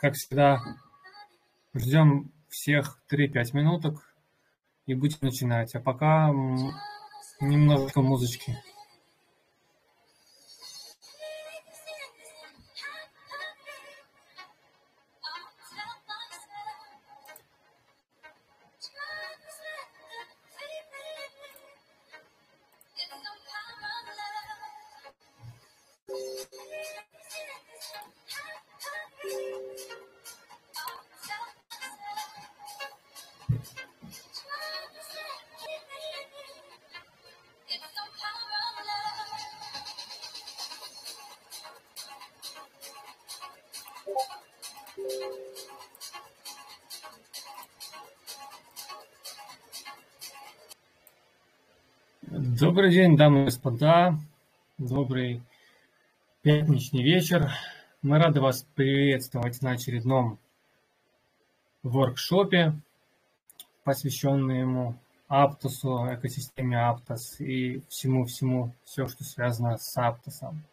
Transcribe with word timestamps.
как 0.00 0.14
всегда, 0.14 0.60
ждем 1.74 2.32
всех 2.48 2.98
3-5 3.12 3.54
минуток 3.54 4.14
и 4.86 4.94
будем 4.94 5.18
начинать. 5.20 5.74
А 5.74 5.80
пока 5.80 6.30
немножко 7.40 8.00
музычки. 8.00 8.58
Добрый 52.90 53.06
день, 53.06 53.16
дамы 53.16 53.42
и 53.42 53.44
господа. 53.44 54.18
Добрый 54.76 55.42
пятничный 56.42 57.04
вечер. 57.04 57.48
Мы 58.02 58.18
рады 58.18 58.40
вас 58.40 58.66
приветствовать 58.74 59.62
на 59.62 59.70
очередном 59.70 60.40
воркшопе, 61.84 62.72
посвященному 63.84 64.98
Аптосу, 65.28 66.08
экосистеме 66.12 66.80
Аптос 66.80 67.38
и 67.38 67.80
всему-всему, 67.88 68.74
все, 68.82 69.06
что 69.06 69.22
связано 69.22 69.78
с 69.78 69.96
Аптосом. 69.96 70.64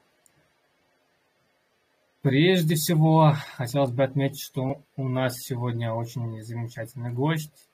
Прежде 2.23 2.73
всего, 2.73 3.35
хотелось 3.57 3.91
бы 3.91 4.03
отметить, 4.03 4.41
что 4.41 4.81
у 4.95 5.07
нас 5.07 5.37
сегодня 5.37 5.93
очень 5.93 6.41
замечательный 6.41 7.13
гость, 7.13 7.69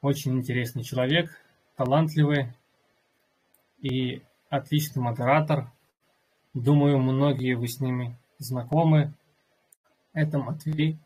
очень 0.00 0.38
интересный 0.38 0.84
человек, 0.84 1.36
талантливый 1.74 2.54
и 3.80 4.22
отличный 4.48 5.02
модератор. 5.02 5.70
Думаю, 6.54 6.98
многие 6.98 7.54
вы 7.54 7.68
с 7.68 7.80
ними 7.80 8.16
знакомы. 8.38 9.12
Это 10.12 10.38
Матвей. 10.38 10.98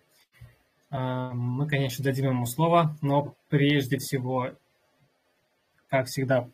А, 0.91 1.33
мы, 1.33 1.69
конечно, 1.69 2.05
дадим 2.05 2.31
ему 2.31 2.47
слово, 2.47 2.97
но 3.03 3.35
прежде 3.49 3.99
всего, 3.99 4.51
как 5.89 6.07
всегда, 6.07 6.49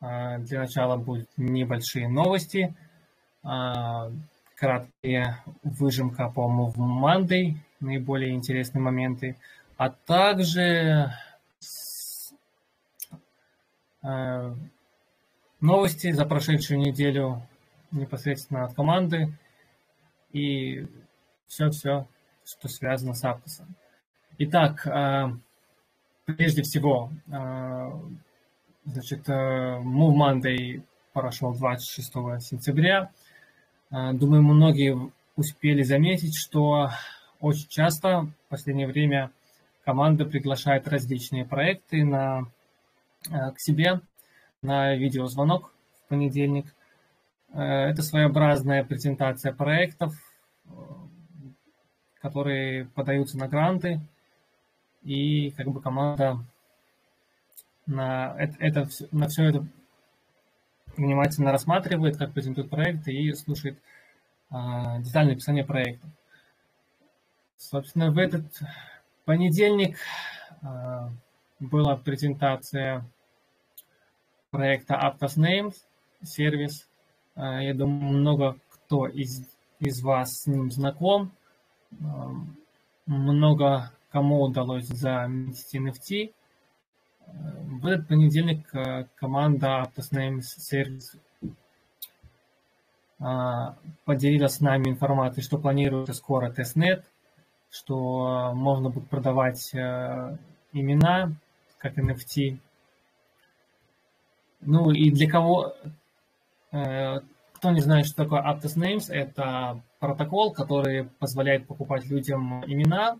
а, 0.00 0.38
для 0.38 0.60
начала 0.60 0.96
будут 0.96 1.28
небольшие 1.36 2.08
новости, 2.08 2.74
а, 3.42 4.10
краткие 4.56 5.42
выжимка 5.62 6.28
по 6.28 6.50
Move 6.50 6.76
Monday, 6.76 7.56
наиболее 7.80 8.34
интересные 8.34 8.82
моменты, 8.82 9.36
а 9.76 9.90
также 9.90 11.12
новости 15.62 16.10
за 16.10 16.26
прошедшую 16.26 16.80
неделю 16.80 17.40
непосредственно 17.92 18.64
от 18.64 18.74
команды 18.74 19.32
и 20.32 20.86
все-все, 21.46 22.08
что 22.44 22.68
связано 22.68 23.14
с 23.14 23.24
Аптосом. 23.24 23.74
Итак, 24.38 24.86
а, 24.86 25.32
прежде 26.24 26.62
всего, 26.62 27.10
а, 27.30 27.92
значит, 28.84 29.28
э, 29.28 29.32
Move 29.32 30.16
Monday 30.16 30.82
прошел 31.12 31.54
26 31.54 32.40
сентября. 32.40 33.10
Думаю, 33.90 34.42
многие 34.42 35.12
успели 35.36 35.82
заметить, 35.82 36.34
что 36.34 36.90
очень 37.38 37.68
часто 37.68 38.22
в 38.22 38.48
последнее 38.48 38.86
время 38.86 39.30
команда 39.84 40.24
приглашает 40.24 40.88
различные 40.88 41.44
проекты 41.44 42.02
на, 42.02 42.46
к 43.22 43.54
себе 43.58 44.00
на 44.62 44.94
видеозвонок 44.94 45.72
в 45.98 46.08
понедельник. 46.08 46.72
Э, 47.52 47.90
это 47.90 48.02
своеобразная 48.02 48.84
презентация 48.84 49.52
проектов, 49.52 50.14
э, 50.64 50.70
которые 52.20 52.86
подаются 52.86 53.36
на 53.36 53.48
гранты, 53.48 54.00
и 55.02 55.50
как 55.52 55.68
бы 55.68 55.82
команда 55.82 56.38
на 57.86 58.34
это, 58.38 58.56
это 58.60 58.88
на 59.10 59.28
все 59.28 59.44
это 59.44 59.66
внимательно 60.96 61.52
рассматривает, 61.52 62.16
как 62.16 62.32
презентует 62.32 62.70
проекты 62.70 63.12
и 63.12 63.32
слушает 63.32 63.78
а, 64.50 64.98
детальное 65.00 65.34
описание 65.34 65.64
проекта. 65.64 66.06
Собственно, 67.56 68.10
в 68.10 68.18
этот 68.18 68.44
понедельник 69.24 69.96
а, 70.62 71.10
была 71.58 71.96
презентация 71.96 73.04
проекта 74.52 74.94
Aptos 74.94 75.38
Names 75.38 75.74
сервис. 76.22 76.86
А, 77.34 77.60
я 77.60 77.74
думаю, 77.74 78.12
много 78.12 78.56
кто 78.68 79.08
из, 79.08 79.44
из 79.80 80.02
вас 80.02 80.42
с 80.42 80.46
ним 80.46 80.70
знаком. 80.70 81.32
А, 82.00 82.30
много 83.06 83.90
кому 84.10 84.42
удалось 84.42 84.86
заметить 84.86 85.74
NFT. 85.74 86.32
В 87.26 87.86
этот 87.86 88.08
понедельник 88.08 88.72
а, 88.74 89.06
команда 89.16 89.82
Aptos 89.82 90.12
Names 90.12 90.42
сервис 90.42 91.16
поделилась 94.04 94.54
с 94.54 94.60
нами 94.60 94.88
информацией, 94.88 95.44
что 95.44 95.56
планируется 95.56 96.12
скоро 96.12 96.50
тестнет, 96.50 97.04
что 97.70 98.52
можно 98.52 98.90
будет 98.90 99.08
продавать 99.08 99.72
имена 100.72 101.32
как 101.78 101.98
NFT 101.98 102.58
ну 104.62 104.90
и 104.90 105.10
для 105.10 105.28
кого, 105.28 105.74
э, 106.70 107.20
кто 107.54 107.70
не 107.70 107.80
знает, 107.80 108.06
что 108.06 108.24
такое 108.24 108.40
Aptos 108.42 108.76
Names, 108.76 109.12
это 109.12 109.80
протокол, 109.98 110.52
который 110.52 111.04
позволяет 111.18 111.66
покупать 111.66 112.06
людям 112.06 112.64
имена 112.66 113.18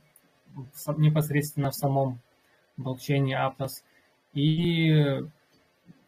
непосредственно 0.97 1.71
в 1.71 1.75
самом 1.75 2.21
блокчейне 2.77 3.35
Aptos. 3.35 3.83
И 4.35 4.89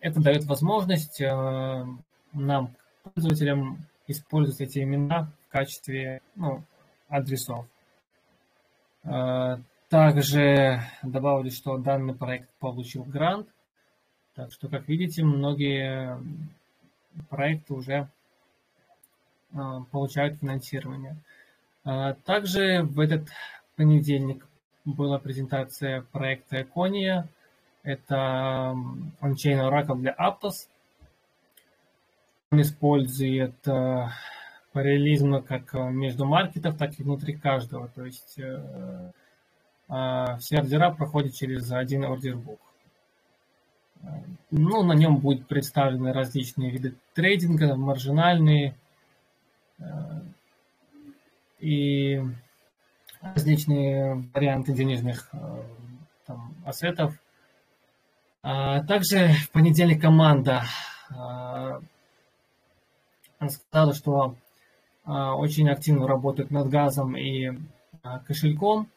это 0.01 0.21
дает 0.21 0.45
возможность 0.45 1.21
э, 1.21 1.85
нам, 2.33 2.75
пользователям, 3.03 3.79
использовать 4.07 4.61
эти 4.61 4.81
имена 4.81 5.33
в 5.49 5.53
качестве 5.53 6.21
ну, 6.37 6.63
адресов. 7.09 7.67
Э, 9.03 9.59
также 9.89 10.81
добавили, 11.03 11.51
что 11.51 11.79
данный 11.79 12.15
проект 12.15 12.51
получил 12.61 13.05
грант 13.05 13.49
так 14.35 14.53
что, 14.53 14.69
как 14.69 14.89
видите, 14.89 15.23
многие 15.23 16.19
проекты 17.29 17.75
уже 17.75 18.09
а, 19.55 19.83
получают 19.93 20.41
финансирование. 20.41 21.17
А, 21.85 22.15
также 22.25 22.83
в 22.83 22.99
этот 22.99 23.29
понедельник 23.77 24.47
была 24.85 25.19
презентация 25.19 26.03
проекта 26.13 26.61
Econia. 26.61 27.27
Это 27.85 28.77
ончейн 29.21 29.61
Oracle 29.61 30.01
для 30.01 30.15
Aptos. 30.19 30.69
Он 32.51 32.61
использует 32.61 33.55
а, 33.69 34.11
параллелизм 34.73 35.43
как 35.45 35.73
между 35.75 36.25
маркетов, 36.25 36.77
так 36.77 36.99
и 36.99 37.05
внутри 37.05 37.35
каждого. 37.35 37.87
То 37.89 38.05
есть 38.05 38.37
э, 38.41 39.13
все 40.41 40.59
ордера 40.59 40.91
проходят 40.91 41.33
через 41.33 41.71
один 41.71 42.03
ордербук. 42.03 42.59
Ну, 44.57 44.85
на 44.85 44.93
нем 44.93 45.17
будут 45.17 45.49
представлены 45.49 46.13
различные 46.13 46.71
виды 46.71 46.95
трейдинга, 47.15 47.75
маржинальные 47.75 48.77
э, 49.81 49.85
и 51.59 52.23
различные 53.21 54.25
варианты 54.33 54.73
денежных 54.73 55.29
э, 55.33 55.63
там, 56.27 56.55
ассетов. 56.65 57.19
А 58.45 58.85
также 58.85 59.33
в 59.33 59.51
понедельник 59.51 60.01
команда 60.01 60.63
э, 61.11 61.81
сказала, 63.49 63.93
что 63.93 64.37
очень 65.05 65.69
активно 65.69 66.07
работают 66.07 66.53
над 66.53 66.69
газом 66.69 67.17
и 67.17 67.59
кошельком, 68.27 68.89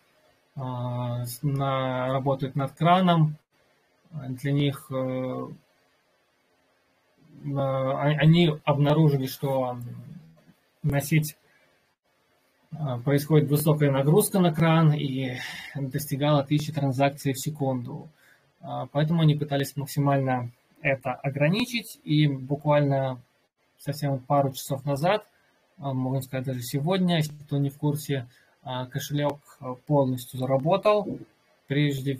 работают 0.56 2.56
над 2.56 2.71
краном, 2.74 3.38
для 4.12 4.51
них 4.51 4.88
э, 4.92 5.48
они 7.44 8.59
обнаружили, 8.65 9.27
что 9.27 9.77
носить 10.83 11.38
а, 12.75 13.00
происходит 13.00 13.50
высокая 13.50 13.92
нагрузка 13.92 14.39
на 14.39 14.54
кран 14.54 14.94
и 14.94 15.38
достигала 15.75 16.44
тысячи 16.44 16.74
транзакций 16.74 17.33
в 17.33 17.39
секунду. 17.39 18.09
А, 18.62 18.88
поэтому 18.88 19.21
они 19.21 19.36
пытались 19.36 19.75
максимально 19.75 20.51
это 20.81 21.13
ограничить, 21.13 22.00
и 22.04 22.27
буквально 22.27 23.21
совсем 23.77 24.19
пару 24.19 24.51
часов 24.54 24.86
назад, 24.86 25.25
а, 25.77 25.94
можно 25.94 26.21
сказать 26.21 26.45
даже 26.45 26.62
сегодня, 26.62 27.18
если 27.18 27.33
кто 27.33 27.57
не 27.57 27.69
в 27.69 27.77
курсе, 27.77 28.27
кошелек 28.92 29.38
полностью 29.86 30.39
заработал. 30.39 31.19
Прежде 31.68 32.19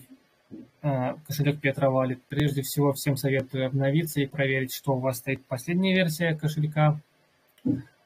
кошелек 0.82 1.60
Петра 1.60 1.90
Валит. 1.90 2.24
Прежде 2.30 2.62
всего, 2.62 2.94
всем 2.94 3.18
советую 3.18 3.68
обновиться 3.68 4.22
и 4.22 4.26
проверить, 4.26 4.74
что 4.74 4.94
у 4.94 5.00
вас 5.00 5.18
стоит 5.18 5.46
последняя 5.46 5.96
версия 5.96 6.36
кошелька. 6.36 7.00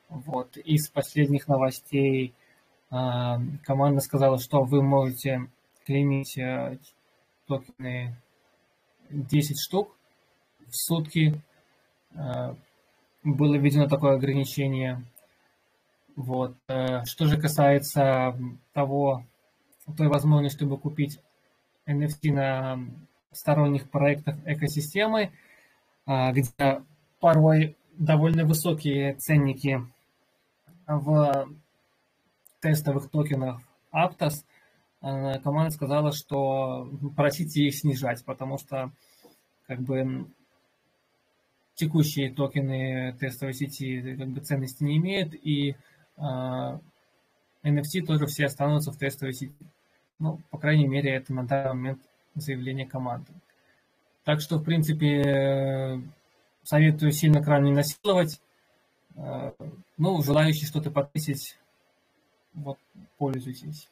Вот. 0.10 0.58
Из 0.58 0.90
последних 0.90 1.48
новостей 1.48 2.34
а, 2.90 3.40
команда 3.64 4.02
сказала, 4.02 4.40
что 4.40 4.64
вы 4.64 4.82
можете 4.82 5.48
клеймить 5.86 6.38
э, 6.38 6.78
токены 7.48 8.16
10 9.10 9.60
штук 9.60 9.96
в 10.68 10.76
сутки. 10.76 11.42
Было 13.24 13.56
введено 13.56 13.88
такое 13.88 14.16
ограничение. 14.16 15.04
Вот. 16.16 16.56
Э, 16.68 17.04
что 17.06 17.26
же 17.26 17.40
касается 17.40 18.36
того, 18.74 19.26
той 19.98 20.08
возможности, 20.08 20.58
чтобы 20.58 20.78
купить 20.78 21.20
NFT 21.88 22.32
на 22.32 22.80
сторонних 23.32 23.90
проектах 23.90 24.36
экосистемы, 24.46 25.32
а, 26.06 26.32
где 26.32 26.82
порой 27.20 27.78
довольно 27.94 28.46
высокие 28.46 29.16
ценники 29.16 29.82
в 30.88 31.48
тестовых 32.60 33.10
токенах 33.10 33.62
Aptos, 33.94 34.44
э, 35.02 35.40
команда 35.40 35.72
сказала, 35.72 36.12
что 36.12 36.90
просите 37.16 37.64
их 37.64 37.76
снижать, 37.76 38.24
потому 38.26 38.58
что 38.58 38.92
как 39.68 39.80
бы 39.82 40.28
текущие 41.76 42.32
токены 42.32 43.16
тестовой 43.20 43.54
сети 43.54 44.16
как 44.18 44.30
бы 44.30 44.42
ценности 44.42 44.84
не 44.84 44.98
имеют, 44.98 45.34
и 45.34 45.76
NFT 47.64 48.06
тоже 48.06 48.26
все 48.28 48.46
останутся 48.46 48.92
в 48.92 48.98
тестовой 48.98 49.34
сети. 49.34 49.56
Ну, 50.22 50.40
по 50.52 50.60
крайней 50.60 50.88
мере, 50.88 51.16
это 51.16 51.34
на 51.34 51.48
данный 51.48 51.74
момент 51.74 52.02
заявление 52.36 52.86
команды. 52.86 53.32
Так 54.24 54.40
что, 54.40 54.60
в 54.60 54.64
принципе, 54.64 56.00
советую 56.62 57.12
сильно 57.12 57.44
кран 57.44 57.64
не 57.64 57.72
насиловать. 57.72 58.40
Э, 59.16 59.52
ну, 59.98 60.22
желающий 60.22 60.68
что-то 60.68 60.92
подписать, 60.92 61.58
вот, 62.54 62.78
пользуйтесь. 63.18 63.90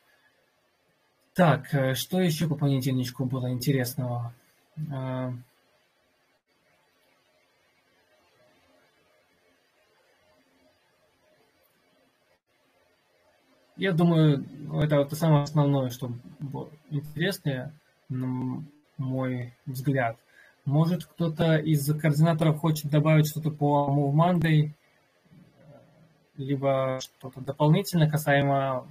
Так, 1.33 1.73
э, 1.73 1.95
что 1.95 2.21
еще 2.21 2.47
по 2.47 2.53
понедельничку 2.53 3.25
было 3.25 3.51
интересного? 3.51 4.31
Я 13.79 13.93
думаю, 13.93 14.45
это 14.81 14.97
вот 14.97 15.13
самое 15.13 15.43
основное, 15.43 15.89
что 15.89 16.11
было 16.39 16.69
интересное, 16.89 17.73
на 18.09 18.63
мой 18.97 19.53
взгляд. 19.65 20.17
Может, 20.65 21.05
кто-то 21.05 21.55
из 21.55 21.85
координаторов 21.99 22.59
хочет 22.59 22.91
добавить 22.91 23.27
что-то 23.29 23.51
по 23.51 23.87
Move 23.89 24.13
Monday, 24.13 24.71
либо 26.35 26.99
что-то 27.01 27.39
дополнительно 27.39 28.09
касаемо 28.09 28.85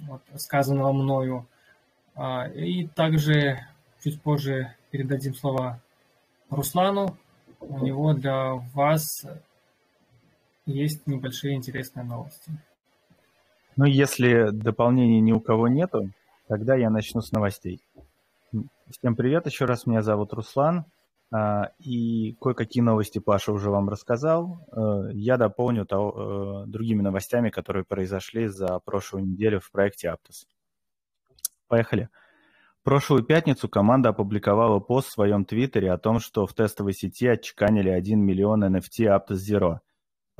вот, 0.00 0.22
сказанного 0.36 0.92
мною. 0.92 1.46
А, 2.14 2.46
и 2.46 2.86
также 2.88 3.66
чуть 4.04 4.20
позже 4.20 4.74
передадим 4.90 5.34
слова 5.34 5.80
Руслану. 6.50 7.16
У 7.60 7.78
него 7.78 8.12
для 8.12 8.54
вас 8.74 9.24
есть 10.66 11.06
небольшие 11.06 11.54
интересные 11.54 12.04
новости. 12.04 12.52
Ну, 13.76 13.86
если 13.86 14.50
дополнений 14.50 15.20
ни 15.20 15.32
у 15.32 15.40
кого 15.40 15.66
нету, 15.66 16.10
тогда 16.46 16.74
я 16.74 16.90
начну 16.90 17.22
с 17.22 17.32
новостей. 17.32 17.80
Всем 18.90 19.16
привет, 19.16 19.46
еще 19.46 19.64
раз 19.64 19.86
меня 19.86 20.02
зовут 20.02 20.34
Руслан. 20.34 20.84
А, 21.34 21.70
и 21.78 22.36
кое-какие 22.38 22.82
новости 22.82 23.18
Паша 23.18 23.52
уже 23.52 23.70
вам 23.70 23.88
рассказал. 23.88 24.58
Э, 24.70 25.08
я 25.14 25.38
дополню 25.38 25.86
то, 25.86 26.64
э, 26.66 26.70
другими 26.70 27.00
новостями, 27.00 27.48
которые 27.48 27.84
произошли 27.84 28.48
за 28.48 28.78
прошлую 28.80 29.24
неделю 29.24 29.60
в 29.60 29.70
проекте 29.70 30.08
Aptos. 30.08 30.44
Поехали. 31.68 32.10
Прошлую 32.82 33.22
пятницу 33.22 33.66
команда 33.70 34.10
опубликовала 34.10 34.78
пост 34.80 35.08
в 35.08 35.12
своем 35.12 35.46
твиттере 35.46 35.90
о 35.90 35.96
том, 35.96 36.20
что 36.20 36.46
в 36.46 36.52
тестовой 36.52 36.92
сети 36.92 37.26
отчеканили 37.26 37.88
1 37.88 38.20
миллион 38.20 38.64
NFT 38.64 39.06
Aptos 39.06 39.36
Zero. 39.36 39.78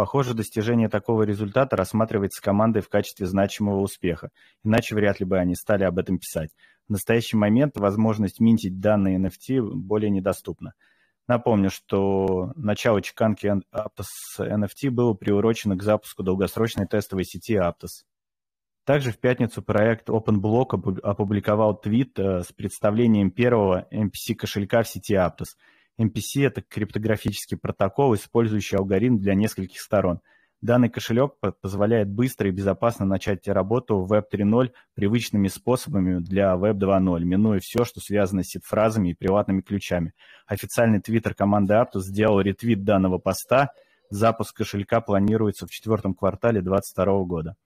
Похоже, 0.03 0.35
достижение 0.35 0.89
такого 0.89 1.23
результата 1.23 1.77
рассматривается 1.77 2.43
командой 2.43 2.83
в 2.83 2.89
качестве 2.89 3.25
значимого 3.25 3.79
успеха, 3.79 4.31
иначе 4.65 4.97
вряд 4.97 5.21
ли 5.21 5.25
бы 5.25 5.39
они 5.39 5.55
стали 5.55 5.85
об 5.85 5.97
этом 5.97 6.19
писать. 6.19 6.51
В 6.89 6.91
настоящий 6.91 7.37
момент 7.37 7.77
возможность 7.77 8.41
минтить 8.41 8.81
данные 8.81 9.21
NFT 9.21 9.61
более 9.63 10.11
недоступна. 10.11 10.73
Напомню, 11.29 11.71
что 11.71 12.51
начало 12.57 13.01
чеканки 13.01 13.47
Aptos 13.73 14.09
NFT 14.41 14.91
было 14.91 15.15
приурочено 15.15 15.77
к 15.77 15.85
запуску 15.85 16.25
долгосрочной 16.25 16.89
тестовой 16.89 17.25
сети 17.25 17.55
Aptos. 17.55 18.03
Также 18.85 19.13
в 19.13 19.21
пятницу 19.21 19.63
проект 19.63 20.09
OpenBlock 20.09 20.99
опубликовал 21.01 21.81
твит 21.81 22.19
э, 22.19 22.43
с 22.43 22.51
представлением 22.51 23.31
первого 23.31 23.87
MPC-кошелька 23.93 24.83
в 24.83 24.89
сети 24.89 25.15
Aptos. 25.15 25.55
MPC– 26.01 26.21
это 26.47 26.63
криптографический 26.63 27.57
протокол, 27.57 28.15
использующий 28.15 28.79
алгоритм 28.79 29.19
для 29.19 29.35
нескольких 29.35 29.81
сторон– 29.81 30.21
Данный 30.63 30.89
кошелек 30.89 31.35
позволяет 31.61 32.09
быстро 32.09 32.49
и 32.49 32.53
безопасно 32.53 33.05
начать 33.05 33.49
работу 33.49 33.99
в 33.99 34.13
Web 34.13 34.27
3.0 34.33 34.71
привычными 34.95 35.49
способами 35.49 36.21
для 36.21 36.55
Web 36.55 36.75
2.0, 36.75 37.25
минуя 37.25 37.59
все, 37.61 37.85
что 37.85 38.01
связано 38.01 38.45
с 38.45 38.51
сид-фразами 38.51 39.09
и 39.09 39.15
приватными 39.15 39.61
ключами. 39.61 40.15
Официальный 40.47 41.01
твиттер 41.01 41.35
команды 41.35 41.75
Aptos 41.75 42.03
сделал 42.03 42.41
ретвит 42.41 42.85
данного 42.85 43.19
поста. 43.19 43.73
Запуск 44.09 44.57
кошелька 44.57 45.01
планируется 45.01 45.67
в 45.67 45.71
четвертом 45.71 46.15
квартале 46.15 46.63
2022 46.63 47.25
года. 47.25 47.57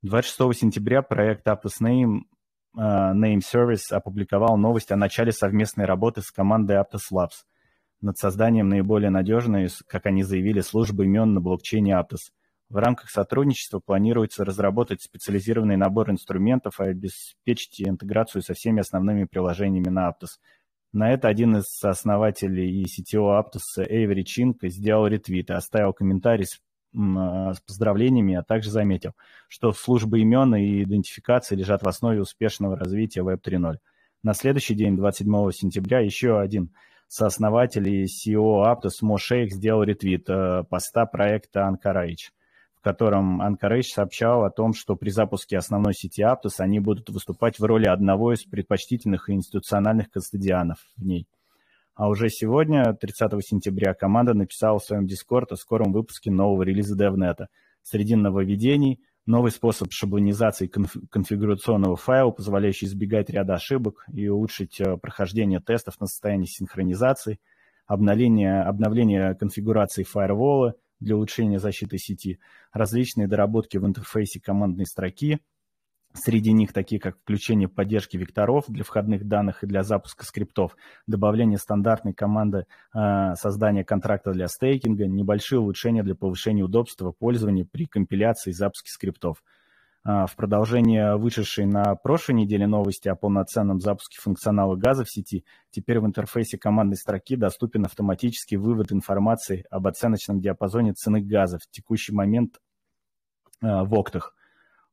26 0.00 0.58
сентября 0.58 1.02
проект 1.02 1.46
Aptos 1.46 1.82
Name, 1.82 2.20
uh, 2.78 3.12
Name 3.12 3.40
Service 3.40 3.90
опубликовал 3.90 4.56
новость 4.56 4.90
о 4.90 4.96
начале 4.96 5.32
совместной 5.32 5.84
работы 5.84 6.22
с 6.22 6.30
командой 6.30 6.78
Aptos 6.78 7.12
Labs– 7.12 7.44
над 8.02 8.18
созданием 8.18 8.68
наиболее 8.68 9.10
надежной, 9.10 9.68
как 9.86 10.06
они 10.06 10.24
заявили, 10.24 10.60
службы 10.60 11.04
имен 11.04 11.34
на 11.34 11.40
блокчейне 11.40 11.92
Aptos. 11.92 12.32
В 12.68 12.76
рамках 12.76 13.10
сотрудничества 13.10 13.80
планируется 13.80 14.44
разработать 14.44 15.02
специализированный 15.02 15.76
набор 15.76 16.10
инструментов 16.10 16.80
и 16.80 16.84
обеспечить 16.84 17.80
интеграцию 17.80 18.42
со 18.42 18.54
всеми 18.54 18.80
основными 18.80 19.24
приложениями 19.24 19.88
на 19.88 20.08
Aptos. 20.08 20.38
На 20.92 21.12
это 21.12 21.28
один 21.28 21.56
из 21.56 21.82
основателей 21.82 22.82
и 22.82 22.84
CTO 22.84 23.40
Aptos 23.40 23.82
Эйвери 23.86 24.24
Чинк 24.24 24.58
сделал 24.64 25.06
ретвит 25.06 25.50
и 25.50 25.54
оставил 25.54 25.92
комментарий 25.92 26.46
с, 26.46 26.60
с 26.92 27.60
поздравлениями, 27.60 28.34
а 28.34 28.42
также 28.42 28.70
заметил, 28.70 29.12
что 29.48 29.72
службы 29.72 30.20
имен 30.20 30.54
и 30.56 30.82
идентификации 30.82 31.54
лежат 31.54 31.82
в 31.82 31.88
основе 31.88 32.20
успешного 32.20 32.76
развития 32.76 33.20
Web 33.20 33.42
3.0. 33.42 33.76
На 34.22 34.34
следующий 34.34 34.74
день, 34.74 34.96
27 34.96 35.50
сентября, 35.52 36.00
еще 36.00 36.40
один– 36.40 36.74
сооснователь 37.12 37.86
и 37.90 38.04
CEO 38.04 38.64
Aptos 38.64 39.02
Мо 39.02 39.18
сделал 39.18 39.82
ретвит 39.82 40.30
э, 40.30 40.64
поста 40.70 41.04
проекта 41.04 41.68
Anchorage, 41.70 42.30
в 42.74 42.80
котором 42.80 43.42
Anchorage 43.42 43.82
сообщал 43.82 44.44
о 44.44 44.50
том, 44.50 44.72
что 44.72 44.96
при 44.96 45.10
запуске 45.10 45.58
основной 45.58 45.92
сети 45.92 46.22
Aptos 46.22 46.54
они 46.56 46.80
будут 46.80 47.10
выступать 47.10 47.58
в 47.58 47.64
роли 47.64 47.86
одного 47.86 48.32
из 48.32 48.44
предпочтительных 48.44 49.28
и 49.28 49.34
институциональных 49.34 50.10
кастодианов 50.10 50.78
в 50.96 51.04
ней. 51.04 51.28
А 51.94 52.08
уже 52.08 52.30
сегодня, 52.30 52.94
30 52.94 53.46
сентября, 53.46 53.92
команда 53.92 54.32
написала 54.32 54.78
в 54.78 54.84
своем 54.84 55.04
Discord 55.04 55.48
о 55.50 55.56
скором 55.56 55.92
выпуске 55.92 56.30
нового 56.30 56.62
релиза 56.62 56.96
DevNet. 56.96 57.48
Среди 57.82 58.16
нововведений– 58.16 59.00
Новый 59.24 59.52
способ 59.52 59.92
шаблонизации 59.92 60.66
конфигурационного 60.66 61.94
файла, 61.94 62.32
позволяющий 62.32 62.86
избегать 62.86 63.30
ряда 63.30 63.54
ошибок 63.54 64.04
и 64.12 64.26
улучшить 64.26 64.80
э, 64.80 64.96
прохождение 64.96 65.60
тестов 65.60 66.00
на 66.00 66.06
состояние 66.06 66.48
синхронизации, 66.48 67.38
обновление, 67.86 68.62
обновление 68.62 69.36
конфигурации 69.36 70.02
фаервола 70.02 70.74
для 70.98 71.14
улучшения 71.14 71.60
защиты 71.60 71.98
сети, 71.98 72.40
различные 72.72 73.28
доработки 73.28 73.76
в 73.76 73.86
интерфейсе 73.86 74.40
командной 74.40 74.86
строки, 74.86 75.38
Среди 76.14 76.52
них 76.52 76.72
такие, 76.72 77.00
как 77.00 77.16
включение 77.18 77.68
поддержки 77.68 78.18
векторов 78.18 78.64
для 78.68 78.84
входных 78.84 79.26
данных 79.26 79.64
и 79.64 79.66
для 79.66 79.82
запуска 79.82 80.26
скриптов, 80.26 80.76
добавление 81.06 81.58
стандартной 81.58 82.12
команды 82.12 82.66
э, 82.94 83.34
создания 83.36 83.82
контракта 83.82 84.32
для 84.32 84.46
стейкинга, 84.48 85.06
небольшие 85.06 85.60
улучшения 85.60 86.02
для 86.02 86.14
повышения 86.14 86.64
удобства 86.64 87.12
пользования 87.12 87.64
при 87.64 87.86
компиляции 87.86 88.50
и 88.50 88.54
запуске 88.54 88.90
скриптов. 88.90 89.42
Э, 90.04 90.26
в 90.26 90.36
продолжение 90.36 91.16
вышедшей 91.16 91.64
на 91.64 91.94
прошлой 91.94 92.34
неделе 92.34 92.66
новости 92.66 93.08
о 93.08 93.14
полноценном 93.14 93.80
запуске 93.80 94.20
функционала 94.20 94.76
газа 94.76 95.04
в 95.04 95.10
сети, 95.10 95.46
теперь 95.70 95.98
в 95.98 96.06
интерфейсе 96.06 96.58
командной 96.58 96.98
строки 96.98 97.36
доступен 97.36 97.86
автоматический 97.86 98.58
вывод 98.58 98.92
информации 98.92 99.64
об 99.70 99.86
оценочном 99.86 100.40
диапазоне 100.40 100.92
цены 100.92 101.22
газа 101.22 101.58
в 101.58 101.66
текущий 101.70 102.12
момент 102.12 102.60
э, 103.62 103.66
в 103.66 103.94
октах. 103.94 104.34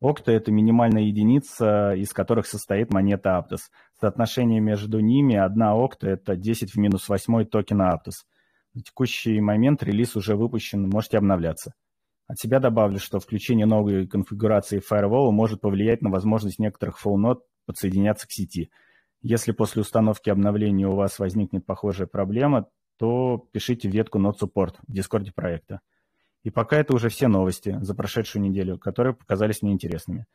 Окта– 0.02 0.32
это 0.34 0.52
минимальная 0.52 1.04
единица, 1.04 1.94
из 1.94 2.14
которых 2.14 2.48
состоит 2.48 2.94
монета 2.94 3.38
Aptos. 3.38 3.64
Соотношение 4.00 4.62
между 4.62 5.02
ними 5.02 5.36
одна 5.36 5.76
окта– 5.76 6.08
это 6.10 6.38
10 6.38 6.72
в 6.72 6.78
минус 6.78 7.10
8 7.10 7.46
токена 7.46 7.94
Aptos. 7.94 8.24
На 8.74 8.82
текущий 8.82 9.42
момент 9.42 9.84
релиз 9.84 10.16
уже 10.16 10.38
выпущен, 10.38 10.88
можете 10.88 11.18
обновляться. 11.18 11.74
От 12.28 12.40
себя 12.40 12.60
добавлю, 12.60 13.00
что 13.00 13.20
включение 13.20 13.66
новой 13.66 14.08
конфигурации 14.08 14.80
Firewall 14.80 15.32
может 15.32 15.60
повлиять 15.60 16.02
на 16.02 16.10
возможность 16.10 16.60
некоторых 16.60 17.04
full 17.04 17.42
подсоединяться 17.66 18.26
к 18.26 18.32
сети. 18.32 18.72
Если 19.22 19.52
после 19.52 19.82
установки 19.82 20.30
обновления 20.30 20.88
у 20.88 20.96
вас 20.96 21.20
возникнет 21.20 21.66
похожая 21.66 22.08
проблема, 22.08 22.68
то 22.98 23.50
пишите 23.52 23.90
в 23.90 23.94
ветку 23.94 24.18
Node 24.20 24.40
Support 24.42 24.76
в 24.88 24.92
дискорде 24.92 25.34
проекта. 25.34 25.82
И 26.44 26.50
пока 26.50 26.78
это 26.78 26.94
уже 26.94 27.10
все 27.10 27.28
новости 27.28 27.78
за 27.82 27.94
прошедшую 27.94 28.44
неделю, 28.44 28.78
которые 28.78 29.14
показались 29.14 29.62
мне 29.62 29.74
интересными. 29.74 30.26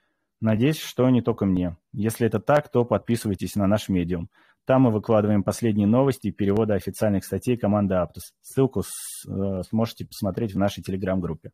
Надеюсь, 0.41 0.79
что 0.79 1.09
не 1.09 1.23
только 1.23 1.47
мне. 1.47 1.77
Если 1.93 2.27
это 2.27 2.41
так, 2.41 2.71
то 2.71 2.85
подписывайтесь 2.85 3.57
на 3.57 3.67
наш 3.67 3.89
медиум. 3.89 4.29
Там 4.67 4.83
мы 4.83 4.91
выкладываем 4.91 5.43
последние 5.43 5.87
новости 5.87 6.29
и 6.29 6.33
переводы 6.33 6.75
официальных 6.75 7.25
статей 7.25 7.57
команды 7.57 7.95
Aptos. 7.95 8.33
Ссылку 8.41 8.83
с, 8.83 9.27
э, 9.27 9.63
сможете 9.69 10.07
посмотреть 10.07 10.55
в 10.55 10.59
нашей 10.59 10.83
телеграм-группе. 10.83 11.51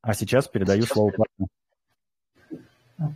А 0.00 0.14
сейчас 0.14 0.48
передаю 0.48 0.82
сейчас 0.82 0.92
слово 0.92 1.12
Платну. 1.12 1.48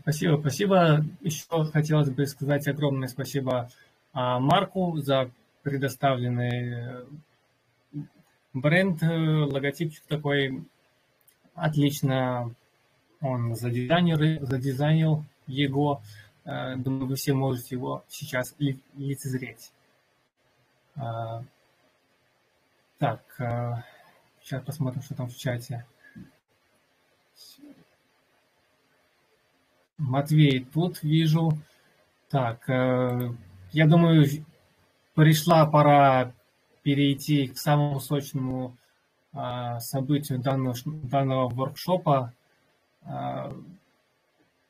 Спасибо, 0.03 0.39
спасибо. 0.41 1.05
Еще 1.21 1.45
хотелось 1.73 2.11
бы 2.11 2.27
сказать 2.27 2.67
огромное 2.67 3.09
спасибо 3.09 3.69
а, 4.13 4.39
Марку 4.41 4.97
за 4.97 5.31
предоставленные 5.63 7.05
Бренд, 8.55 9.03
э, 9.03 9.07
логотипчик 9.07 10.03
такой 10.07 10.65
отлично 11.55 12.55
он 13.21 13.55
задизайнер, 13.55 14.45
задизайнил 14.45 15.25
его. 15.47 16.01
Э, 16.45 16.77
думаю, 16.77 17.09
вы 17.09 17.17
все 17.17 17.35
можете 17.35 17.75
его 17.75 18.05
сейчас 18.09 18.55
ли, 18.59 18.81
лицезреть. 18.95 19.71
Э, 20.97 21.43
так, 22.99 23.23
сейчас 24.43 24.65
посмотрим, 24.65 25.03
что 25.03 25.15
там 25.15 25.29
в 25.29 25.37
чате. 25.37 25.87
Матвей 29.99 30.65
тут 30.65 31.01
вижу. 31.05 31.53
Так, 32.29 32.67
я 32.69 33.87
думаю, 33.87 34.27
пришла 35.15 35.65
пора 35.65 36.33
перейти 36.89 37.49
к 37.49 37.59
самому 37.59 38.01
сочному 38.01 38.75
а, 39.35 39.79
событию 39.79 40.39
данного, 40.39 40.75
данного 40.87 41.47
воркшопа. 41.51 42.33
А, 43.03 43.55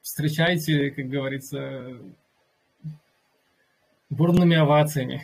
встречайте, 0.02 0.90
как 0.90 1.08
говорится, 1.08 1.96
бурными 4.10 4.56
овациями. 4.56 5.22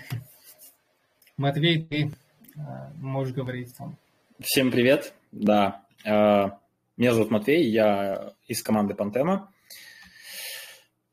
Матвей, 1.37 1.83
ты 1.83 2.13
а, 2.57 2.93
можешь 3.01 3.35
говорить 3.35 3.77
там. 3.77 3.97
Всем 4.39 4.71
привет, 4.71 5.15
да. 5.33 5.83
Меня 6.05 7.13
зовут 7.13 7.33
Матвей, 7.33 7.71
я 7.71 8.35
из 8.47 8.63
команды 8.63 8.95
Пантема. 8.95 9.51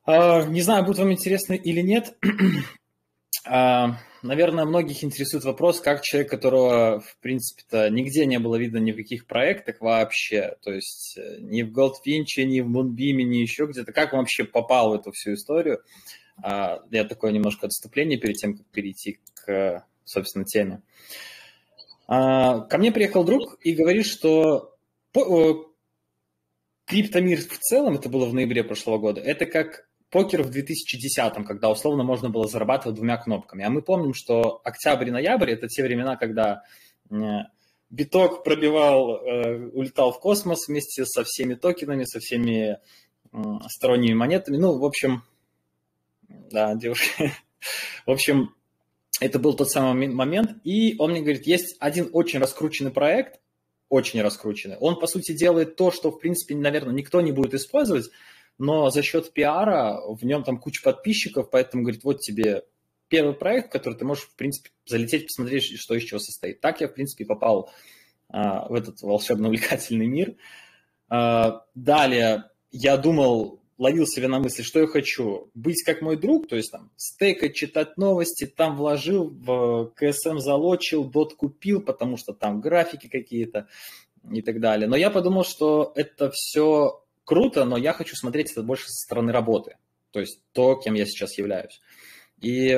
Не 0.06 0.62
знаю, 0.62 0.86
будет 0.86 1.00
вам 1.00 1.12
интересно 1.12 1.54
или 1.54 1.82
нет 1.82 2.16
наверное, 4.22 4.66
многих 4.66 5.04
интересует 5.04 5.44
вопрос, 5.44 5.80
как 5.80 6.02
человек, 6.02 6.30
которого, 6.30 7.00
в 7.00 7.18
принципе-то, 7.18 7.90
нигде 7.90 8.26
не 8.26 8.40
было 8.40 8.56
видно 8.56 8.78
ни 8.78 8.92
в 8.92 8.96
каких 8.96 9.26
проектах 9.26 9.82
вообще, 9.82 10.56
то 10.62 10.72
есть 10.72 11.18
э, 11.18 11.38
ни 11.40 11.64
в 11.64 11.72
Goldfinch, 11.78 12.44
ни 12.44 12.62
в 12.62 12.68
Moonbeam, 12.68 13.24
ни 13.24 13.38
еще 13.38 13.66
где-то, 13.66 13.92
как 13.92 14.14
он 14.14 14.20
вообще 14.20 14.44
попал 14.44 14.92
в 14.92 14.94
эту 14.94 15.12
всю 15.12 15.34
историю. 15.34 15.82
А, 16.44 16.80
я 16.92 17.04
такое 17.04 17.32
немножко 17.32 17.68
отступление 17.68 18.20
перед 18.20 18.36
тем, 18.36 18.58
как 18.58 18.66
перейти 18.68 19.20
к, 19.34 19.86
собственно, 20.06 20.46
теме. 20.46 20.82
А, 22.08 22.62
ко 22.62 22.78
мне 22.78 22.92
приехал 22.92 23.24
друг 23.24 23.58
и 23.62 23.74
говорит, 23.74 24.06
что 24.06 24.76
криптомир 26.86 27.40
в 27.40 27.58
целом, 27.60 27.96
это 27.96 28.10
было 28.10 28.26
в 28.26 28.34
ноябре 28.34 28.64
прошлого 28.64 28.98
года, 28.98 29.22
это 29.22 29.46
как 29.46 29.88
покер 30.12 30.44
в 30.44 30.52
2010-м, 30.52 31.46
когда 31.46 31.70
условно 31.70 32.04
можно 32.04 32.30
было 32.30 32.48
зарабатывать 32.48 32.98
двумя 32.98 33.18
кнопками. 33.18 33.64
А 33.64 33.70
мы 33.70 33.82
помним, 33.82 34.14
что 34.14 34.62
октябрь 34.64 35.08
и 35.08 35.12
ноябрь– 35.12 35.52
это 35.52 35.68
те 35.68 35.84
времена, 35.84 36.18
когда 36.18 36.64
э, 37.10 37.16
биток 37.90 38.44
пробивал, 38.44 39.16
э, 39.16 39.70
улетал 39.70 40.12
в 40.12 40.20
космос 40.20 40.68
вместе 40.68 41.06
со 41.06 41.24
всеми 41.24 41.56
токенами, 41.56 42.04
со 42.04 42.20
всеми 42.20 42.78
э, 43.32 43.38
сторонними 43.70 44.14
монетами. 44.14 44.58
Ну, 44.58 44.78
в 44.78 44.86
общем, 44.86 45.24
да, 46.28 46.76
девушка. 46.76 47.32
В 48.06 48.12
общем, 48.12 48.56
это 49.22 49.38
был 49.40 49.54
тот 49.54 49.70
самый 49.70 50.08
момент. 50.08 50.58
И 50.64 50.96
он 50.98 51.12
мне 51.12 51.22
говорит, 51.22 51.48
есть 51.48 51.78
один 51.80 52.10
очень 52.12 52.40
раскрученный 52.40 52.92
проект, 52.92 53.40
очень 53.88 54.22
раскрученный. 54.22 54.78
Он, 54.78 55.00
по 55.00 55.08
сути, 55.08 55.34
делает 55.34 55.76
то, 55.76 55.92
что, 55.92 56.12
в 56.12 56.20
принципе, 56.20 56.56
наверное, 56.56 56.94
никто 56.94 57.22
не 57.22 57.32
будет 57.32 57.54
использовать, 57.54 58.10
но 58.58 58.90
за 58.90 59.02
счет 59.02 59.34
пиара 59.34 60.00
в 60.06 60.24
нем 60.24 60.44
там 60.44 60.58
куча 60.58 60.84
подписчиков, 60.84 61.50
поэтому, 61.50 61.84
говорит, 61.84 62.04
вот 62.04 62.20
тебе 62.20 62.64
первый 63.08 63.34
проект, 63.34 63.68
в 63.68 63.72
который 63.72 63.96
ты 63.96 64.06
можешь, 64.06 64.24
в 64.24 64.36
принципе, 64.36 64.70
залететь, 64.86 65.28
посмотреть, 65.28 65.80
что 65.80 65.96
из 65.96 66.04
чего 66.04 66.20
состоит. 66.20 66.62
Так 66.62 66.82
я, 66.82 66.88
в 66.88 66.94
принципе, 66.94 67.26
попал 67.26 67.70
а, 68.30 68.68
в 68.68 68.74
этот 68.74 69.02
волшебно 69.02 69.48
увлекательный 69.48 70.08
мир. 70.08 70.36
А, 71.10 71.66
далее 71.76 72.46
я 72.72 72.96
думал, 72.98 73.62
ловил 73.78 74.08
себя 74.08 74.30
на 74.30 74.40
мысли, 74.40 74.62
что 74.62 74.80
я 74.80 74.88
хочу. 74.88 75.50
Быть 75.54 75.84
как 75.84 76.02
мой 76.02 76.16
друг, 76.16 76.48
то 76.48 76.56
есть 76.56 76.72
там 76.72 76.92
стейкать, 76.96 77.56
читать 77.56 77.98
новости, 77.98 78.46
там 78.46 78.78
вложил, 78.78 79.30
в 79.30 79.92
КСМ 79.96 80.38
залочил, 80.38 81.04
дот 81.04 81.34
купил, 81.34 81.82
потому 81.82 82.16
что 82.16 82.34
там 82.34 82.62
графики 82.62 83.08
какие-то 83.08 83.68
и 84.32 84.42
так 84.42 84.60
далее. 84.60 84.88
Но 84.88 84.96
я 84.96 85.10
подумал, 85.10 85.44
что 85.44 85.92
это 85.96 86.32
все 86.32 87.04
круто, 87.32 87.64
но 87.64 87.78
я 87.78 87.94
хочу 87.94 88.18
смотреть 88.18 88.52
это 88.52 88.62
больше 88.62 88.90
со 88.90 89.06
стороны 89.06 89.32
работы, 89.32 89.78
то 90.12 90.20
есть 90.20 90.42
то, 90.52 90.76
кем 90.76 90.96
я 90.96 91.06
сейчас 91.06 91.38
являюсь. 91.38 91.80
И 92.42 92.78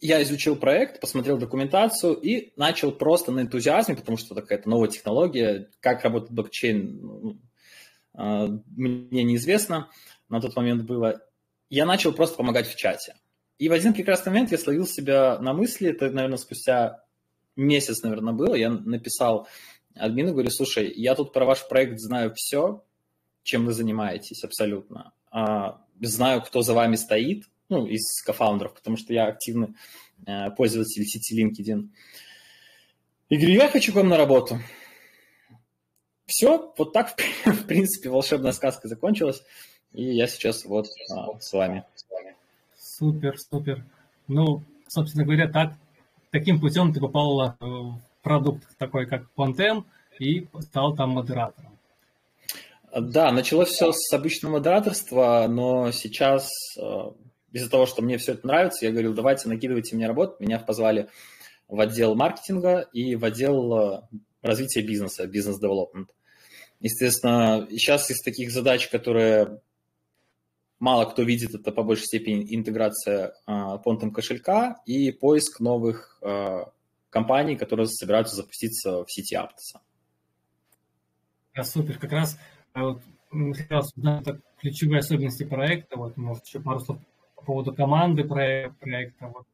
я 0.00 0.20
изучил 0.20 0.56
проект, 0.56 1.00
посмотрел 1.00 1.38
документацию 1.38 2.14
и 2.14 2.52
начал 2.56 2.90
просто 2.90 3.30
на 3.30 3.42
энтузиазме, 3.42 3.94
потому 3.94 4.18
что 4.18 4.34
такая-то 4.34 4.68
новая 4.68 4.88
технология, 4.88 5.70
как 5.78 6.02
работает 6.02 6.32
блокчейн, 6.32 7.00
ну, 7.00 7.40
а, 8.14 8.48
мне 8.66 9.22
неизвестно 9.22 9.88
на 10.28 10.40
тот 10.40 10.56
момент 10.56 10.82
было. 10.82 11.22
Я 11.70 11.86
начал 11.86 12.12
просто 12.12 12.36
помогать 12.36 12.66
в 12.66 12.74
чате. 12.74 13.14
И 13.58 13.68
в 13.68 13.72
один 13.72 13.94
прекрасный 13.94 14.30
момент 14.30 14.50
я 14.50 14.58
словил 14.58 14.88
себя 14.88 15.38
на 15.38 15.52
мысли, 15.52 15.90
это, 15.90 16.10
наверное, 16.10 16.38
спустя 16.38 17.04
месяц, 17.54 18.02
наверное, 18.02 18.32
было, 18.32 18.56
я 18.56 18.70
написал 18.70 19.46
админу, 19.94 20.32
говорю, 20.32 20.50
слушай, 20.50 20.92
я 20.94 21.14
тут 21.14 21.32
про 21.32 21.44
ваш 21.44 21.66
проект 21.68 21.98
знаю 22.00 22.32
все, 22.34 22.82
чем 23.42 23.66
вы 23.66 23.72
занимаетесь 23.72 24.44
абсолютно. 24.44 25.12
А, 25.30 25.80
знаю, 26.00 26.42
кто 26.42 26.62
за 26.62 26.74
вами 26.74 26.96
стоит, 26.96 27.44
ну, 27.68 27.86
из 27.86 28.22
кофаундеров, 28.22 28.74
потому 28.74 28.96
что 28.96 29.12
я 29.12 29.26
активный 29.26 29.74
э, 30.26 30.50
пользователь 30.50 31.04
сети 31.04 31.42
LinkedIn. 31.42 31.88
И 33.30 33.36
говорю, 33.36 33.54
я 33.54 33.68
хочу 33.68 33.92
к 33.92 33.96
вам 33.96 34.08
на 34.08 34.16
работу. 34.16 34.60
Все, 36.26 36.72
вот 36.76 36.92
так, 36.92 37.16
в 37.44 37.66
принципе, 37.66 38.10
волшебная 38.10 38.52
сказка 38.52 38.88
закончилась. 38.88 39.42
И 39.92 40.04
я 40.04 40.26
сейчас 40.26 40.64
вот 40.64 40.86
а, 41.10 41.38
с 41.40 41.52
вами. 41.52 41.84
Супер, 42.76 43.38
супер. 43.38 43.84
Ну, 44.28 44.62
собственно 44.88 45.24
говоря, 45.24 45.48
так, 45.48 45.74
таким 46.30 46.60
путем 46.60 46.92
ты 46.92 47.00
попал 47.00 47.56
в 47.60 48.00
продукт 48.24 48.64
такой, 48.78 49.06
как 49.06 49.26
Pontem, 49.36 49.84
и 50.18 50.48
стал 50.60 50.96
там 50.96 51.10
модератором. 51.10 51.78
Да, 52.92 53.30
началось 53.30 53.68
все 53.68 53.92
с 53.92 54.12
обычного 54.12 54.54
модераторства, 54.54 55.46
но 55.48 55.90
сейчас 55.92 56.48
э, 56.78 57.10
из-за 57.52 57.70
того, 57.70 57.86
что 57.86 58.02
мне 58.02 58.18
все 58.18 58.32
это 58.32 58.46
нравится, 58.46 58.86
я 58.86 58.92
говорил, 58.92 59.14
давайте 59.14 59.48
накидывайте 59.48 59.96
мне 59.96 60.06
работу. 60.06 60.36
Меня 60.38 60.58
позвали 60.58 61.08
в 61.68 61.80
отдел 61.80 62.14
маркетинга 62.14 62.88
и 62.92 63.16
в 63.16 63.24
отдел 63.24 63.76
э, 63.76 64.00
развития 64.42 64.82
бизнеса, 64.82 65.26
бизнес-девелопмент. 65.26 66.10
Естественно, 66.80 67.66
сейчас 67.70 68.10
из 68.10 68.20
таких 68.20 68.52
задач, 68.52 68.88
которые 68.88 69.60
мало 70.78 71.06
кто 71.06 71.22
видит, 71.22 71.54
это 71.54 71.72
по 71.72 71.82
большей 71.82 72.04
степени 72.04 72.54
интеграция 72.54 73.34
а, 73.46 73.78
понтом 73.78 74.12
кошелька 74.12 74.82
и 74.84 75.10
поиск 75.12 75.60
новых 75.60 76.18
а, 76.20 76.72
компаний, 77.14 77.54
которые 77.56 77.86
собираются 77.86 78.34
запуститься 78.34 79.04
в 79.04 79.10
сети 79.10 79.36
Aptos. 79.36 79.78
Да, 81.54 81.62
супер. 81.62 81.96
Как 81.98 82.10
раз 82.10 82.36
вот, 82.74 83.00
хотелось 83.30 83.92
узнать 83.96 84.26
ключевые 84.58 84.98
особенности 84.98 85.44
проекта. 85.44 85.96
Вот, 85.96 86.16
может, 86.16 86.44
еще 86.44 86.58
пару 86.58 86.80
слов 86.80 86.98
по 87.36 87.44
поводу 87.44 87.72
команды 87.72 88.24
проекта. 88.24 89.28
Вот, 89.28 89.46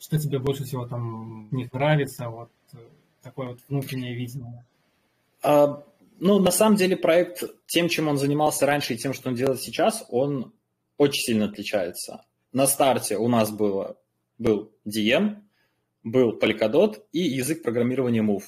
что 0.00 0.18
тебе 0.18 0.40
больше 0.40 0.64
всего 0.64 0.86
там 0.86 1.48
них 1.52 1.72
нравится? 1.72 2.28
Вот 2.28 2.50
такое 3.22 3.50
вот 3.50 3.60
внутреннее 3.68 4.16
видение. 4.16 4.64
А, 5.42 5.84
ну, 6.18 6.40
на 6.40 6.50
самом 6.50 6.76
деле 6.76 6.96
проект 6.96 7.44
тем, 7.66 7.88
чем 7.88 8.08
он 8.08 8.18
занимался 8.18 8.66
раньше 8.66 8.94
и 8.94 8.98
тем, 8.98 9.14
что 9.14 9.28
он 9.28 9.36
делает 9.36 9.60
сейчас, 9.60 10.04
он 10.08 10.52
очень 10.96 11.22
сильно 11.22 11.44
отличается. 11.44 12.24
На 12.52 12.66
старте 12.66 13.18
у 13.18 13.28
нас 13.28 13.52
было, 13.52 13.96
был 14.38 14.72
DM, 14.84 15.43
был 16.04 16.38
Polkadot 16.38 17.02
и 17.12 17.20
язык 17.20 17.62
программирования 17.62 18.22
Move, 18.22 18.44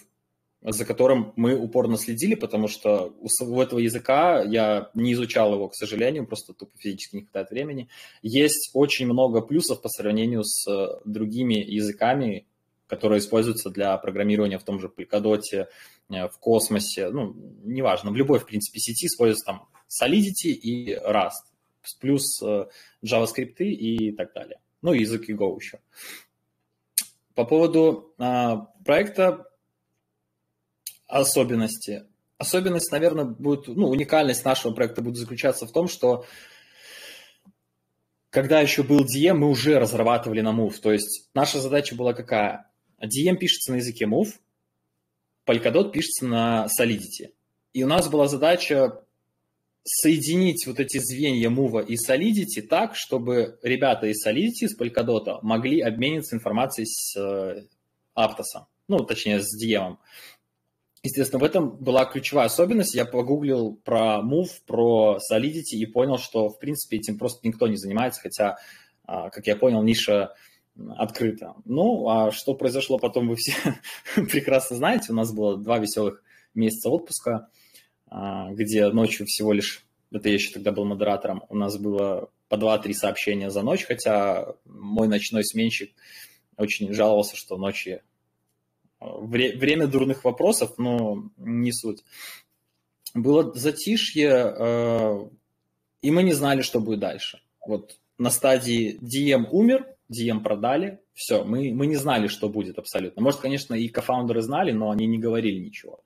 за 0.63 0.85
которым 0.85 1.33
мы 1.37 1.57
упорно 1.57 1.97
следили, 1.97 2.35
потому 2.35 2.69
что 2.69 3.15
у 3.21 3.61
этого 3.61 3.79
языка 3.79 4.43
я 4.43 4.91
не 4.95 5.15
изучал 5.15 5.55
его, 5.55 5.69
к 5.69 5.75
сожалению, 5.75 6.27
просто 6.27 6.53
тупо 6.53 6.73
физически 6.79 7.17
не 7.17 7.23
хватает 7.23 7.51
времени. 7.51 7.89
Есть 8.23 8.71
очень 8.75 9.07
много 9.07 9.41
плюсов 9.41 9.81
по 9.81 9.89
сравнению 9.89 10.45
с 10.45 10.71
э, 10.71 11.01
другими 11.05 11.55
языками, 11.55 12.47
которые 12.87 13.19
используются 13.19 13.71
для 13.71 13.97
программирования 13.97 14.59
в 14.59 14.65
том 14.65 14.79
же 14.79 14.89
Polkadot, 14.95 15.43
э, 15.53 15.67
в 16.09 16.39
космосе, 16.39 17.11
ну, 17.11 17.35
неважно, 17.65 18.11
в 18.13 18.17
любой, 18.17 18.39
в 18.39 18.47
принципе, 18.47 18.79
сети 18.79 19.07
используются 19.07 19.47
там 19.47 19.69
Solidity 19.89 20.51
и 20.51 20.95
Rust 20.95 21.57
плюс 22.01 22.43
э, 22.43 22.67
JavaScript 23.05 23.59
и 23.59 24.13
так 24.13 24.33
далее. 24.35 24.59
Ну 24.83 24.93
и 24.93 25.01
языки 25.01 25.33
Go 25.33 25.57
еще. 25.59 25.81
По 27.37 27.45
поводу 27.45 28.15
а, 28.19 28.67
проекта 28.85 29.47
особенности. 31.07 32.07
Особенность, 32.39 32.91
наверное, 32.91 33.25
будет, 33.25 33.69
ну, 33.69 33.89
уникальность 33.89 34.45
нашего 34.45 34.73
проекта 34.73 35.03
будет 35.03 35.17
заключаться 35.17 35.67
в 35.67 35.73
том, 35.73 35.87
что 35.87 36.25
когда 38.31 38.61
еще 38.61 38.83
был 38.83 39.05
DM, 39.05 39.35
мы 39.35 39.49
уже 39.49 39.79
разрабатывали 39.79 40.41
на 40.41 40.53
Move. 40.53 40.79
То 40.81 40.93
есть 40.93 41.29
наша 41.35 41.61
задача 41.61 41.95
была 41.95 42.15
какая? 42.15 42.71
DM 43.01 43.37
пишется 43.37 43.73
на 43.73 43.77
языке 43.77 44.07
Move, 44.07 44.33
Polkadot 45.47 45.93
пишется 45.93 46.27
на 46.27 46.67
Solidity. 46.67 47.33
И 47.75 47.85
у 47.85 47.87
нас 47.87 48.09
была 48.09 48.29
задача 48.29 49.03
соединить 49.87 50.67
вот 50.67 50.81
эти 50.81 50.99
звенья 50.99 51.49
Move 51.49 51.87
и 51.87 51.95
Solidity 51.95 52.61
так, 52.69 52.97
чтобы 52.97 53.59
ребята 53.63 54.09
из 54.09 54.27
Solidity, 54.27 54.67
из 54.67 54.79
Polkadot 54.79 55.39
могли 55.43 55.81
обмениться 55.81 56.35
информацией 56.35 56.87
с 56.87 57.17
э, 57.17 57.63
Aptos, 58.19 58.65
ну, 58.89 58.99
точнее, 58.99 59.41
с 59.41 59.63
DM. 59.63 59.97
Естественно, 61.05 61.39
в 61.39 61.45
этом 61.45 61.77
была 61.77 62.05
ключевая 62.05 62.47
особенность. 62.47 62.97
Я 62.97 63.05
погуглил 63.05 63.77
про 63.85 64.21
Move, 64.25 64.51
про 64.67 65.19
Solidity 65.33 65.77
и 65.77 65.87
понял, 65.87 66.19
что, 66.19 66.49
в 66.49 66.59
принципе, 66.59 66.97
этим 66.97 67.17
просто 67.17 67.47
никто 67.47 67.69
не 67.69 67.77
занимается, 67.77 68.21
хотя, 68.21 68.57
а, 69.05 69.31
как 69.31 69.47
я 69.47 69.55
понял, 69.55 69.85
ниша 69.85 70.35
открыта. 70.97 71.55
Ну, 71.65 72.09
а 72.09 72.33
что 72.33 72.55
произошло 72.55 72.99
потом, 72.99 73.29
вы 73.29 73.37
все 73.37 73.55
прекрасно 74.17 74.77
знаете. 74.77 75.13
У 75.13 75.15
нас 75.15 75.33
было 75.33 75.57
два 75.57 75.79
веселых 75.79 76.25
месяца 76.55 76.91
отпуска. 76.91 77.51
А, 78.19 78.51
где 78.51 78.89
ночью 78.89 79.27
всего 79.27 79.53
лишь, 79.53 79.85
это 80.11 80.31
я 80.31 80.35
еще 80.37 80.51
тогда 80.51 80.73
был 80.73 80.87
модератором, 80.87 81.45
у 81.51 81.55
нас 81.55 81.77
было 81.77 82.31
по 82.49 82.55
2-3 82.55 82.95
сообщения 82.95 83.51
за 83.51 83.61
ночь, 83.61 83.85
хотя 83.85 84.55
мой 84.65 85.07
ночной 85.07 85.45
сменщик 85.45 85.93
очень 86.57 86.95
жаловался, 86.95 87.37
что 87.37 87.59
ночи 87.59 88.03
а, 89.01 89.19
время 89.19 89.87
дурных 89.87 90.25
вопросов, 90.25 90.79
но 90.79 91.29
не 91.37 91.73
суть. 91.73 92.05
Было 93.13 93.53
затишье, 93.53 94.33
а, 94.33 95.31
и 96.01 96.11
мы 96.11 96.23
не 96.23 96.33
знали, 96.33 96.63
что 96.63 96.81
будет 96.81 97.01
дальше. 97.01 97.43
Вот 97.67 97.99
на 98.17 98.31
стадии 98.31 98.99
DM 99.03 99.49
умер, 99.51 99.95
DM 100.11 100.41
продали, 100.41 101.01
все, 101.13 101.45
мы, 101.45 101.71
мы 101.75 101.87
не 101.87 101.97
знали, 101.97 102.29
что 102.29 102.49
будет 102.49 102.79
абсолютно. 102.79 103.21
Может, 103.21 103.41
конечно, 103.41 103.75
и 103.75 103.89
кофаундеры 103.89 104.41
знали, 104.41 104.73
но 104.73 104.91
они 104.91 105.07
не 105.07 105.19
говорили 105.19 105.59
ничего 105.59 106.01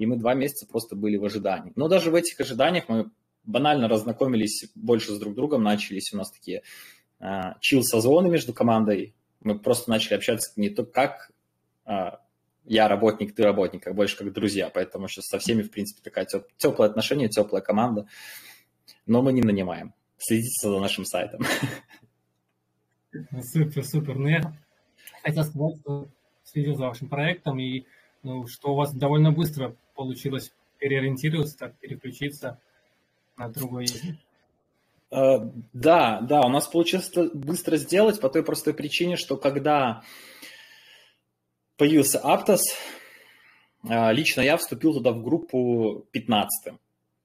и 0.00 0.06
мы 0.06 0.16
два 0.16 0.32
месяца 0.32 0.66
просто 0.66 0.96
были 0.96 1.18
в 1.18 1.24
ожидании. 1.26 1.74
Но 1.76 1.86
даже 1.86 2.10
в 2.10 2.14
этих 2.14 2.40
ожиданиях 2.40 2.88
мы 2.88 3.10
банально 3.44 3.86
разнакомились 3.86 4.70
больше 4.74 5.12
с 5.12 5.18
друг 5.18 5.34
другом, 5.34 5.62
начались 5.62 6.14
у 6.14 6.16
нас 6.16 6.30
такие 6.30 6.62
э, 7.20 7.52
чил-созвоны 7.60 8.30
между 8.30 8.54
командой, 8.54 9.14
мы 9.42 9.58
просто 9.58 9.90
начали 9.90 10.14
общаться 10.14 10.52
не 10.56 10.70
то 10.70 10.86
как 10.86 11.32
э, 11.84 12.12
я 12.64 12.88
работник, 12.88 13.34
ты 13.34 13.42
работник, 13.42 13.86
а 13.86 13.92
больше 13.92 14.16
как 14.16 14.32
друзья, 14.32 14.70
поэтому 14.72 15.06
сейчас 15.06 15.26
со 15.26 15.38
всеми, 15.38 15.60
в 15.60 15.70
принципе, 15.70 16.00
такая 16.02 16.24
теп- 16.24 16.48
теплое 16.56 16.88
отношение, 16.88 17.28
теплая 17.28 17.62
команда, 17.62 18.06
но 19.04 19.20
мы 19.20 19.34
не 19.34 19.42
нанимаем. 19.42 19.92
Следите 20.16 20.66
за 20.66 20.80
нашим 20.80 21.04
сайтом. 21.04 21.42
Супер, 23.42 23.84
супер. 23.84 24.14
Ну, 24.14 24.28
я 24.28 24.54
хотел 25.22 25.44
сказать, 25.44 25.80
что 25.82 26.08
следил 26.44 26.76
за 26.76 26.86
вашим 26.86 27.08
проектом, 27.10 27.58
и 27.58 27.84
ну, 28.22 28.46
что 28.46 28.72
у 28.72 28.76
вас 28.76 28.92
довольно 28.92 29.32
быстро 29.32 29.74
получилось 30.00 30.50
переориентироваться, 30.78 31.58
так, 31.58 31.76
переключиться 31.76 32.58
на 33.36 33.50
другой 33.50 33.82
язык? 33.84 34.16
Uh, 35.10 35.52
да, 35.74 36.20
да, 36.22 36.40
у 36.40 36.48
нас 36.48 36.66
получилось 36.68 37.10
быстро 37.34 37.76
сделать 37.76 38.18
по 38.18 38.30
той 38.30 38.42
простой 38.42 38.72
причине, 38.72 39.16
что 39.16 39.36
когда 39.36 40.02
появился 41.76 42.18
Aptos, 42.24 42.60
uh, 43.84 44.10
лично 44.14 44.40
я 44.40 44.56
вступил 44.56 44.94
туда 44.94 45.12
в 45.12 45.22
группу 45.22 46.06
15 46.12 46.72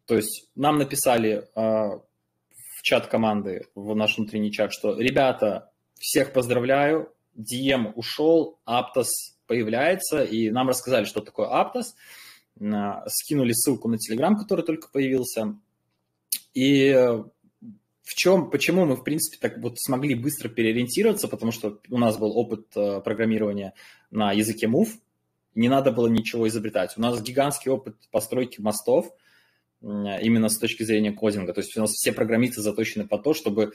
То 0.05 0.15
есть 0.15 0.49
нам 0.55 0.77
написали 0.77 1.47
uh, 1.55 2.01
в 2.01 2.81
чат 2.81 3.07
команды, 3.07 3.67
в 3.73 3.95
наш 3.95 4.17
внутренний 4.17 4.51
чат, 4.51 4.73
что 4.73 4.99
ребята, 4.99 5.71
всех 5.97 6.33
поздравляю, 6.33 7.09
DM 7.37 7.93
ушел, 7.93 8.59
Aptos 8.67 9.07
появляется, 9.47 10.25
и 10.25 10.49
нам 10.49 10.67
рассказали, 10.67 11.05
что 11.05 11.21
такое 11.21 11.47
Aptos– 11.47 11.85
скинули 13.07 13.53
ссылку 13.53 13.89
на 13.89 13.95
Telegram, 13.95 14.35
который 14.35 14.63
только 14.63 14.89
появился. 14.89 15.57
И 16.53 16.91
в 16.91 18.13
чем, 18.13 18.49
почему 18.49 18.85
мы, 18.85 18.95
в 18.95 19.03
принципе, 19.03 19.37
так 19.39 19.57
вот 19.57 19.79
смогли 19.79 20.15
быстро 20.15 20.47
переориентироваться, 20.47 21.27
потому 21.27 21.51
что 21.51 21.79
у 21.89 21.97
нас 21.97 22.17
был 22.17 22.37
опыт 22.37 22.67
э, 22.75 23.01
программирования 23.01 23.73
на 24.11 24.31
языке 24.31 24.67
Move, 24.67 24.89
не 25.55 25.69
надо 25.69 25.91
было 25.91 26.07
ничего 26.07 26.47
изобретать. 26.47 26.97
У 26.97 27.01
нас 27.01 27.21
гигантский 27.21 27.71
опыт 27.71 27.95
постройки 28.11 28.61
мостов, 28.61 29.11
именно 29.81 30.49
с 30.49 30.57
точки 30.57 30.83
зрения 30.83 31.11
кодинга. 31.11 31.53
То 31.53 31.61
есть 31.61 31.75
у 31.77 31.81
нас 31.81 31.91
все 31.91 32.11
программисты 32.11 32.61
заточены 32.61 33.07
по 33.07 33.17
то, 33.17 33.33
чтобы 33.33 33.73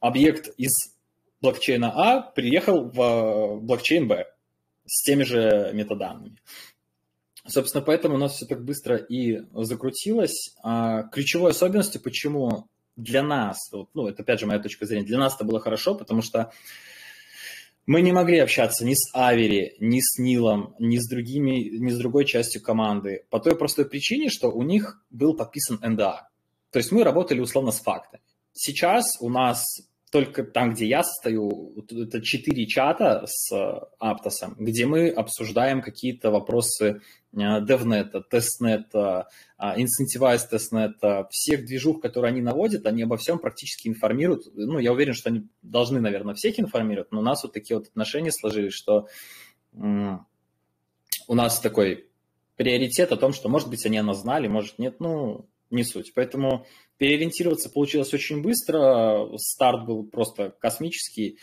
объект 0.00 0.48
из 0.56 0.94
блокчейна 1.40 1.92
А 1.92 2.20
приехал 2.20 2.90
в 2.90 3.00
э, 3.00 3.60
блокчейн 3.60 4.08
Б 4.08 4.26
с 4.86 5.02
теми 5.04 5.24
же 5.24 5.70
метаданными. 5.74 6.38
Собственно, 7.48 7.82
поэтому 7.82 8.16
у 8.16 8.18
нас 8.18 8.34
все 8.34 8.46
так 8.46 8.62
быстро 8.62 8.96
и 8.96 9.40
закрутилось. 9.54 10.54
А 10.62 11.04
ключевой 11.04 11.52
особенностью, 11.52 12.02
почему 12.02 12.68
для 12.96 13.22
нас, 13.22 13.56
ну, 13.94 14.06
это 14.06 14.22
опять 14.22 14.40
же 14.40 14.46
моя 14.46 14.60
точка 14.60 14.84
зрения, 14.84 15.06
для 15.06 15.18
нас 15.18 15.34
это 15.34 15.44
было 15.44 15.58
хорошо, 15.58 15.94
потому 15.94 16.20
что 16.20 16.52
мы 17.86 18.02
не 18.02 18.12
могли 18.12 18.38
общаться 18.38 18.84
ни 18.84 18.92
с 18.92 19.08
Авери, 19.14 19.76
ни 19.80 20.00
с 20.00 20.18
Нилом, 20.18 20.74
ни 20.78 20.98
с, 20.98 21.08
другими, 21.08 21.78
ни 21.78 21.90
с 21.90 21.96
другой 21.96 22.26
частью 22.26 22.60
команды 22.60 23.24
по 23.30 23.40
той 23.40 23.56
простой 23.56 23.86
причине, 23.88 24.28
что 24.28 24.50
у 24.50 24.62
них 24.62 25.02
был 25.08 25.34
подписан 25.34 25.80
НДА. 25.82 26.28
То 26.70 26.78
есть 26.78 26.92
мы 26.92 27.02
работали 27.02 27.40
условно 27.40 27.70
с 27.70 27.80
фактами. 27.80 28.22
Сейчас 28.52 29.16
у 29.20 29.30
нас 29.30 29.64
только 30.10 30.42
там, 30.42 30.72
где 30.72 30.86
я 30.86 31.02
состою, 31.02 31.74
это 31.90 32.22
четыре 32.22 32.66
чата 32.66 33.24
с 33.26 33.52
Аптосом, 33.98 34.56
где 34.58 34.86
мы 34.86 35.08
обсуждаем 35.08 35.82
какие-то 35.82 36.30
вопросы 36.30 37.02
DevNet, 37.34 38.12
TestNet, 38.32 39.24
Incentivize 39.60 40.42
TestNet, 40.50 41.26
всех 41.30 41.66
движух, 41.66 42.00
которые 42.00 42.30
они 42.30 42.40
наводят, 42.40 42.86
они 42.86 43.02
обо 43.02 43.16
всем 43.16 43.38
практически 43.38 43.88
информируют. 43.88 44.46
Ну, 44.54 44.78
я 44.78 44.92
уверен, 44.92 45.14
что 45.14 45.28
они 45.28 45.46
должны, 45.62 46.00
наверное, 46.00 46.34
всех 46.34 46.58
информировать, 46.58 47.12
но 47.12 47.20
у 47.20 47.22
нас 47.22 47.42
вот 47.42 47.52
такие 47.52 47.76
вот 47.76 47.88
отношения 47.88 48.32
сложились, 48.32 48.72
что 48.72 49.08
у 49.74 51.34
нас 51.34 51.60
такой 51.60 52.06
приоритет 52.56 53.12
о 53.12 53.16
том, 53.16 53.32
что, 53.32 53.48
может 53.48 53.68
быть, 53.68 53.84
они 53.84 53.98
о 53.98 54.02
нас 54.02 54.22
знали, 54.22 54.48
может, 54.48 54.78
нет, 54.78 55.00
ну, 55.00 55.46
не 55.70 55.84
суть. 55.84 56.12
Поэтому 56.14 56.66
переориентироваться 56.96 57.70
получилось 57.70 58.12
очень 58.14 58.42
быстро. 58.42 59.28
Старт 59.36 59.86
был 59.86 60.04
просто 60.04 60.50
космический. 60.50 61.38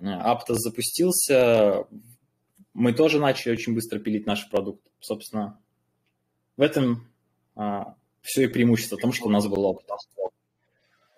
Аптос 0.00 0.58
запустился. 0.58 1.86
Мы 2.72 2.92
тоже 2.92 3.20
начали 3.20 3.52
очень 3.52 3.74
быстро 3.74 3.98
пилить 3.98 4.26
наш 4.26 4.48
продукт. 4.50 4.82
Собственно, 5.00 5.60
в 6.56 6.62
этом 6.62 7.08
а, 7.54 7.94
все 8.22 8.44
и 8.44 8.48
преимущество 8.48 8.96
в 8.96 9.00
том, 9.00 9.12
что 9.12 9.26
у 9.26 9.30
нас 9.30 9.46
был 9.46 9.64
опыт. 9.64 9.86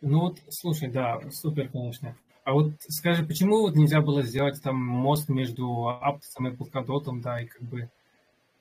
Ну 0.03 0.21
вот, 0.21 0.38
слушай, 0.51 0.88
да, 0.88 1.21
супер, 1.31 1.69
конечно. 1.69 2.16
А 2.45 2.53
вот 2.53 2.75
скажи, 2.88 3.25
почему 3.25 3.62
вот 3.62 3.75
нельзя 3.75 4.01
было 4.01 4.23
сделать 4.23 4.62
там 4.62 4.77
мост 4.77 5.29
между 5.29 5.88
Аптосом 5.88 6.49
и 6.49 6.55
Polkadot, 6.55 7.21
да, 7.21 7.40
и 7.40 7.47
как 7.47 7.62
бы 7.62 7.90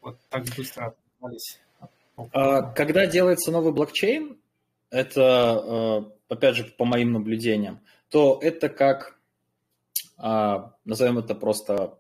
вот 0.02 0.18
так 0.30 0.46
быстро 0.58 0.96
отказались? 1.22 1.60
А, 2.18 2.62
когда 2.74 3.06
делается 3.08 3.52
новый 3.52 3.74
блокчейн, 3.74 4.38
это, 4.90 6.06
э, 6.30 6.34
опять 6.34 6.56
же, 6.56 6.64
по 6.66 6.86
моим 6.86 7.12
наблюдениям, 7.12 7.82
то 8.10 8.40
это 8.42 8.70
как, 8.70 9.20
а, 10.18 10.74
назовем 10.86 11.18
это 11.18 11.36
просто 11.36 12.00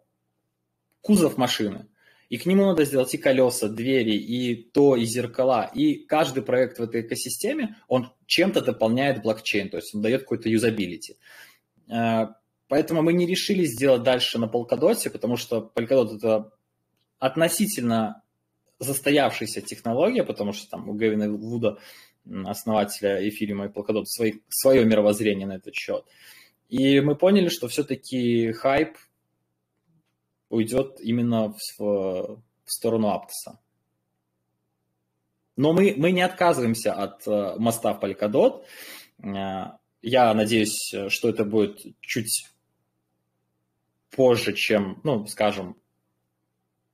кузов 1.01 1.37
машины. 1.37 1.87
И 2.29 2.37
к 2.37 2.45
нему 2.45 2.65
надо 2.65 2.85
сделать 2.85 3.13
и 3.13 3.17
колеса, 3.17 3.67
двери, 3.67 4.15
и 4.15 4.55
то, 4.55 4.95
и 4.95 5.05
зеркала. 5.05 5.69
И 5.73 5.95
каждый 6.05 6.41
проект 6.41 6.79
в 6.79 6.83
этой 6.83 7.01
экосистеме, 7.01 7.77
он 7.87 8.11
чем-то 8.25 8.61
дополняет 8.61 9.21
блокчейн, 9.21 9.69
то 9.69 9.77
есть 9.77 9.93
он 9.93 10.01
дает 10.01 10.21
какой-то 10.21 10.49
юзабилити. 10.49 11.17
Поэтому 12.67 13.03
мы 13.03 13.13
не 13.13 13.27
решили 13.27 13.63
сделать 13.65 14.01
дальше 14.01 14.39
на 14.39 14.45
Polkadot, 14.45 15.07
потому 15.11 15.37
что 15.37 15.71
Polkadot 15.75 16.15
это 16.15 16.51
относительно 17.19 18.23
застоявшаяся 18.79 19.61
технология, 19.61 20.23
потому 20.23 20.53
что 20.53 20.69
там 20.69 20.89
у 20.89 20.95
Гевина 20.95 21.31
Вуда, 21.31 21.77
основателя 22.45 23.27
эфириума 23.27 23.65
и 23.65 23.69
Polkadot, 23.69 24.05
свои, 24.05 24.33
свое 24.49 24.85
мировоззрение 24.85 25.47
на 25.47 25.53
этот 25.53 25.75
счет. 25.75 26.05
И 26.69 26.99
мы 26.99 27.15
поняли, 27.15 27.49
что 27.49 27.67
все-таки 27.67 28.51
хайп 28.51 28.97
уйдет 30.49 30.99
именно 30.99 31.53
в, 31.53 31.79
в 31.79 32.41
сторону 32.65 33.09
Аптоса. 33.09 33.59
Но 35.55 35.71
мы, 35.73 35.93
мы 35.95 36.11
не 36.11 36.21
отказываемся 36.21 36.93
от 36.93 37.25
э, 37.27 37.55
моста 37.57 37.93
в 37.93 38.03
Polkadot. 38.03 38.65
Э, 39.23 39.77
я 40.01 40.33
надеюсь, 40.33 40.93
что 41.07 41.29
это 41.29 41.45
будет 41.45 41.81
чуть 42.01 42.47
позже, 44.11 44.53
чем, 44.53 44.99
ну, 45.03 45.25
скажем, 45.27 45.77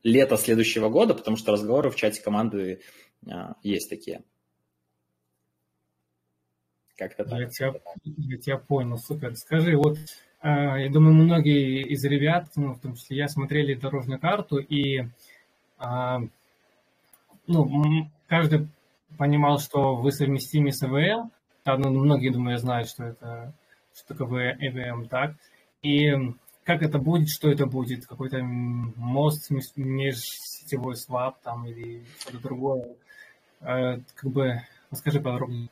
лето 0.03 0.37
следующего 0.37 0.89
года, 0.89 1.13
потому 1.13 1.37
что 1.37 1.51
разговоры 1.51 1.89
в 1.89 1.95
чате 1.95 2.21
команды 2.21 2.81
а, 3.29 3.55
есть 3.63 3.89
такие. 3.89 4.23
Как-то 6.97 7.23
так. 7.23 7.39
Я 7.39 7.47
тебя, 7.47 7.73
я 8.03 8.37
тебя 8.37 8.57
понял, 8.57 8.97
супер. 8.97 9.35
Скажи, 9.35 9.75
вот 9.75 9.97
а, 10.41 10.77
я 10.77 10.89
думаю, 10.89 11.13
многие 11.13 11.83
из 11.83 12.03
ребят, 12.03 12.49
ну, 12.55 12.73
в 12.73 12.79
том 12.79 12.95
числе 12.95 13.17
я, 13.17 13.27
смотрели 13.27 13.75
дорожную 13.75 14.19
карту, 14.19 14.57
и 14.57 15.07
а, 15.77 16.21
ну, 17.47 18.09
каждый 18.27 18.67
понимал, 19.17 19.59
что 19.59 19.95
вы 19.95 20.11
совместимы 20.11 20.71
с 20.71 20.83
ЭВМ. 20.83 21.31
Да, 21.63 21.77
ну, 21.77 21.89
многие, 21.89 22.29
думаю, 22.29 22.57
знают, 22.57 22.89
что 22.89 23.05
это 23.05 23.53
что 23.93 24.15
такое 24.15 24.57
ЭВМ, 24.59 25.07
так. 25.07 25.35
И 25.83 26.11
как 26.63 26.83
это 26.83 26.99
будет, 26.99 27.29
что 27.29 27.49
это 27.49 27.65
будет, 27.65 28.05
какой-то 28.05 28.41
мост, 28.43 29.49
межсетевой 29.49 30.95
свап 30.95 31.41
там 31.41 31.65
или 31.65 32.03
что-то 32.19 32.39
другое. 32.39 32.95
А, 33.61 33.99
как 34.15 34.31
бы 34.31 34.61
расскажи 34.89 35.19
подробнее. 35.19 35.69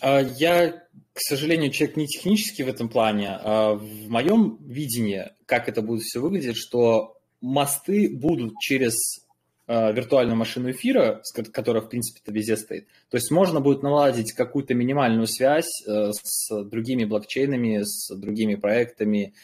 А, 0.00 0.20
я, 0.20 0.70
к 1.12 1.20
сожалению, 1.20 1.70
человек 1.70 1.96
не 1.96 2.06
технический 2.06 2.62
в 2.62 2.68
этом 2.68 2.88
плане. 2.88 3.30
А, 3.30 3.74
в 3.74 4.08
моем 4.08 4.58
видении, 4.60 5.30
как 5.46 5.68
это 5.68 5.82
будет 5.82 6.02
все 6.02 6.20
выглядеть, 6.20 6.56
что 6.56 7.16
мосты 7.40 8.08
будут 8.14 8.58
через 8.60 9.24
виртуальную 9.68 10.36
машину 10.36 10.70
эфира, 10.70 11.20
которая, 11.52 11.82
в 11.82 11.88
принципе-то, 11.88 12.30
везде 12.30 12.56
стоит. 12.56 12.86
То 13.10 13.16
есть 13.16 13.32
можно 13.32 13.60
будет 13.60 13.82
наладить 13.82 14.32
какую-то 14.32 14.74
минимальную 14.74 15.26
связь 15.26 15.82
э, 15.84 16.12
с 16.12 16.62
другими 16.66 17.04
блокчейнами, 17.04 17.82
с 17.82 18.14
другими 18.14 18.54
проектами, 18.54 19.34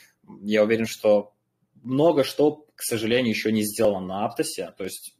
я 0.41 0.65
уверен, 0.65 0.87
что 0.87 1.33
много 1.83 2.25
что, 2.25 2.67
к 2.75 2.83
сожалению, 2.83 3.31
еще 3.31 3.53
не 3.53 3.63
сделано 3.63 4.07
на 4.07 4.25
Аптосе. 4.25 4.73
То 4.77 4.85
есть 4.85 5.15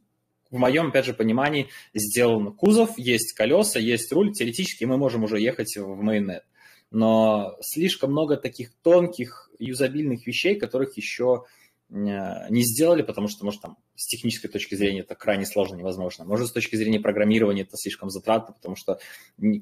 в 0.49 0.57
моем, 0.57 0.89
опять 0.89 1.05
же, 1.05 1.13
понимании 1.13 1.69
сделан 1.93 2.53
кузов, 2.53 2.97
есть 2.97 3.33
колеса, 3.33 3.79
есть 3.79 4.11
руль. 4.11 4.31
Теоретически 4.31 4.85
мы 4.85 4.97
можем 4.97 5.23
уже 5.23 5.39
ехать 5.39 5.75
в 5.77 5.95
майонет. 6.01 6.43
Но 6.91 7.57
слишком 7.61 8.11
много 8.11 8.37
таких 8.37 8.71
тонких 8.83 9.49
юзабильных 9.57 10.27
вещей, 10.27 10.59
которых 10.59 10.95
еще 10.95 11.45
э, 11.89 11.93
не 11.95 12.61
сделали, 12.61 13.01
потому 13.01 13.27
что, 13.27 13.45
может, 13.45 13.61
там 13.61 13.77
с 13.95 14.05
технической 14.05 14.49
точки 14.51 14.75
зрения 14.75 14.99
это 14.99 15.15
крайне 15.15 15.47
сложно, 15.47 15.75
невозможно. 15.75 16.23
Может, 16.23 16.49
с 16.49 16.51
точки 16.51 16.75
зрения 16.75 16.99
программирования 16.99 17.63
это 17.63 17.75
слишком 17.77 18.11
затратно, 18.11 18.53
потому 18.53 18.75
что 18.75 18.99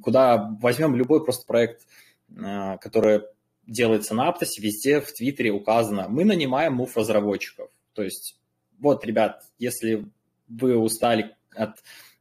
куда 0.02 0.58
возьмем 0.62 0.94
любой 0.96 1.24
просто 1.24 1.46
проект, 1.48 1.88
э, 2.30 2.78
который 2.80 3.22
делается 3.68 4.14
на 4.14 4.28
Аптосе, 4.28 4.62
везде 4.62 5.02
в 5.02 5.12
Твиттере 5.12 5.52
указано, 5.52 6.08
мы 6.10 6.26
нанимаем 6.26 6.74
мув 6.74 6.98
разработчиков. 6.98 7.70
То 7.94 8.04
есть, 8.04 8.38
вот, 8.80 9.06
ребят, 9.06 9.44
если 9.60 10.06
вы 10.48 10.78
устали 10.78 11.36
от 11.56 11.78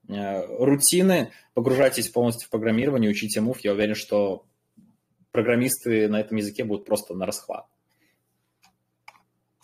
э, 0.08 0.46
рутины, 0.58 1.30
погружайтесь 1.54 2.08
полностью 2.08 2.46
в 2.46 2.50
программирование, 2.50 3.10
учите 3.10 3.40
мув, 3.40 3.60
я 3.60 3.72
уверен, 3.72 3.94
что 3.94 4.44
программисты 5.32 6.08
на 6.08 6.20
этом 6.20 6.36
языке 6.36 6.64
будут 6.64 6.84
просто 6.84 7.14
на 7.14 7.26
расхват. 7.26 7.66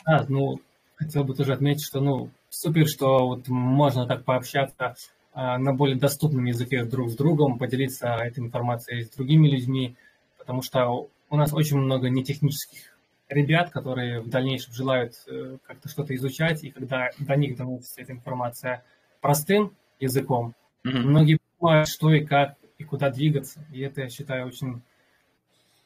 А, 0.04 0.24
ну, 0.28 0.60
хотел 0.94 1.24
бы 1.24 1.34
тоже 1.34 1.52
отметить, 1.52 1.84
что, 1.84 2.00
ну, 2.00 2.30
супер, 2.48 2.86
что 2.86 3.26
вот 3.26 3.48
можно 3.48 4.06
так 4.06 4.24
пообщаться 4.24 4.94
а, 5.32 5.58
на 5.58 5.72
более 5.72 5.96
доступном 5.96 6.44
языке 6.44 6.84
друг 6.84 7.10
с 7.10 7.16
другом, 7.16 7.58
поделиться 7.58 8.08
этой 8.08 8.40
информацией 8.40 9.04
с 9.04 9.10
другими 9.10 9.48
людьми, 9.48 9.96
потому 10.38 10.62
что 10.62 11.08
у 11.30 11.36
нас 11.36 11.52
очень 11.52 11.78
много 11.78 12.08
нетехнических 12.08 12.96
ребят, 13.28 13.70
которые 13.70 14.20
в 14.20 14.28
дальнейшем 14.28 14.72
желают 14.72 15.14
э, 15.26 15.58
как-то 15.66 15.88
что-то 15.88 16.14
изучать, 16.14 16.62
и 16.64 16.70
когда 16.70 17.10
до 17.18 17.36
них 17.36 17.56
доносится 17.56 18.00
эта 18.00 18.12
информация 18.12 18.84
простым 19.20 19.72
языком, 19.98 20.54
mm-hmm. 20.84 20.98
многие 20.98 21.38
понимают, 21.58 21.88
что 21.88 22.12
и 22.12 22.24
как, 22.24 22.56
и 22.78 22.84
куда 22.84 23.10
двигаться. 23.10 23.64
И 23.72 23.80
это, 23.80 24.02
я 24.02 24.08
считаю, 24.08 24.46
очень, 24.46 24.82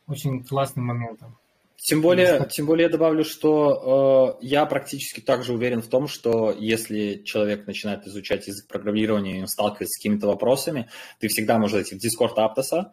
очень 0.06 0.44
классным 0.44 0.86
моментом. 0.86 1.36
Тем 1.76 2.02
более, 2.02 2.46
тем 2.50 2.66
более 2.66 2.84
я 2.84 2.90
добавлю, 2.90 3.24
что 3.24 4.36
э, 4.42 4.44
я 4.46 4.66
практически 4.66 5.20
также 5.20 5.54
уверен 5.54 5.80
в 5.80 5.88
том, 5.88 6.08
что 6.08 6.52
если 6.52 7.22
человек 7.24 7.66
начинает 7.66 8.06
изучать 8.06 8.46
язык 8.48 8.66
программирования 8.66 9.38
и 9.38 9.40
он 9.40 9.48
сталкивается 9.48 9.94
с 9.94 9.96
какими-то 9.96 10.26
вопросами, 10.26 10.90
ты 11.20 11.28
всегда 11.28 11.56
можешь 11.56 11.76
зайти 11.76 11.98
в 11.98 12.04
Discord 12.04 12.34
Аптоса, 12.36 12.92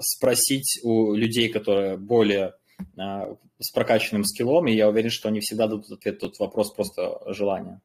спросить 0.00 0.80
у 0.82 1.14
людей, 1.14 1.48
которые 1.48 1.96
более 1.96 2.54
а, 2.96 3.36
с 3.58 3.70
прокачанным 3.70 4.24
скиллом, 4.24 4.66
и 4.66 4.72
я 4.72 4.88
уверен, 4.88 5.10
что 5.10 5.28
они 5.28 5.40
всегда 5.40 5.66
дадут 5.66 5.90
ответ 5.90 6.16
этот 6.16 6.38
вопрос 6.40 6.72
просто 6.72 7.20
желания. 7.32 7.80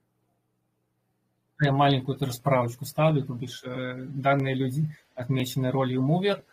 Я 1.62 1.72
маленькую 1.72 2.18
тоже 2.18 2.34
справочку 2.34 2.86
ставлю, 2.86 3.24
то 3.24 3.34
бишь 3.34 3.64
э, 3.64 4.06
данные 4.10 4.54
люди 4.54 4.86
отмечены 5.16 5.72
ролью 5.72 6.04
мувер, 6.04 6.44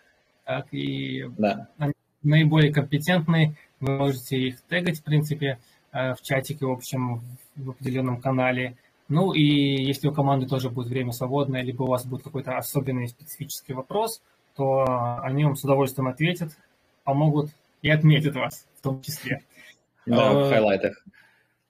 так, 0.45 0.67
и 0.73 1.25
да. 1.37 1.69
они 1.79 1.93
наиболее 2.23 2.73
компетентные, 2.73 3.55
вы 3.81 3.99
можете 3.99 4.39
их 4.39 4.63
тегать, 4.63 5.01
в 5.01 5.03
принципе, 5.03 5.59
э, 5.93 6.15
в 6.15 6.23
чатике, 6.23 6.65
в 6.65 6.71
общем, 6.71 7.23
в 7.55 7.71
определенном 7.71 8.21
канале. 8.21 8.77
Ну 9.09 9.33
и 9.33 9.43
если 9.43 10.09
у 10.09 10.13
команды 10.13 10.47
тоже 10.47 10.71
будет 10.71 10.89
время 10.89 11.13
свободное, 11.13 11.63
либо 11.63 11.83
у 11.83 11.89
вас 11.89 12.07
будет 12.07 12.23
какой-то 12.23 12.57
особенный 12.57 13.09
специфический 13.09 13.75
вопрос– 13.75 14.23
то 14.57 15.21
они 15.23 15.45
вам 15.45 15.57
с 15.57 15.65
удовольствием 15.65 16.09
ответят, 16.09 16.53
помогут 17.05 17.51
и 17.83 17.91
отметят 17.91 18.35
вас 18.35 18.67
в 18.77 18.83
том 18.83 19.03
числе. 19.03 19.43
Да, 20.07 20.33
в 20.33 20.51
хайлайтах. 20.51 21.05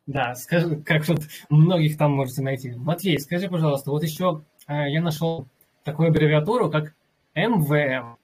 Да, 0.06 0.34
скажи, 0.34 0.76
как 0.82 1.08
вот 1.08 1.22
многих 1.48 1.96
там 1.96 2.12
можете 2.12 2.42
найти. 2.42 2.72
Матвей, 2.72 3.18
скажи, 3.18 3.48
пожалуйста, 3.48 3.90
вот 3.90 4.02
еще 4.02 4.44
э, 4.66 4.90
я 4.90 5.00
нашел 5.00 5.46
такую 5.82 6.08
аббревиатуру, 6.08 6.70
как 6.70 6.94
МВМ. 7.34 8.18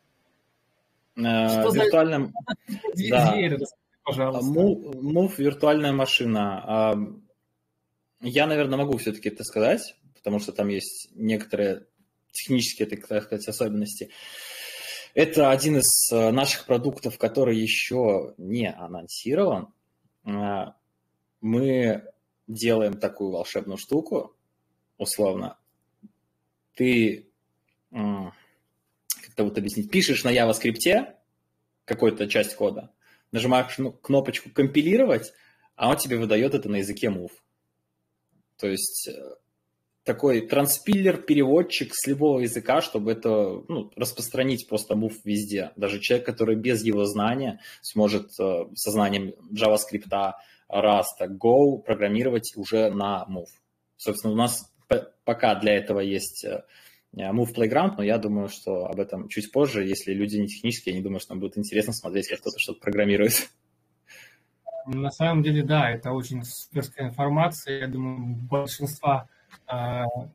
Э, 1.16 1.48
Что 1.48 1.70
за... 1.70 1.84
Да. 3.10 3.34
пожалуйста. 4.04 4.60
Move, 4.60 5.32
виртуальная 5.38 5.92
машина. 5.92 6.62
А, 6.66 6.98
я, 8.20 8.46
наверное, 8.46 8.78
могу 8.78 8.98
все-таки 8.98 9.30
это 9.30 9.44
сказать, 9.44 9.96
потому 10.14 10.38
что 10.38 10.52
там 10.52 10.68
есть 10.68 11.08
некоторые 11.14 11.86
технические, 12.32 12.88
так 12.88 13.04
сказать, 13.04 13.48
особенности. 13.48 14.10
Это 15.14 15.50
один 15.50 15.78
из 15.78 16.10
э, 16.12 16.30
наших 16.30 16.66
продуктов, 16.66 17.18
который 17.18 17.58
еще 17.58 18.34
не 18.38 18.70
анонсирован. 18.70 19.72
Э, 20.24 20.72
мы 21.40 22.04
делаем 22.46 22.98
такую 22.98 23.32
волшебную 23.32 23.78
штуку, 23.78 24.36
условно. 24.98 25.58
Ты, 26.74 27.28
как-то 27.90 29.44
вот 29.44 29.58
объяснить, 29.58 29.90
пишешь 29.90 30.24
на 30.24 30.32
JavaScript 30.32 31.14
какую-то 31.84 32.28
часть 32.28 32.54
кода, 32.54 32.90
нажимаешь 33.32 33.76
кнопочку 34.02 34.50
«Компилировать», 34.50 35.32
а 35.76 35.90
он 35.90 35.96
тебе 35.96 36.18
выдает 36.18 36.54
это 36.54 36.68
на 36.68 36.76
языке 36.76 37.08
Move. 37.08 37.32
То 38.56 38.68
есть 38.68 39.08
э, 39.08 39.34
такой 40.04 40.46
транспиллер-переводчик 40.46 41.90
с 41.92 42.06
любого 42.06 42.40
языка, 42.40 42.80
чтобы 42.80 43.12
это 43.12 43.62
ну, 43.68 43.90
распространить 43.96 44.68
просто 44.68 44.94
move 44.94 45.16
везде. 45.24 45.72
Даже 45.76 46.00
человек, 46.00 46.26
который 46.26 46.56
без 46.56 46.82
его 46.82 47.04
знания 47.04 47.60
сможет 47.82 48.30
э, 48.40 48.64
со 48.74 48.90
знанием 48.90 49.34
JavaScript, 49.52 50.34
Rust, 50.72 51.28
Go 51.28 51.78
программировать 51.78 52.52
уже 52.56 52.90
на 52.90 53.26
move. 53.28 53.50
Собственно, 53.96 54.32
у 54.32 54.36
нас 54.36 54.72
пока 55.24 55.54
для 55.56 55.74
этого 55.74 56.00
есть 56.00 56.44
э, 56.44 56.64
Move 57.14 57.54
Playground, 57.54 57.94
но 57.98 58.02
я 58.02 58.18
думаю, 58.18 58.48
что 58.48 58.86
об 58.86 59.00
этом 59.00 59.28
чуть 59.28 59.52
позже. 59.52 59.84
Если 59.84 60.12
люди 60.12 60.36
не 60.36 60.46
технические, 60.46 60.94
я 60.94 60.98
не 60.98 61.04
думаю, 61.04 61.20
что 61.20 61.34
нам 61.34 61.40
будет 61.40 61.58
интересно 61.58 61.92
смотреть, 61.92 62.28
как 62.28 62.40
кто-то 62.40 62.58
что-то 62.58 62.80
программирует. 62.80 63.50
На 64.86 65.10
самом 65.10 65.42
деле, 65.42 65.62
да, 65.62 65.90
это 65.90 66.12
очень 66.12 66.42
суперская 66.44 67.08
информация. 67.08 67.80
Я 67.80 67.88
думаю, 67.88 68.36
большинства 68.48 69.28
э, 69.28 69.39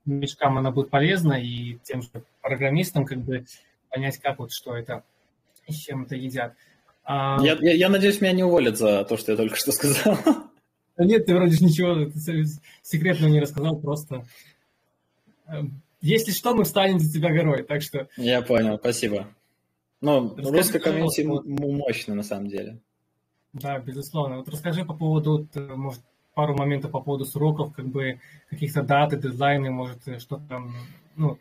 новичкам 0.05 0.57
она 0.57 0.71
будет 0.71 0.89
полезна, 0.89 1.33
и 1.33 1.77
тем 1.83 2.01
же 2.01 2.09
программистам 2.41 3.05
как 3.05 3.19
бы 3.19 3.45
понять, 3.89 4.17
как 4.19 4.39
вот 4.39 4.51
что 4.51 4.75
это, 4.75 5.03
с 5.67 5.75
чем 5.75 6.03
это 6.03 6.15
едят. 6.15 6.53
А... 7.03 7.37
Я, 7.41 7.57
я, 7.61 7.73
я 7.73 7.89
надеюсь, 7.89 8.21
меня 8.21 8.33
не 8.33 8.43
уволят 8.43 8.77
за 8.77 9.03
то, 9.05 9.17
что 9.17 9.31
я 9.31 9.37
только 9.37 9.55
что 9.55 9.71
сказал. 9.71 10.17
Нет, 10.97 11.25
ты 11.25 11.35
вроде 11.35 11.63
ничего 11.63 12.09
секретного 12.81 13.29
не 13.29 13.41
рассказал, 13.41 13.77
просто 13.77 14.25
э, 15.47 15.63
если 16.01 16.31
что, 16.31 16.53
мы 16.53 16.63
встанем 16.63 16.99
за 16.99 17.11
тебя 17.11 17.33
горой, 17.33 17.63
так 17.63 17.81
что... 17.81 18.07
Я 18.15 18.41
понял, 18.41 18.77
спасибо. 18.77 19.27
Ну, 20.01 20.35
русская 20.37 20.79
комьюнити 20.79 21.21
мощная 21.21 22.15
на 22.15 22.23
самом 22.23 22.47
деле. 22.47 22.79
Да, 23.53 23.79
безусловно. 23.79 24.37
Вот 24.37 24.49
расскажи 24.49 24.85
по 24.85 24.93
поводу, 24.93 25.47
э, 25.55 25.59
может, 25.59 26.01
пару 26.35 26.55
моментов 26.55 26.91
по 26.91 27.01
поводу 27.01 27.25
сроков, 27.25 27.73
как 27.73 27.87
бы 27.87 28.19
каких-то 28.49 28.83
дат 28.83 29.13
и 29.13 29.17
дедлайны, 29.17 29.71
может, 29.71 30.07
э, 30.07 30.19
что 30.19 30.39
там, 30.49 30.73
ну, 31.15 31.39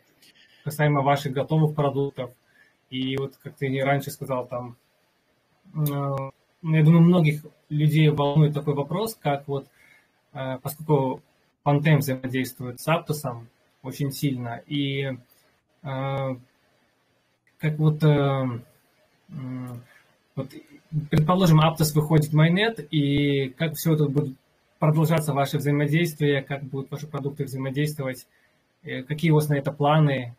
касаемо 0.63 1.01
ваших 1.01 1.33
готовых 1.33 1.75
продуктов. 1.75 2.31
И 2.89 3.17
вот, 3.17 3.35
как 3.43 3.55
ты 3.55 3.83
раньше 3.83 4.09
сказал, 4.09 4.47
там, 4.47 4.77
э, 5.75 5.89
я 6.63 6.83
думаю, 6.83 7.01
многих 7.01 7.45
людей 7.69 8.09
волнует 8.09 8.53
такой 8.53 8.73
вопрос, 8.73 9.15
как 9.15 9.47
вот, 9.47 9.67
поскольку 10.31 11.21
Pantene 11.63 11.97
взаимодействует 11.97 12.79
с 12.79 12.87
Aptos, 12.87 13.45
очень 13.81 14.11
сильно. 14.11 14.61
И 14.67 15.17
э, 15.83 16.35
как 17.57 17.79
вот, 17.79 18.03
э, 18.03 18.59
вот, 20.35 20.51
предположим, 21.09 21.61
Aptos 21.61 21.93
выходит 21.95 22.27
в 22.27 22.33
Майнет, 22.33 22.79
и 22.91 23.49
как 23.49 23.75
все 23.75 23.93
это 23.93 24.05
будет 24.05 24.35
продолжаться, 24.79 25.33
ваше 25.33 25.57
взаимодействие, 25.57 26.41
как 26.41 26.63
будут 26.63 26.91
ваши 26.91 27.07
продукты 27.07 27.45
взаимодействовать, 27.45 28.27
э, 28.83 29.03
какие 29.03 29.31
у 29.31 29.35
вас 29.35 29.49
на 29.49 29.55
это 29.55 29.71
планы? 29.71 30.35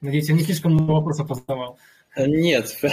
Надеюсь, 0.00 0.28
я 0.28 0.34
не 0.34 0.42
слишком 0.42 0.72
много 0.72 0.92
вопросов 0.92 1.28
задавал. 1.28 1.78
Нет. 2.16 2.76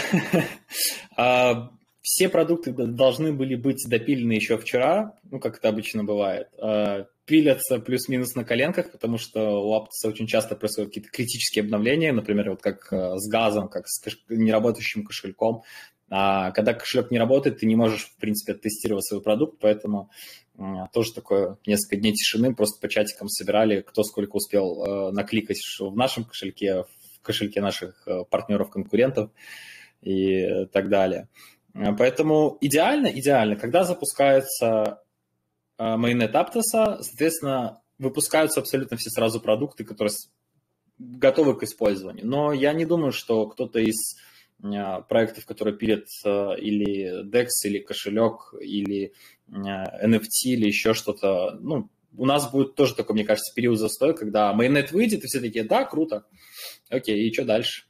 А, 1.16 1.70
все 2.02 2.28
продукты 2.28 2.74
должны 2.74 3.32
были 3.32 3.54
быть 3.54 3.88
допилены 3.88 4.34
еще 4.34 4.58
вчера, 4.58 5.14
ну, 5.30 5.40
как 5.40 5.58
это 5.58 5.70
обычно 5.70 6.04
бывает. 6.04 6.48
А, 6.60 7.06
пилятся 7.26 7.80
плюс-минус 7.80 8.36
на 8.36 8.44
коленках, 8.44 8.92
потому 8.92 9.18
что 9.18 9.64
у 9.64 9.74
Aptos 9.78 10.08
очень 10.08 10.28
часто 10.28 10.56
происходят 10.56 10.90
какие-то 10.90 11.12
критические 11.12 11.64
обновления, 11.64 12.12
например, 12.12 12.50
вот 12.50 12.62
как 12.62 12.92
а, 12.92 13.18
с 13.18 13.30
газом, 13.30 13.70
как 13.70 13.88
с 13.88 14.04
неработающим 14.28 15.06
кошельком. 15.06 15.64
А 16.16 16.52
когда 16.52 16.74
кошелек 16.74 17.10
не 17.10 17.18
работает, 17.18 17.60
ты 17.60 17.66
не 17.66 17.76
можешь, 17.76 18.04
в 18.06 18.18
принципе, 18.18 18.54
тестировать 18.54 19.06
свой 19.06 19.22
продукт, 19.22 19.58
поэтому 19.60 20.12
тоже 20.94 21.12
такое 21.14 21.58
несколько 21.66 21.96
дней 21.96 22.14
тишины, 22.14 22.54
просто 22.54 22.80
по 22.80 22.88
чатикам 22.88 23.28
собирали, 23.28 23.82
кто 23.82 24.04
сколько 24.04 24.36
успел 24.36 25.12
накликать 25.12 25.58
в 25.80 25.96
нашем 25.96 26.26
кошельке, 26.26 26.84
в 26.84 27.22
кошельке 27.24 27.62
наших 27.62 28.08
партнеров-конкурентов 28.30 29.32
и 30.04 30.66
так 30.72 30.90
далее. 30.90 31.30
Э, 31.74 31.94
поэтому 31.98 32.58
идеально, 32.62 33.08
идеально, 33.08 33.56
когда 33.56 33.84
запускается 33.84 35.02
э, 35.78 35.96
майонет 35.96 36.36
Аптоса, 36.36 37.00
соответственно, 37.02 37.82
выпускаются 37.98 38.60
абсолютно 38.60 38.98
все 38.98 39.10
сразу 39.10 39.40
продукты, 39.40 39.84
которые 39.84 40.14
готовы 41.00 41.58
к 41.58 41.64
использованию. 41.64 42.28
Но 42.28 42.54
я 42.54 42.74
не 42.74 42.86
думаю, 42.86 43.12
что 43.12 43.48
кто-то 43.48 43.80
из 43.80 44.16
э, 44.16 44.20
проектов, 44.62 45.46
которые 45.46 45.76
пилят 45.76 46.06
или 46.24 47.24
DEX, 47.30 47.48
или 47.66 47.80
кошелек, 47.80 48.54
или 48.62 49.14
NFT, 49.50 50.46
или 50.46 50.68
еще 50.68 50.94
что-то, 50.94 51.58
ну, 51.60 51.90
у 52.16 52.26
нас 52.26 52.50
будет 52.52 52.76
тоже 52.76 52.96
такой, 52.96 53.16
мне 53.16 53.26
кажется, 53.26 53.54
период 53.56 53.80
застоя, 53.80 54.14
когда 54.14 54.54
майонет 54.54 54.92
выйдет, 54.92 55.24
и 55.24 55.28
все 55.28 55.40
такие, 55.40 55.66
да, 55.66 55.84
круто, 55.84 56.26
окей, 56.90 57.28
и 57.28 57.34
что 57.34 57.46
дальше? 57.46 57.86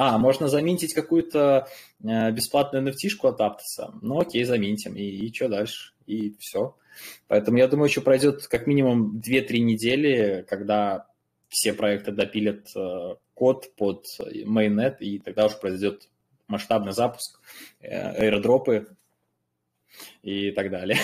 А, 0.00 0.16
можно 0.16 0.46
заменить 0.46 0.94
какую-то 0.94 1.66
э, 2.04 2.30
бесплатную 2.30 2.86
nft 2.86 3.18
от 3.22 3.40
Aptos. 3.40 3.98
Ну 4.00 4.20
окей, 4.20 4.44
заменим. 4.44 4.94
И, 4.94 5.02
и 5.02 5.34
что 5.34 5.48
дальше? 5.48 5.92
И 6.06 6.36
все. 6.38 6.76
Поэтому 7.26 7.58
я 7.58 7.66
думаю, 7.66 7.88
еще 7.88 8.00
пройдет 8.00 8.46
как 8.46 8.68
минимум 8.68 9.20
2-3 9.20 9.58
недели, 9.58 10.46
когда 10.48 11.08
все 11.48 11.72
проекты 11.72 12.12
допилят 12.12 12.68
э, 12.76 13.14
код 13.34 13.74
под 13.76 14.06
mainnet, 14.46 14.98
и 15.00 15.18
тогда 15.18 15.46
уже 15.46 15.56
произойдет 15.56 16.08
масштабный 16.46 16.92
запуск, 16.92 17.40
э, 17.80 17.88
аирдропы 17.88 18.88
и 20.22 20.50
так 20.52 20.70
далее. 20.70 20.98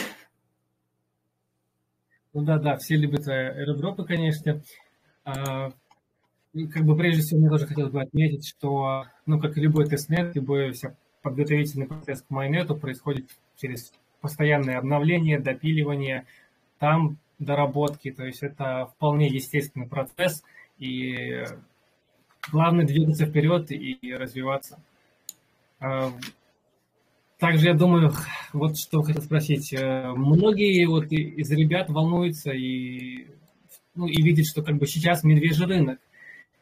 Ну 2.32 2.42
да, 2.42 2.58
да, 2.58 2.76
все 2.78 2.96
любят 2.96 3.28
аирдропы, 3.28 4.04
конечно. 4.04 4.62
А, 5.24 5.70
как 6.72 6.84
бы 6.84 6.96
прежде 6.96 7.22
всего 7.22 7.40
мне 7.40 7.48
тоже 7.48 7.66
хотелось 7.66 7.92
бы 7.92 8.02
отметить, 8.02 8.46
что, 8.48 9.04
ну, 9.24 9.40
как 9.40 9.56
и 9.56 9.60
любой 9.60 9.86
тестнет, 9.86 10.34
любой 10.34 10.72
вся 10.72 10.96
подготовительный 11.22 11.86
процесс 11.86 12.22
к 12.22 12.30
майнету 12.30 12.76
происходит 12.76 13.30
через 13.56 13.92
постоянное 14.20 14.78
обновление, 14.78 15.38
допиливание, 15.38 16.26
там 16.78 17.18
доработки, 17.44 18.10
то 18.10 18.24
есть 18.24 18.42
это 18.42 18.86
вполне 18.94 19.28
естественный 19.28 19.86
процесс, 19.86 20.42
и 20.78 21.44
главное 22.50 22.86
двигаться 22.86 23.26
вперед 23.26 23.70
и 23.70 23.98
развиваться. 24.14 24.80
А, 25.80 26.12
также 27.38 27.66
я 27.66 27.74
думаю, 27.74 28.12
вот 28.52 28.78
что 28.78 29.02
хотел 29.02 29.22
спросить, 29.22 29.72
э, 29.72 30.12
многие 30.14 30.86
вот 30.86 31.12
из 31.12 31.50
ребят 31.50 31.90
волнуются 31.90 32.52
и, 32.52 33.26
ну, 33.94 34.06
и 34.06 34.22
видят, 34.22 34.46
что 34.46 34.62
как 34.62 34.76
бы 34.76 34.86
сейчас 34.86 35.24
медвежий 35.24 35.66
рынок– 35.66 35.98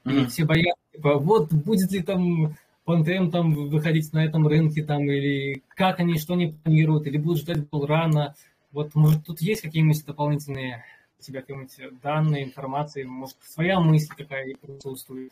Mm-hmm. 0.05 0.23
И 0.25 0.27
все 0.27 0.45
боятся, 0.45 0.83
типа, 0.92 1.18
вот 1.18 1.53
будет 1.53 1.92
ли 1.92 2.03
там 2.03 2.57
Пантем 2.85 3.31
там 3.31 3.55
выходить 3.55 4.12
на 4.12 4.25
этом 4.25 4.47
рынке, 4.49 4.83
там, 4.83 5.09
или 5.09 5.62
как 5.68 6.01
они, 6.01 6.18
что 6.18 6.35
они 6.35 6.57
планируют, 6.64 7.07
или 7.07 7.16
будут 7.16 7.42
ждать 7.42 7.71
был 7.71 7.87
рано. 7.87 8.35
Вот, 8.73 8.95
может, 8.95 9.25
тут 9.25 9.41
есть 9.41 9.63
какие-нибудь 9.63 10.05
дополнительные 10.05 10.85
у 11.23 11.25
тебя 11.25 11.41
какие-нибудь 11.41 12.01
данные, 12.03 12.45
информации, 12.45 13.05
может, 13.05 13.37
своя 13.45 13.79
мысль 13.79 14.13
какая 14.17 14.55
присутствует. 14.57 15.31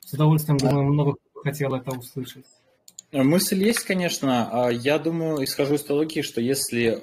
С 0.00 0.12
удовольствием, 0.12 0.58
думаю, 0.58 0.92
много 0.92 1.12
кто 1.14 1.42
хотел 1.42 1.74
это 1.74 1.96
услышать. 1.96 2.46
Мысль 3.12 3.62
есть, 3.62 3.84
конечно. 3.84 4.48
А 4.50 4.70
я 4.70 4.98
думаю, 4.98 5.44
исхожу 5.44 5.74
из 5.74 5.84
той 5.84 6.22
что 6.22 6.40
если, 6.40 7.02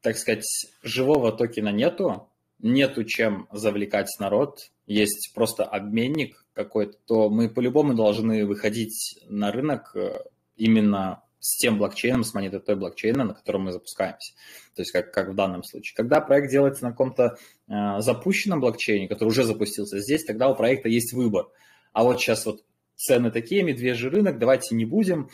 так 0.00 0.16
сказать, 0.16 0.44
живого 0.82 1.32
токена 1.32 1.70
нету, 1.70 2.28
нету 2.60 3.04
чем 3.04 3.48
завлекать 3.50 4.08
народ, 4.20 4.60
есть 4.86 5.32
просто 5.34 5.64
обменник 5.64 6.44
какой-то, 6.54 6.96
то 7.06 7.28
мы 7.30 7.48
по-любому 7.48 7.94
должны 7.94 8.46
выходить 8.46 9.18
на 9.28 9.50
рынок 9.50 9.92
э, 9.94 10.20
именно 10.56 11.22
с 11.42 11.56
тем 11.56 11.76
блокчейном, 11.76 12.22
с 12.22 12.34
монетой 12.34 12.60
той 12.60 12.76
блокчейна, 12.76 13.24
на 13.24 13.34
котором 13.34 13.62
мы 13.62 13.72
запускаемся. 13.72 14.32
То 14.76 14.82
есть 14.82 14.92
как, 14.92 15.12
как 15.12 15.30
в 15.30 15.34
данном 15.34 15.64
случае. 15.64 15.96
Когда 15.96 16.20
проект 16.20 16.52
делается 16.52 16.84
на 16.84 16.92
каком-то 16.92 17.36
э, 17.66 17.98
запущенном 17.98 18.60
блокчейне, 18.60 19.08
который 19.08 19.30
уже 19.30 19.42
запустился 19.42 19.98
здесь, 19.98 20.24
тогда 20.24 20.48
у 20.48 20.54
проекта 20.54 20.88
есть 20.88 21.12
выбор. 21.12 21.48
А 21.92 22.04
вот 22.04 22.20
сейчас 22.20 22.46
вот 22.46 22.62
цены 22.94 23.32
такие, 23.32 23.64
медвежий 23.64 24.08
рынок, 24.08 24.38
давайте 24.38 24.76
не 24.76 24.84
будем, 24.84 25.30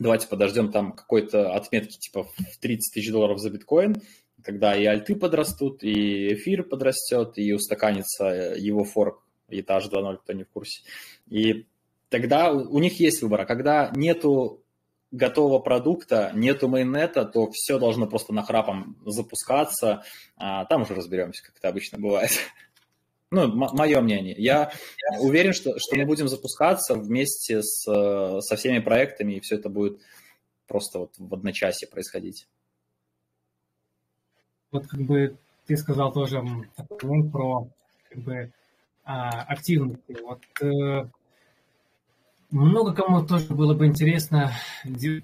давайте 0.00 0.26
подождем 0.26 0.72
там 0.72 0.90
какой-то 0.92 1.54
отметки 1.54 1.98
типа 1.98 2.24
в 2.24 2.58
30 2.60 2.92
тысяч 2.92 3.12
долларов 3.12 3.38
за 3.38 3.50
биткоин, 3.50 4.02
когда 4.42 4.74
и 4.74 4.84
альты 4.86 5.14
подрастут, 5.14 5.84
и 5.84 6.34
эфир 6.34 6.64
подрастет, 6.64 7.34
и 7.36 7.52
устаканится 7.52 8.24
его 8.56 8.82
форк, 8.82 9.22
этаж 9.48 9.86
2.0, 9.86 10.16
кто 10.16 10.32
не 10.32 10.42
в 10.42 10.48
курсе. 10.48 10.82
И 11.28 11.66
тогда 12.08 12.50
у 12.50 12.80
них 12.80 12.98
есть 12.98 13.22
выбор. 13.22 13.42
А 13.42 13.46
когда 13.46 13.92
нету 13.94 14.61
готового 15.12 15.60
продукта, 15.60 16.32
нету 16.34 16.68
майонета, 16.68 17.24
то 17.24 17.50
все 17.52 17.78
должно 17.78 18.06
просто 18.06 18.32
нахрапом 18.32 18.96
запускаться. 19.06 20.02
А 20.36 20.64
там 20.64 20.82
уже 20.82 20.94
разберемся, 20.94 21.44
как 21.44 21.56
это 21.56 21.68
обычно 21.68 21.98
бывает. 21.98 22.32
Ну, 23.34 23.46
мое 23.46 23.98
мнение. 24.02 24.34
Я 24.36 24.72
уверен, 25.20 25.54
что, 25.54 25.78
что 25.78 25.96
мы 25.96 26.04
будем 26.04 26.28
запускаться 26.28 26.94
вместе 26.94 27.62
с, 27.62 27.82
со 27.84 28.56
всеми 28.56 28.78
проектами, 28.78 29.34
и 29.34 29.40
все 29.40 29.54
это 29.54 29.70
будет 29.70 30.02
просто 30.66 30.98
вот 30.98 31.14
в 31.16 31.32
одночасье 31.32 31.88
происходить 31.88 32.46
вот 34.72 34.86
как 34.86 35.00
бы 35.00 35.36
ты 35.66 35.76
сказал 35.76 36.12
тоже 36.12 36.42
такой 36.74 37.08
момент 37.08 37.32
про 37.32 37.68
как 38.08 38.18
бы 38.18 38.52
а, 39.04 39.42
активности. 39.42 40.16
Вот 40.22 40.42
э, 40.60 41.06
много 42.52 42.92
кому 42.92 43.24
тоже 43.24 43.46
было 43.54 43.74
бы 43.74 43.86
интересно, 43.86 44.52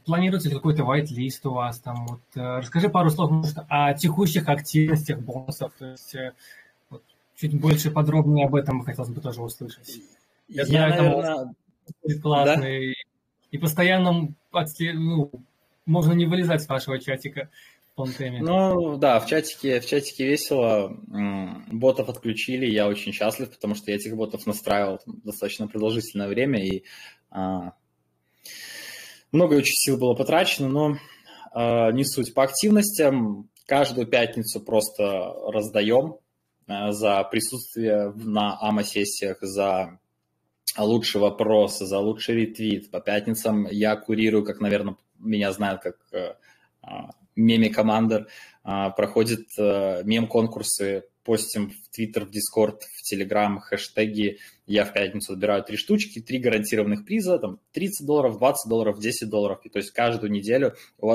планируется 0.05 0.49
ли 0.49 0.55
какой-то 0.55 0.83
white 0.83 1.09
list 1.17 1.41
у 1.45 1.51
вас 1.51 1.79
там? 1.79 2.07
Вот, 2.07 2.21
э, 2.35 2.59
расскажи 2.59 2.89
пару 2.89 3.11
слов 3.11 3.31
может, 3.31 3.59
о 3.69 3.95
текущих 3.95 4.49
активностях 4.49 5.21
бонусов, 5.21 5.73
то 5.79 5.91
есть 5.91 6.15
э, 6.15 6.33
вот, 6.91 7.03
чуть 7.37 7.59
больше 7.61 7.91
подробнее 7.91 8.47
об 8.47 8.55
этом 8.55 8.83
хотелось 8.83 9.11
бы 9.11 9.21
тоже 9.21 9.43
услышать. 9.43 10.01
Я, 10.49 10.63
Я 10.63 10.67
знаю, 10.67 11.03
наверное... 11.03 11.55
будет 12.03 12.23
классный, 12.23 12.89
да? 12.89 12.95
и 13.51 13.59
постоянно 13.59 14.31
ну, 14.95 15.31
можно 15.85 16.13
не 16.15 16.27
вылезать 16.27 16.63
с 16.63 16.69
вашего 16.69 16.99
чатика. 16.99 17.51
Ну 17.99 18.97
да, 18.97 19.19
в 19.19 19.27
чатике, 19.27 19.81
в 19.81 19.87
чатике 19.87 20.25
весело. 20.25 20.97
Ботов 21.73 22.09
отключили, 22.09 22.67
я 22.67 22.87
очень 22.87 23.13
счастлив, 23.13 23.51
потому 23.51 23.75
что 23.75 23.91
я 23.91 23.97
этих 23.97 24.15
ботов 24.15 24.47
настраивал 24.47 25.01
достаточно 25.05 25.67
продолжительное 25.67 26.29
время, 26.29 26.65
и 26.65 26.85
много 29.33 29.55
очень 29.55 29.75
сил 29.75 29.99
было 29.99 30.15
потрачено, 30.15 30.69
но 30.69 30.99
а, 31.53 31.91
не 31.93 32.05
суть. 32.05 32.35
По 32.35 32.45
активностям 32.45 33.51
каждую 33.67 34.07
пятницу 34.07 34.61
просто 34.61 35.35
раздаем 35.53 36.17
а, 36.67 36.93
за 36.93 37.23
присутствие 37.25 38.13
на 38.15 38.59
АМА-сессиях, 38.61 39.39
за 39.41 39.99
лучший 40.79 41.21
вопрос, 41.21 41.79
за 41.79 41.99
лучший 41.99 42.37
ретвит. 42.37 42.91
По 42.91 43.01
пятницам 43.01 43.67
я 43.71 43.97
курирую, 43.97 44.45
как, 44.45 44.61
наверное, 44.61 44.97
меня 45.19 45.53
знают 45.53 45.83
как 45.83 45.97
меме 47.35 47.71
командер, 47.71 48.29
проходит 48.63 49.47
э, 49.59 50.03
мем-конкурсы, 50.05 51.05
постим 51.29 51.69
в 51.69 51.91
Твиттер, 51.91 52.25
в 52.25 52.31
Дискорд, 52.31 52.85
в 52.85 53.03
Телеграм, 53.03 53.61
хэштеги. 53.61 54.39
Я 54.67 54.87
в 54.87 54.95
пятницу 54.95 55.35
отбираю 55.35 55.63
три 55.63 55.77
штучки, 55.77 56.23
три 56.23 56.39
гарантированных 56.39 57.05
приза, 57.05 57.39
там 57.39 57.61
30 57.73 58.07
долларов, 58.07 58.39
20 58.39 58.67
долларов, 58.67 58.99
10 58.99 59.29
долларов. 59.29 59.61
И, 59.65 59.69
то 59.69 59.79
есть 59.79 59.91
каждую 59.91 60.33
неделю. 60.33 60.75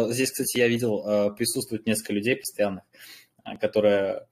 Здесь, 0.09 0.29
кстати, 0.29 0.59
я 0.59 0.67
видел, 0.67 1.03
э, 1.03 1.35
присутствует 1.35 1.87
несколько 1.87 2.13
людей 2.13 2.35
постоянных, 2.35 2.83
которые 3.59 4.27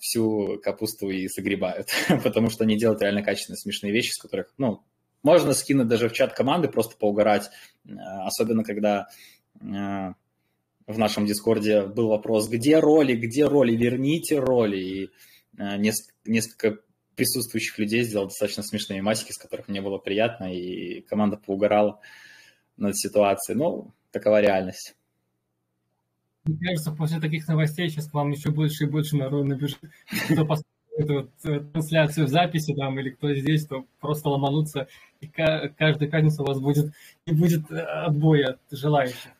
всю 0.00 0.58
капусту 0.62 1.10
и 1.10 1.28
загребают, 1.28 1.88
потому 2.24 2.48
что 2.48 2.64
они 2.64 2.78
делают 2.78 3.02
реально 3.02 3.22
качественные, 3.22 3.58
смешные 3.58 3.92
вещи, 3.92 4.12
с 4.12 4.22
которых, 4.22 4.54
ну, 4.56 4.84
можно 5.22 5.52
скинуть 5.52 5.88
даже 5.88 6.08
в 6.08 6.12
чат 6.12 6.32
команды, 6.32 6.68
просто 6.68 6.96
поугарать, 6.96 7.50
особенно 8.24 8.64
когда 8.64 9.08
в 10.86 10.98
нашем 10.98 11.26
Дискорде 11.26 11.86
был 11.86 12.08
вопрос, 12.08 12.48
где 12.48 12.78
роли, 12.78 13.14
где 13.14 13.46
роли, 13.46 13.74
верните 13.74 14.38
роли. 14.38 14.76
И 14.76 15.10
э, 15.58 15.76
несколько 16.24 16.78
присутствующих 17.16 17.78
людей 17.78 18.02
сделал 18.02 18.26
достаточно 18.26 18.62
смешные 18.62 19.02
масики, 19.02 19.32
с 19.32 19.38
которых 19.38 19.68
мне 19.68 19.80
было 19.80 19.98
приятно, 19.98 20.52
и 20.52 21.00
команда 21.02 21.36
поугорала 21.36 22.00
над 22.76 22.96
ситуацией. 22.96 23.56
Ну, 23.56 23.92
такова 24.10 24.40
реальность. 24.40 24.94
Мне 26.44 26.58
кажется, 26.58 26.92
после 26.92 27.20
таких 27.20 27.48
новостей 27.48 27.88
сейчас 27.88 28.08
к 28.10 28.14
вам 28.14 28.30
еще 28.30 28.50
больше 28.50 28.84
и 28.84 28.90
больше 28.90 29.16
народу 29.16 29.44
набежит, 29.44 29.78
кто 30.26 30.44
посмотрит 30.44 30.66
эту 30.96 31.30
э, 31.44 31.60
трансляцию 31.60 32.26
в 32.26 32.30
записи 32.30 32.74
там, 32.74 32.98
или 33.00 33.10
кто 33.10 33.34
здесь, 33.34 33.66
то 33.66 33.86
просто 34.00 34.28
ломануться, 34.28 34.86
и 35.20 35.26
каждую 35.26 36.10
пятницу 36.10 36.42
у 36.42 36.46
вас 36.46 36.60
будет, 36.60 36.92
не 37.26 37.34
будет 37.34 37.70
э, 37.70 37.80
отбоя 37.80 38.58
желающих. 38.70 39.32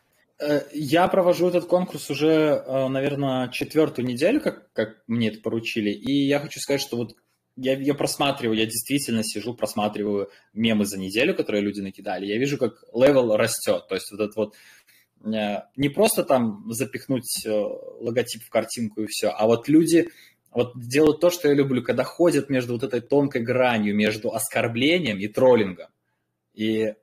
Э, 0.45 0.63
я 0.73 1.09
провожу 1.09 1.49
этот 1.49 1.67
конкурс 1.67 2.11
уже, 2.11 2.29
э, 2.29 2.89
наверное, 2.89 3.49
четвертую 3.49 4.07
неделю, 4.07 4.41
как, 4.41 4.71
как 4.73 5.03
мне 5.07 5.29
это 5.29 5.41
поручили. 5.41 5.91
И 5.91 6.27
я 6.27 6.39
хочу 6.39 6.61
сказать, 6.61 6.83
что 6.83 6.97
вот 6.97 7.17
я, 7.57 7.79
я 7.79 7.95
просматриваю, 7.95 8.59
я 8.59 8.67
действительно 8.67 9.23
сижу, 9.25 9.55
просматриваю 9.55 10.29
мемы 10.53 10.85
за 10.85 10.99
неделю, 10.99 11.35
которые 11.35 11.63
люди 11.63 11.81
накидали. 11.81 12.27
Я 12.27 12.39
вижу, 12.39 12.59
как 12.59 12.85
level 12.93 13.37
растет. 13.37 13.87
То 13.89 13.95
есть 13.95 14.11
вот 14.13 14.21
этот 14.21 14.37
вот 14.37 14.55
э, 15.25 15.63
не 15.77 15.89
просто 15.89 16.25
там 16.25 16.65
запихнуть 16.71 17.47
логотип 17.47 18.43
в 18.43 18.51
картинку 18.51 19.03
и 19.03 19.07
все, 19.07 19.29
а 19.29 19.47
вот 19.47 19.69
люди 19.69 20.11
вот 20.51 20.73
делают 20.77 21.21
то, 21.21 21.31
что 21.31 21.49
я 21.49 21.55
люблю, 21.55 21.83
когда 21.83 22.05
ходят 22.05 22.51
между 22.51 22.75
вот 22.75 22.85
этой 22.85 23.01
тонкой 23.01 23.43
гранью, 23.43 23.97
между 23.97 24.33
оскорблением 24.33 25.19
и 25.19 25.27
троллингом. 25.27 25.89
И 26.53 26.95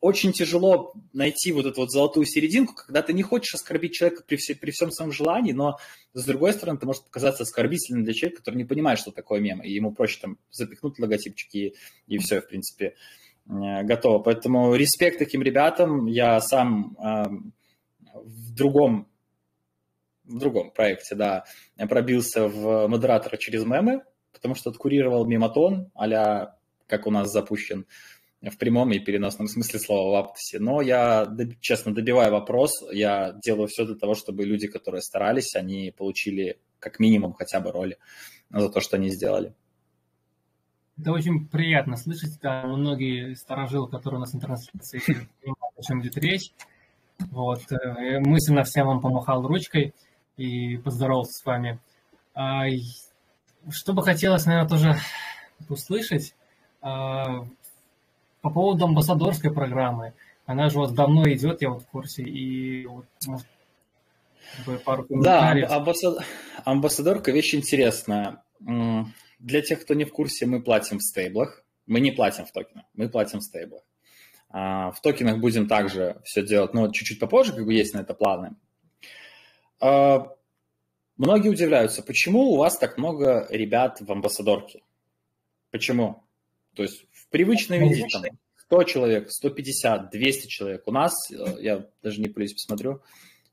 очень 0.00 0.32
тяжело 0.32 0.94
найти 1.12 1.52
вот 1.52 1.66
эту 1.66 1.82
вот 1.82 1.90
золотую 1.90 2.26
серединку, 2.26 2.74
когда 2.74 3.02
ты 3.02 3.12
не 3.12 3.22
хочешь 3.22 3.54
оскорбить 3.54 3.94
человека 3.94 4.22
при, 4.26 4.36
все, 4.36 4.54
при 4.54 4.70
всем 4.70 4.90
своем 4.90 5.12
желании, 5.12 5.52
но 5.52 5.78
с 6.14 6.24
другой 6.24 6.52
стороны, 6.52 6.78
ты 6.78 6.86
может 6.86 7.04
показаться 7.04 7.42
оскорбительным 7.42 8.04
для 8.04 8.14
человека, 8.14 8.40
который 8.40 8.56
не 8.56 8.64
понимает, 8.64 8.98
что 8.98 9.10
такое 9.10 9.40
мем, 9.40 9.60
и 9.62 9.70
ему 9.70 9.92
проще 9.92 10.18
там 10.20 10.38
запихнуть 10.50 10.98
логотипчики 10.98 11.56
и, 11.56 11.74
и 12.06 12.18
все, 12.18 12.40
в 12.40 12.48
принципе, 12.48 12.94
э, 13.46 13.82
готово. 13.84 14.18
Поэтому 14.18 14.74
респект 14.74 15.18
таким 15.18 15.42
ребятам. 15.42 16.06
Я 16.06 16.40
сам 16.40 16.96
э, 16.98 17.24
в 18.14 18.54
другом 18.54 19.08
в 20.24 20.38
другом 20.38 20.70
проекте, 20.70 21.14
да, 21.14 21.44
пробился 21.76 22.48
в 22.48 22.86
модератора 22.86 23.36
через 23.36 23.64
мемы, 23.64 24.02
потому 24.32 24.54
что 24.54 24.70
откурировал 24.70 25.26
мемотон, 25.26 25.90
а 25.94 26.54
как 26.86 27.06
у 27.06 27.10
нас 27.10 27.30
запущен 27.30 27.86
в 28.50 28.58
прямом 28.58 28.92
и 28.92 28.98
переносном 28.98 29.46
смысле 29.46 29.78
слова 29.78 30.10
в 30.10 30.24
Аптосе. 30.24 30.58
Но 30.58 30.80
я, 30.80 31.26
честно, 31.60 31.94
добиваю 31.94 32.32
вопрос. 32.32 32.72
Я 32.92 33.38
делаю 33.42 33.68
все 33.68 33.84
для 33.84 33.94
того, 33.94 34.14
чтобы 34.14 34.44
люди, 34.44 34.66
которые 34.66 35.02
старались, 35.02 35.54
они 35.54 35.94
получили 35.96 36.58
как 36.78 36.98
минимум 36.98 37.32
хотя 37.34 37.60
бы 37.60 37.70
роли 37.70 37.98
за 38.50 38.68
то, 38.68 38.80
что 38.80 38.96
они 38.96 39.10
сделали. 39.10 39.54
Это 40.98 41.12
очень 41.12 41.46
приятно 41.46 41.96
слышать. 41.96 42.38
Да, 42.42 42.66
многие 42.66 43.34
старожилы, 43.34 43.88
которые 43.88 44.18
у 44.18 44.20
нас 44.20 44.32
на 44.32 44.40
трансляции, 44.40 45.00
понимают, 45.40 45.78
о 45.78 45.82
чем 45.82 46.02
идет 46.02 46.16
речь. 46.16 46.52
Вот. 47.30 47.62
Э, 47.70 48.18
мысленно 48.20 48.64
всем 48.64 48.86
вам 48.88 49.00
помахал 49.00 49.46
ручкой 49.46 49.94
и 50.36 50.76
поздоровался 50.78 51.32
с 51.32 51.44
вами. 51.44 51.78
А, 52.34 52.64
что 53.70 53.92
бы 53.92 54.02
хотелось, 54.02 54.46
наверное, 54.46 54.68
тоже 54.68 54.96
услышать, 55.68 56.34
а, 56.80 57.46
по 58.42 58.50
поводу 58.50 58.84
амбассадорской 58.84 59.52
программы. 59.52 60.12
Она 60.44 60.68
же 60.68 60.78
у 60.78 60.82
вас 60.82 60.92
давно 60.92 61.30
идет, 61.32 61.62
я 61.62 61.70
вот 61.70 61.82
в 61.82 61.86
курсе, 61.86 62.24
и 62.24 62.84
вот, 62.86 63.06
может, 63.26 63.46
пару 64.84 65.04
комментариев. 65.04 65.68
Да, 65.68 65.76
амбассад... 65.76 66.18
амбассадорка 66.64 67.30
вещь 67.30 67.54
интересная. 67.54 68.42
Для 68.60 69.62
тех, 69.62 69.80
кто 69.82 69.94
не 69.94 70.04
в 70.04 70.12
курсе, 70.12 70.46
мы 70.46 70.60
платим 70.60 70.98
в 70.98 71.02
стейблах. 71.02 71.64
Мы 71.86 72.00
не 72.00 72.10
платим 72.12 72.44
в 72.44 72.52
токенах, 72.52 72.84
мы 72.94 73.08
платим 73.08 73.40
в 73.40 73.42
стейблах. 73.42 73.82
А, 74.50 74.92
в 74.92 75.00
токенах 75.00 75.38
будем 75.38 75.66
также 75.66 76.20
все 76.24 76.46
делать, 76.46 76.74
но 76.74 76.90
чуть-чуть 76.92 77.18
попозже, 77.18 77.52
как 77.52 77.64
бы 77.64 77.74
есть 77.74 77.94
на 77.94 78.00
это 78.00 78.14
планы. 78.14 78.54
А, 79.80 80.28
многие 81.16 81.48
удивляются, 81.48 82.02
почему 82.02 82.52
у 82.52 82.56
вас 82.56 82.78
так 82.78 82.98
много 82.98 83.48
ребят 83.50 84.00
в 84.00 84.12
амбассадорке? 84.12 84.82
Почему? 85.72 86.22
То 86.74 86.84
есть 86.84 87.04
в 87.32 87.34
привычном 87.34 87.80
виде 87.80 88.06
там 88.12 88.24
100 88.66 88.84
человек, 88.84 89.30
150, 89.30 90.10
200 90.10 90.48
человек. 90.48 90.82
У 90.84 90.92
нас, 90.92 91.14
э, 91.30 91.56
я 91.60 91.86
даже 92.02 92.20
не 92.20 92.28
полюсь 92.28 92.52
посмотрю, 92.52 93.02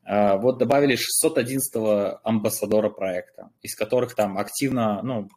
э, 0.05 0.37
вот 0.37 0.57
добавили 0.57 0.97
611 0.97 2.19
амбассадора 2.21 2.89
проекта, 2.89 3.51
из 3.61 3.75
которых 3.75 4.15
там 4.15 4.37
активно, 4.37 5.01
ну, 5.01 5.29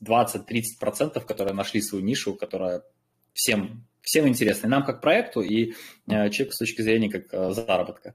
20-30%, 0.00 1.24
которые 1.24 1.54
нашли 1.54 1.80
свою 1.80 2.04
нишу, 2.04 2.34
которая 2.34 2.82
всем, 3.32 3.86
всем 4.02 4.28
интересна. 4.28 4.66
И 4.66 4.70
нам 4.70 4.84
как 4.84 5.00
проекту, 5.00 5.40
и 5.40 5.70
э, 5.70 6.28
человеку 6.28 6.52
с 6.52 6.58
точки 6.58 6.82
зрения 6.82 7.08
как 7.08 7.54
заработка. 7.54 8.14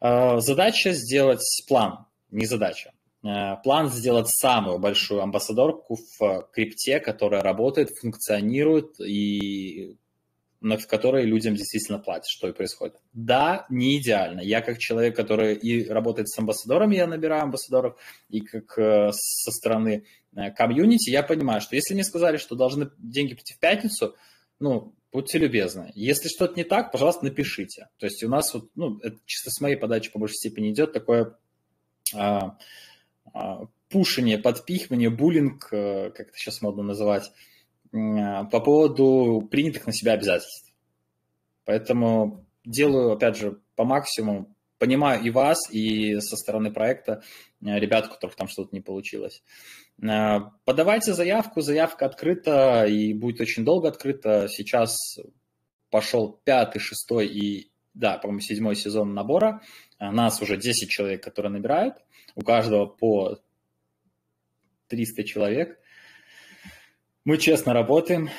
Задача 0.00 0.92
сделать 0.92 1.42
план, 1.68 2.06
не 2.30 2.46
задача. 2.46 2.92
Э, 3.24 3.56
план 3.62 3.90
сделать 3.90 4.28
самую 4.28 4.78
большую 4.78 5.22
амбассадорку 5.22 5.98
в 6.18 6.48
крипте, 6.52 7.00
которая 7.00 7.42
работает, 7.42 7.90
функционирует 7.90 9.00
и 9.00 9.96
в 10.60 10.86
которой 10.86 11.24
людям 11.24 11.54
действительно 11.54 11.98
платят, 12.00 12.26
что 12.26 12.48
и 12.48 12.52
происходит. 12.52 12.96
Да, 13.12 13.66
не 13.70 13.98
идеально. 13.98 14.40
Я 14.40 14.60
как 14.60 14.78
человек, 14.78 15.14
который 15.14 15.54
и 15.54 15.88
работает 15.88 16.28
с 16.28 16.38
амбассадорами, 16.38 16.96
я 16.96 17.06
набираю 17.06 17.44
амбассадоров, 17.44 17.96
и 18.28 18.40
как 18.40 18.76
э, 18.78 19.10
со 19.12 19.50
стороны 19.52 20.04
э, 20.34 20.50
комьюнити, 20.50 21.10
я 21.10 21.22
понимаю, 21.22 21.60
что 21.60 21.76
если 21.76 21.94
мне 21.94 22.04
сказали, 22.04 22.38
что 22.38 22.56
должны 22.56 22.90
деньги 22.98 23.34
прийти 23.34 23.54
в 23.54 23.58
пятницу, 23.58 24.16
ну, 24.58 24.94
будьте 25.12 25.38
любезны. 25.38 25.92
Если 25.94 26.28
что-то 26.28 26.54
не 26.56 26.64
так, 26.64 26.90
пожалуйста, 26.90 27.24
напишите. 27.24 27.88
То 27.98 28.06
есть 28.06 28.22
у 28.24 28.28
нас 28.28 28.52
вот, 28.52 28.70
ну, 28.74 28.98
это 28.98 29.18
чисто 29.26 29.50
с 29.50 29.60
моей 29.60 29.76
подачи 29.76 30.10
по 30.10 30.18
большей 30.18 30.36
степени 30.36 30.72
идет 30.72 30.92
такое 30.92 31.36
а, 32.14 32.56
пушение, 33.88 34.38
подпихивание, 34.38 35.10
буллинг, 35.10 35.68
э, 35.72 36.10
как 36.10 36.28
это 36.28 36.36
сейчас 36.36 36.60
модно 36.60 36.82
называть, 36.82 37.30
а, 37.92 38.44
по 38.44 38.60
поводу 38.60 39.46
принятых 39.50 39.86
на 39.86 39.92
себя 39.92 40.12
обязательств. 40.12 40.72
Поэтому 41.64 42.46
делаю, 42.64 43.12
опять 43.12 43.36
же, 43.36 43.60
по 43.76 43.84
максимуму, 43.84 44.54
понимаю 44.78 45.22
и 45.22 45.30
вас, 45.30 45.58
и 45.70 46.18
со 46.20 46.36
стороны 46.36 46.72
проекта 46.72 47.22
ребят, 47.60 48.06
у 48.06 48.10
которых 48.10 48.36
там 48.36 48.48
что-то 48.48 48.70
не 48.72 48.80
получилось. 48.80 49.42
Подавайте 49.98 51.12
заявку, 51.12 51.60
заявка 51.60 52.06
открыта 52.06 52.84
и 52.86 53.12
будет 53.12 53.40
очень 53.40 53.64
долго 53.64 53.88
открыта. 53.88 54.46
Сейчас 54.48 54.96
пошел 55.90 56.40
пятый, 56.44 56.78
шестой 56.78 57.26
и, 57.26 57.72
да, 57.94 58.18
по-моему, 58.18 58.40
седьмой 58.40 58.76
сезон 58.76 59.14
набора. 59.14 59.60
Нас 59.98 60.40
уже 60.42 60.56
10 60.56 60.88
человек, 60.88 61.22
которые 61.22 61.52
набирают. 61.52 61.94
У 62.34 62.42
каждого 62.42 62.86
по 62.86 63.38
300 64.88 65.24
человек. 65.24 65.78
Мы 67.24 67.36
честно 67.38 67.72
работаем, 67.72 68.30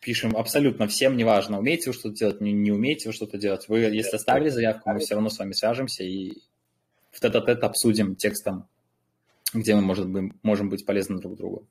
пишем 0.00 0.36
абсолютно 0.36 0.88
всем, 0.88 1.16
неважно, 1.16 1.58
умеете 1.58 1.90
вы 1.90 1.94
что-то 1.94 2.16
делать, 2.16 2.40
не, 2.40 2.52
не 2.52 2.72
умеете 2.72 3.08
вы 3.08 3.12
что-то 3.12 3.38
делать. 3.38 3.68
Вы, 3.68 3.80
если 3.80 4.16
оставили 4.16 4.48
заявку, 4.48 4.90
мы 4.90 4.98
все 4.98 5.14
равно 5.14 5.28
с 5.28 5.38
вами 5.38 5.52
свяжемся 5.52 6.02
и 6.04 6.32
в 7.10 7.20
тет-а-тет 7.20 7.62
обсудим 7.62 8.16
текстом, 8.16 8.66
где 9.52 9.74
мы 9.74 9.82
может 9.82 10.08
быть, 10.08 10.32
можем 10.42 10.68
быть 10.68 10.84
полезны 10.84 11.18
друг 11.18 11.36
другу. 11.36 11.64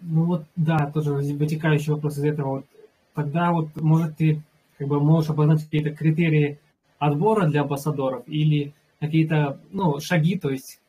Ну 0.00 0.24
вот, 0.24 0.44
да, 0.56 0.90
тоже 0.92 1.14
вытекающий 1.14 1.92
вопрос 1.92 2.18
из 2.18 2.24
этого. 2.24 2.48
Вот, 2.48 2.66
тогда 3.14 3.50
вот, 3.52 3.74
может, 3.76 4.16
ты 4.16 4.42
как 4.78 4.88
бы 4.88 5.00
можешь 5.00 5.30
обозначить 5.30 5.64
какие-то 5.64 5.90
критерии 5.94 6.58
отбора 6.98 7.46
для 7.46 7.62
амбассадоров 7.62 8.26
или 8.26 8.74
какие-то, 9.00 9.60
ну, 9.70 10.00
шаги, 10.00 10.38
то 10.38 10.50
есть 10.50 10.80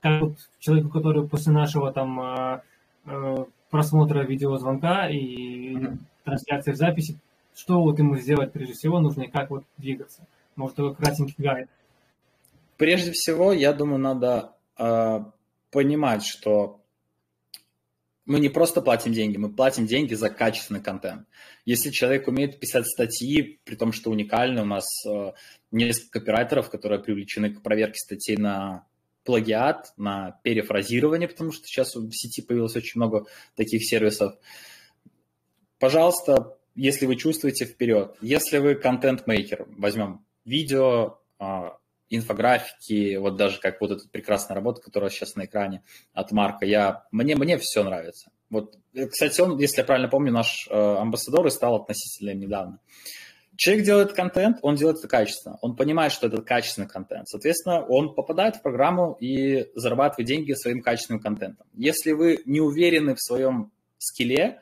как 0.00 0.20
вот 0.20 0.36
человеку, 0.58 0.90
который 0.90 1.26
после 1.26 1.52
нашего 1.52 1.92
там 1.92 2.20
э, 2.20 2.60
э, 3.06 3.44
просмотра 3.70 4.22
видеозвонка 4.22 5.08
и 5.08 5.76
mm-hmm. 5.76 5.98
трансляции 6.24 6.72
в 6.72 6.76
записи, 6.76 7.18
что 7.54 7.80
вот 7.80 7.98
ему 7.98 8.16
сделать 8.18 8.52
прежде 8.52 8.74
всего 8.74 9.00
нужно 9.00 9.22
и 9.22 9.30
как 9.30 9.50
вот 9.50 9.64
двигаться? 9.78 10.26
Может, 10.56 10.76
такой 10.76 10.94
кратенький 10.94 11.36
гайд? 11.38 11.68
Прежде 12.76 13.12
всего, 13.12 13.52
я 13.52 13.72
думаю, 13.72 13.98
надо 13.98 14.52
э, 14.78 15.20
понимать, 15.70 16.24
что 16.24 16.80
мы 18.26 18.40
не 18.40 18.48
просто 18.48 18.80
платим 18.80 19.12
деньги, 19.12 19.36
мы 19.36 19.52
платим 19.52 19.86
деньги 19.86 20.14
за 20.14 20.30
качественный 20.30 20.82
контент. 20.82 21.26
Если 21.64 21.90
человек 21.90 22.26
умеет 22.26 22.58
писать 22.58 22.86
статьи, 22.86 23.60
при 23.64 23.76
том, 23.76 23.92
что 23.92 24.10
уникальны, 24.10 24.62
у 24.62 24.66
нас 24.66 24.84
э, 25.06 25.32
несколько 25.70 26.20
копирайтеров, 26.20 26.70
которые 26.70 27.02
привлечены 27.02 27.52
к 27.52 27.62
проверке 27.62 27.98
статей 27.98 28.36
на 28.36 28.86
плагиат, 29.24 29.92
на 29.96 30.38
перефразирование, 30.42 31.28
потому 31.28 31.52
что 31.52 31.66
сейчас 31.66 31.94
в 31.94 32.10
сети 32.12 32.42
появилось 32.42 32.76
очень 32.76 33.00
много 33.00 33.26
таких 33.56 33.84
сервисов. 33.84 34.34
Пожалуйста, 35.78 36.56
если 36.74 37.06
вы 37.06 37.16
чувствуете, 37.16 37.66
вперед. 37.66 38.16
Если 38.20 38.58
вы 38.58 38.74
контент-мейкер, 38.74 39.66
возьмем 39.76 40.24
видео, 40.44 41.18
а, 41.38 41.78
инфографики, 42.10 43.16
вот 43.16 43.36
даже 43.36 43.60
как 43.60 43.80
вот 43.80 43.90
эта 43.90 44.08
прекрасная 44.08 44.54
работа, 44.54 44.80
которая 44.80 45.10
сейчас 45.10 45.36
на 45.36 45.44
экране 45.44 45.82
от 46.12 46.32
Марка, 46.32 46.66
я, 46.66 47.04
мне, 47.10 47.36
мне 47.36 47.58
все 47.58 47.82
нравится. 47.82 48.30
Вот, 48.50 48.76
кстати, 49.10 49.40
он, 49.40 49.58
если 49.58 49.78
я 49.78 49.84
правильно 49.84 50.08
помню, 50.08 50.32
наш 50.32 50.68
э, 50.70 50.74
амбассадор 50.74 51.46
и 51.46 51.50
стал 51.50 51.76
относительно 51.76 52.34
недавно. 52.34 52.78
Человек 53.56 53.84
делает 53.84 54.12
контент, 54.12 54.58
он 54.62 54.74
делает 54.74 54.98
это 54.98 55.08
качественно. 55.08 55.58
Он 55.60 55.76
понимает, 55.76 56.12
что 56.12 56.26
это 56.26 56.42
качественный 56.42 56.88
контент. 56.88 57.28
Соответственно, 57.28 57.84
он 57.86 58.14
попадает 58.14 58.56
в 58.56 58.62
программу 58.62 59.16
и 59.20 59.68
зарабатывает 59.74 60.26
деньги 60.26 60.52
своим 60.54 60.82
качественным 60.82 61.20
контентом. 61.20 61.66
Если 61.72 62.12
вы 62.12 62.42
не 62.46 62.60
уверены 62.60 63.14
в 63.14 63.20
своем 63.20 63.72
скилле, 63.98 64.60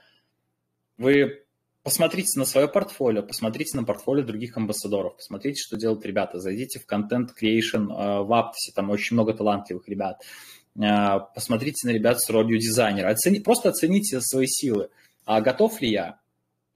вы 0.99 1.42
посмотрите 1.83 2.39
на 2.39 2.45
свое 2.45 2.69
портфолио, 2.69 3.23
посмотрите 3.23 3.77
на 3.77 3.85
портфолио 3.85 4.25
других 4.25 4.57
амбассадоров, 4.57 5.17
посмотрите, 5.17 5.61
что 5.61 5.77
делают 5.77 6.05
ребята. 6.05 6.39
Зайдите 6.39 6.79
в 6.79 6.87
контент 6.87 7.31
creation 7.31 7.87
э, 7.91 8.23
в 8.23 8.33
Aptos, 8.33 8.73
там 8.75 8.91
очень 8.91 9.15
много 9.15 9.35
талантливых 9.35 9.89
ребят. 9.89 10.23
Э, 10.77 11.19
посмотрите 11.35 11.87
на 11.87 11.93
ребят 11.93 12.21
с 12.21 12.31
ролью 12.31 12.59
дизайнера. 12.59 13.11
Оцени, 13.11 13.41
просто 13.41 13.71
оцените 13.71 14.21
свои 14.21 14.47
силы. 14.47 14.91
А 15.25 15.41
готов 15.41 15.81
ли 15.81 15.91
я? 15.91 16.21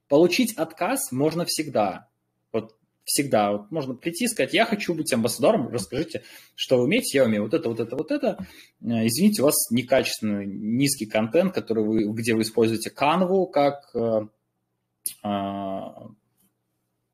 Получить 0.09 0.54
отказ 0.54 1.12
можно 1.12 1.44
всегда. 1.44 2.09
Вот 2.52 2.76
всегда. 3.04 3.52
Вот 3.52 3.70
можно 3.70 3.94
прийти 3.94 4.24
и 4.24 4.28
сказать, 4.28 4.54
я 4.54 4.66
хочу 4.66 4.94
быть 4.94 5.12
амбассадором, 5.12 5.68
расскажите, 5.68 6.22
что 6.54 6.78
вы 6.78 6.84
умеете, 6.84 7.18
я 7.18 7.24
умею 7.24 7.44
вот 7.44 7.54
это, 7.54 7.68
вот 7.68 7.80
это, 7.80 7.96
вот 7.96 8.11
это. 8.11 8.46
Э, 8.82 9.07
извините, 9.07 9.42
у 9.42 9.44
вас 9.46 9.70
некачественный, 9.70 10.46
низкий 10.46 11.07
контент, 11.07 11.54
который 11.54 11.84
вы, 11.84 12.12
где 12.12 12.34
вы 12.34 12.42
используете 12.42 12.90
канву 12.90 13.46
как 13.46 13.94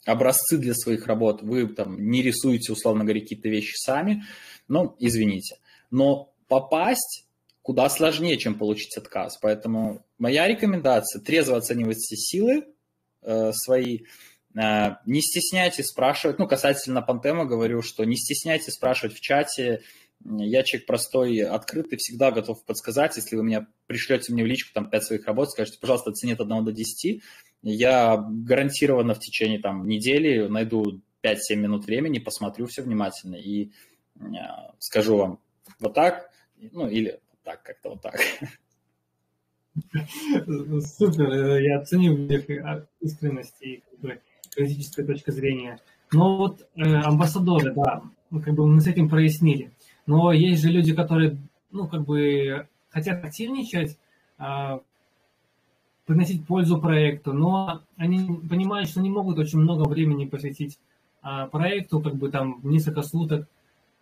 образцы 0.04 0.58
для 0.58 0.74
своих 0.74 1.06
работ. 1.06 1.42
Вы 1.42 1.66
там 1.68 2.10
не 2.10 2.22
рисуете, 2.22 2.72
условно 2.72 3.04
говоря, 3.04 3.20
какие-то 3.20 3.48
вещи 3.48 3.74
сами. 3.76 4.24
Ну, 4.68 4.96
извините. 4.98 5.58
Но 5.90 6.32
попасть 6.48 7.26
куда 7.62 7.88
сложнее, 7.88 8.38
чем 8.38 8.56
получить 8.56 8.96
отказ. 8.96 9.38
Поэтому 9.40 10.04
моя 10.18 10.48
рекомендация– 10.48 11.22
трезво 11.24 11.56
оценивать 11.56 11.98
все 11.98 12.16
силы, 12.16 12.64
Э, 13.22 13.52
свои. 13.52 14.00
Э, 14.54 14.96
не 15.06 15.22
стесняйтесь 15.22 15.86
спрашивать, 15.86 16.38
ну, 16.38 16.46
касательно 16.46 17.02
Пантема 17.02 17.44
говорю, 17.44 17.82
что 17.82 18.04
не 18.04 18.16
стесняйтесь 18.16 18.74
спрашивать 18.74 19.16
в 19.16 19.20
чате, 19.20 19.82
я 20.24 20.62
человек 20.62 20.86
простой, 20.86 21.38
открытый, 21.40 21.98
всегда 21.98 22.30
готов 22.30 22.64
подсказать. 22.64 23.16
Если 23.16 23.36
вы 23.36 23.42
меня 23.42 23.66
пришлете 23.86 24.32
мне 24.32 24.44
в 24.44 24.46
личку 24.46 24.70
там 24.72 24.88
5 24.88 25.04
своих 25.04 25.26
работ, 25.26 25.50
скажете, 25.50 25.78
пожалуйста, 25.80 26.10
оцени 26.10 26.32
от 26.32 26.40
1 26.40 26.64
до 26.64 26.72
10, 26.72 27.22
я 27.62 28.16
гарантированно 28.16 29.14
в 29.14 29.20
течение 29.20 29.58
там 29.58 29.86
недели 29.86 30.48
найду 30.48 31.00
5-7 31.22 31.56
минут 31.56 31.86
времени, 31.86 32.18
посмотрю 32.18 32.66
все 32.66 32.82
внимательно 32.82 33.36
и 33.36 33.70
э, 34.16 34.22
скажу 34.78 35.16
вам 35.16 35.38
вот 35.80 35.94
так, 35.94 36.30
ну 36.56 36.88
или 36.88 37.20
вот 37.30 37.42
так, 37.44 37.62
как-то 37.62 37.90
вот 37.90 38.02
так. 38.02 38.20
Супер, 40.96 41.60
я 41.60 41.82
ценю 41.82 42.26
их 42.26 42.50
а, 42.64 42.86
искренность 43.00 43.56
и 43.62 43.82
критическая 44.54 45.04
точка 45.04 45.32
зрения. 45.32 45.78
Но 46.12 46.36
вот 46.36 46.66
э, 46.76 46.82
амбассадоры, 46.82 47.72
да, 47.74 48.02
как 48.30 48.54
бы 48.54 48.66
мы 48.66 48.80
с 48.80 48.86
этим 48.86 49.08
прояснили. 49.08 49.72
Но 50.06 50.32
есть 50.32 50.62
же 50.62 50.68
люди, 50.68 50.94
которые, 50.94 51.36
ну, 51.70 51.86
как 51.86 52.04
бы 52.04 52.66
хотят 52.90 53.24
активничать, 53.24 53.98
э, 54.38 54.78
приносить 56.06 56.46
пользу 56.46 56.80
проекту, 56.80 57.32
но 57.32 57.82
они 57.96 58.40
понимают, 58.48 58.88
что 58.88 59.00
не 59.00 59.10
могут 59.10 59.38
очень 59.38 59.60
много 59.60 59.88
времени 59.88 60.26
посвятить 60.26 60.78
э, 61.22 61.46
проекту, 61.50 62.00
как 62.00 62.16
бы 62.16 62.30
там 62.30 62.60
несколько 62.62 63.02
суток. 63.02 63.48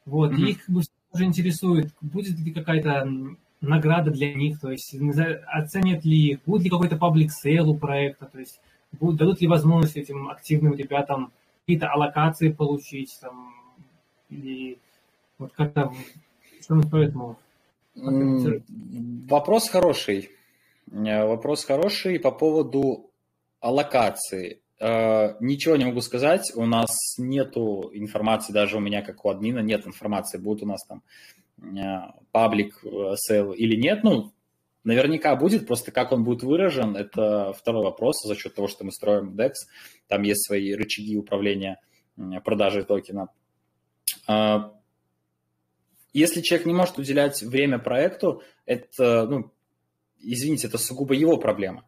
Вот, 0.06 0.32
mm-hmm. 0.32 0.48
их 0.48 0.64
как 0.64 0.74
бы 0.74 0.82
тоже 1.12 1.24
интересует, 1.24 1.92
будет 2.00 2.38
ли 2.38 2.52
какая-то 2.52 3.08
награда 3.60 4.10
для 4.10 4.34
них, 4.34 4.58
то 4.58 4.70
есть 4.70 4.94
оценят 5.46 6.04
ли 6.04 6.32
их, 6.32 6.40
будет 6.46 6.62
ли 6.62 6.70
какой-то 6.70 6.96
public 6.96 7.30
sale 7.30 7.70
у 7.70 7.76
проекта, 7.76 8.26
то 8.26 8.38
есть 8.38 8.60
будут, 8.98 9.18
дадут 9.18 9.40
ли 9.40 9.46
возможность 9.46 9.96
этим 9.96 10.28
активным 10.30 10.74
ребятам 10.74 11.32
какие-то 11.60 11.90
аллокации 11.90 12.50
получить, 12.50 13.16
там, 13.20 13.54
или 14.30 14.78
вот 15.40 15.52
как-то 15.54 15.92
поэтому. 16.90 17.38
Вопрос 17.94 19.68
хороший. 19.68 20.30
Э, 20.92 21.26
вопрос 21.26 21.64
хороший 21.64 22.20
по 22.20 22.30
поводу 22.30 23.10
аллокации. 23.60 24.60
Э, 24.78 25.34
ничего 25.40 25.76
не 25.76 25.86
могу 25.86 26.00
сказать. 26.00 26.52
У 26.54 26.66
нас 26.66 26.90
нету 27.18 27.90
информации, 27.92 28.52
даже 28.52 28.76
у 28.76 28.80
меня 28.80 29.02
как 29.02 29.24
у 29.24 29.30
админа 29.30 29.60
нет 29.60 29.86
информации, 29.86 30.38
будет 30.38 30.62
у 30.62 30.66
нас 30.66 30.84
там 30.86 31.02
public 32.30 32.78
э, 32.84 33.14
sale 33.16 33.52
или 33.52 33.76
нет. 33.76 34.04
Ну, 34.04 34.32
наверняка 34.84 35.36
будет, 35.36 35.66
просто 35.66 35.90
как 35.90 36.12
он 36.12 36.24
будет 36.24 36.42
выражен, 36.42 36.96
это 36.96 37.52
второй 37.52 37.84
вопрос 37.84 38.22
за 38.24 38.34
счет 38.34 38.54
того, 38.54 38.68
что 38.68 38.84
мы 38.84 38.92
строим 38.92 39.34
DEX. 39.34 39.52
Там 40.06 40.22
есть 40.22 40.46
свои 40.46 40.74
рычаги 40.74 41.16
управления 41.16 41.80
продажей 42.44 42.84
токена. 42.84 43.28
Если 46.12 46.40
человек 46.40 46.66
не 46.66 46.74
может 46.74 46.98
уделять 46.98 47.42
время 47.42 47.78
проекту, 47.78 48.42
это, 48.66 49.26
ну, 49.26 49.52
извините, 50.18 50.66
это 50.66 50.78
сугубо 50.78 51.14
его 51.14 51.36
проблема. 51.36 51.84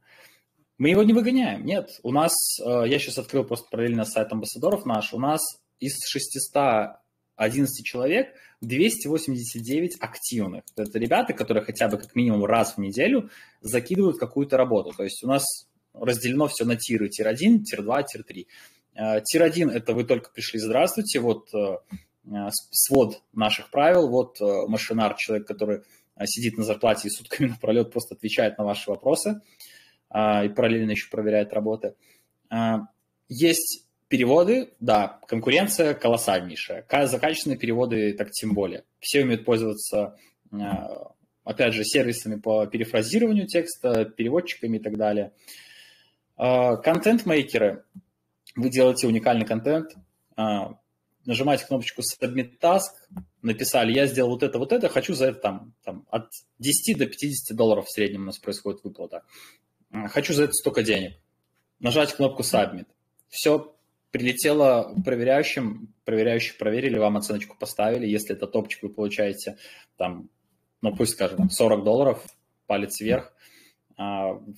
Мы 0.79 0.91
его 0.91 1.03
не 1.03 1.12
выгоняем, 1.12 1.64
нет. 1.64 2.01
У 2.03 2.12
нас, 2.12 2.33
э, 2.61 2.85
я 2.87 2.99
сейчас 2.99 3.18
открыл 3.18 3.45
просто 3.45 3.68
параллельно 3.70 4.05
сайт 4.05 4.33
амбассадоров 4.33 4.85
наш, 4.85 5.12
у 5.12 5.18
нас 5.18 5.41
из 5.81 5.99
611 6.07 7.85
человек 7.85 8.35
289 8.62 9.97
активных. 10.01 10.62
Это 10.77 10.99
ребята, 10.99 11.33
которые 11.33 11.64
хотя 11.64 11.89
бы 11.89 11.99
как 11.99 12.14
минимум 12.14 12.45
раз 12.45 12.77
в 12.77 12.79
неделю 12.79 13.31
закидывают 13.61 14.18
какую-то 14.18 14.57
работу. 14.57 14.93
То 14.97 15.05
есть 15.05 15.23
у 15.25 15.27
нас 15.27 15.45
разделено 15.93 16.49
все 16.49 16.64
на 16.64 16.77
tier 16.76 17.09
ы. 17.09 17.20
Tier-1, 17.20 17.62
tier-2, 17.64 18.05
tier-3. 18.05 19.22
Tier-1– 19.24 19.70
это 19.73 19.95
вы 19.95 20.05
только 20.05 20.31
пришли, 20.31 20.61
здравствуйте, 20.61 21.20
вот 21.20 21.53
э, 21.55 21.79
свод 22.70 23.23
наших 23.33 23.70
правил, 23.70 24.09
вот 24.09 24.41
э, 24.41 24.66
машинар, 24.68 25.14
человек, 25.16 25.47
который 25.47 25.83
э, 26.16 26.27
сидит 26.27 26.57
на 26.57 26.64
зарплате 26.64 27.09
и 27.09 27.11
сутками 27.11 27.49
напролет 27.51 27.93
просто 27.93 28.14
отвечает 28.14 28.59
на 28.59 28.64
ваши 28.64 28.91
вопросы 28.91 29.41
и 30.14 30.49
параллельно 30.55 30.91
еще 30.91 31.09
проверяет 31.11 31.55
работы. 31.55 31.95
Есть 33.31 33.87
переводы, 34.09 34.75
да, 34.79 35.20
конкуренция 35.27 35.95
колоссальнейшая. 35.95 36.85
За 37.07 37.18
качественные 37.18 37.57
переводы 37.57 38.12
так 38.12 38.31
тем 38.31 38.53
более. 38.53 38.85
Все 39.01 39.23
умеют 39.23 39.47
пользоваться, 39.47 40.18
опять 41.45 41.73
же, 41.73 41.83
сервисами 41.83 42.39
по 42.39 42.66
перефразированию 42.66 43.47
текста, 43.47 44.05
переводчиками 44.05 44.77
и 44.77 44.81
так 44.81 44.99
далее. 44.99 45.33
Контент-мейкеры. 46.37 47.87
Вы 48.55 48.68
делаете 48.68 49.07
уникальный 49.07 49.47
контент, 49.47 49.97
нажимаете 51.25 51.66
кнопочку 51.66 52.03
Submit 52.03 52.59
Task, 52.61 52.93
написали, 53.43 53.93
я 53.93 54.07
сделал 54.07 54.31
вот 54.31 54.43
это, 54.43 54.59
вот 54.59 54.73
это, 54.73 54.89
хочу 54.89 55.14
за 55.14 55.27
это 55.27 55.41
там, 55.41 55.75
там 55.85 56.07
от 56.11 56.31
10 56.59 56.99
до 56.99 57.07
50 57.07 57.57
долларов 57.57 57.87
в 57.87 57.93
среднем 57.93 58.23
у 58.23 58.27
нас 58.27 58.39
происходит 58.39 58.83
выплата. 58.85 59.23
Хочу 60.09 60.33
за 60.33 60.45
это 60.45 60.53
столько 60.53 60.83
денег. 60.83 61.18
Нажать 61.81 62.14
кнопку 62.14 62.43
Submit. 62.43 62.87
Все, 63.29 63.75
прилетело 64.11 64.95
проверяющим, 65.05 65.93
проверяющие 66.05 66.55
проверили, 66.55 66.99
вам 66.99 67.16
оценочку 67.16 67.57
поставили. 67.59 68.07
Если 68.07 68.35
это 68.35 68.47
топчик, 68.47 68.83
вы 68.83 68.91
получаете 68.91 69.59
там, 69.97 70.29
ну 70.81 70.95
пусть 70.95 71.12
скажем, 71.12 71.51
40 71.51 71.85
долларов, 71.85 72.25
палец 72.66 73.01
вверх, 73.01 73.33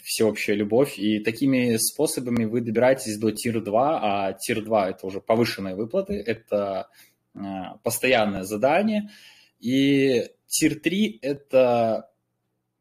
всеобщая 0.02 0.54
любовь. 0.54 0.98
И 0.98 1.20
такими 1.20 1.76
способами 1.76 2.44
вы 2.44 2.60
добираетесь 2.60 3.18
до 3.18 3.30
тир 3.30 3.62
2, 3.62 4.00
а 4.02 4.32
тир 4.34 4.64
2 4.64 4.90
это 4.90 5.06
уже 5.06 5.20
повышенные 5.20 5.74
выплаты, 5.74 6.14
это 6.14 6.88
а, 7.34 7.76
постоянное 7.82 8.44
задание. 8.44 9.10
И 9.60 10.28
тир 10.46 10.80
3 10.80 11.18
это 11.22 12.10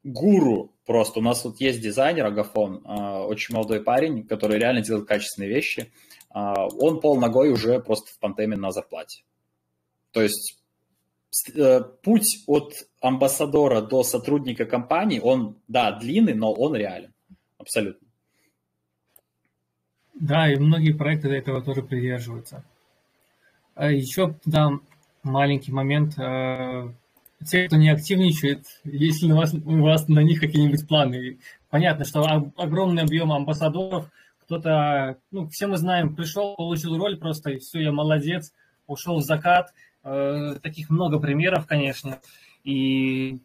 гуру 0.04 0.76
просто. 0.86 1.20
У 1.20 1.24
нас 1.24 1.44
вот 1.46 1.60
есть 1.60 1.82
дизайнер 1.82 2.26
Агафон, 2.26 2.82
а, 2.86 3.26
очень 3.26 3.56
молодой 3.56 3.82
парень, 3.82 4.26
который 4.28 4.60
реально 4.60 4.82
делает 4.82 5.08
качественные 5.08 5.50
вещи. 5.50 5.92
Он 6.36 7.00
пол 7.00 7.20
ногой 7.20 7.52
уже 7.52 7.80
просто 7.80 8.12
в 8.12 8.18
пантеме 8.18 8.58
на 8.58 8.72
зарплате. 8.72 9.24
То 10.10 10.24
есть 10.24 10.63
путь 12.04 12.44
от 12.48 12.74
амбассадора 13.02 13.82
до 13.82 14.04
сотрудника 14.04 14.66
компании, 14.66 15.20
он, 15.20 15.58
да, 15.68 15.92
длинный, 15.92 16.34
но 16.34 16.54
он 16.54 16.76
реален. 16.76 17.12
Абсолютно. 17.58 18.08
Да, 20.14 20.52
и 20.52 20.58
многие 20.58 20.94
проекты 20.94 21.30
до 21.30 21.36
этого 21.36 21.62
тоже 21.62 21.82
придерживаются. 21.82 22.64
А 23.76 23.92
еще 23.92 24.38
да, 24.46 24.72
маленький 25.24 25.72
момент. 25.72 26.18
Э, 26.20 26.90
те, 27.46 27.68
кто 27.68 27.78
не 27.78 27.90
активничает, 27.90 28.66
если 28.84 29.32
у 29.32 29.36
вас, 29.36 29.54
у 29.54 29.82
вас 29.82 30.08
на 30.08 30.20
них 30.20 30.40
какие-нибудь 30.40 30.88
планы. 30.88 31.40
Понятно, 31.70 32.06
что 32.06 32.24
огромный 32.56 33.04
объем 33.04 33.32
амбассадоров, 33.32 34.10
кто-то, 34.44 35.18
ну, 35.32 35.48
все 35.50 35.68
мы 35.68 35.78
знаем, 35.78 36.16
пришел, 36.16 36.56
получил 36.56 36.96
роль 36.98 37.18
просто, 37.18 37.50
и 37.52 37.58
все, 37.58 37.82
я 37.82 37.92
молодец, 37.92 38.54
ушел 38.86 39.18
в 39.18 39.24
закат, 39.24 39.74
Э, 39.74 39.93
таких 40.04 40.90
много 40.90 41.20
примеров, 41.20 41.66
конечно. 41.66 42.20
И 42.64 43.40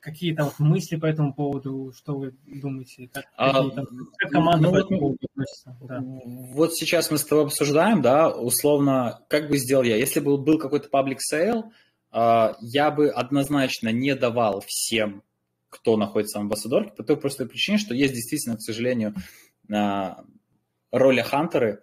какие-то 0.00 0.44
вот 0.44 0.58
мысли 0.58 0.96
по 0.96 1.06
этому 1.06 1.32
поводу, 1.32 1.94
что 1.96 2.14
вы 2.14 2.34
думаете, 2.46 3.08
как, 3.10 3.24
а, 3.36 3.70
как 3.70 4.30
команда 4.30 4.68
ну, 4.68 4.72
по 4.72 4.76
этому 4.76 4.98
поводу 5.00 5.18
относится? 5.32 5.76
Да. 5.80 6.00
Вот 6.02 6.74
сейчас 6.74 7.10
мы 7.10 7.16
с 7.16 7.24
тобой 7.24 7.44
обсуждаем, 7.44 8.02
да, 8.02 8.28
условно, 8.30 9.24
как 9.28 9.48
бы 9.48 9.56
сделал 9.56 9.82
я. 9.82 9.96
Если 9.96 10.20
бы 10.20 10.36
был 10.36 10.58
какой-то 10.58 10.90
public 10.90 11.18
sale, 11.32 11.70
а, 12.10 12.54
я 12.60 12.90
бы 12.90 13.08
однозначно 13.08 13.88
не 13.88 14.14
давал 14.14 14.62
всем, 14.66 15.22
кто 15.70 15.96
находится 15.96 16.38
в 16.38 16.42
амбассадорке, 16.42 16.92
по 16.94 17.02
той 17.02 17.16
простой 17.16 17.48
причине, 17.48 17.78
что 17.78 17.94
есть 17.94 18.12
действительно, 18.12 18.56
к 18.56 18.60
сожалению, 18.60 19.14
а, 19.72 20.22
роли 20.92 21.22
хантеры 21.22 21.82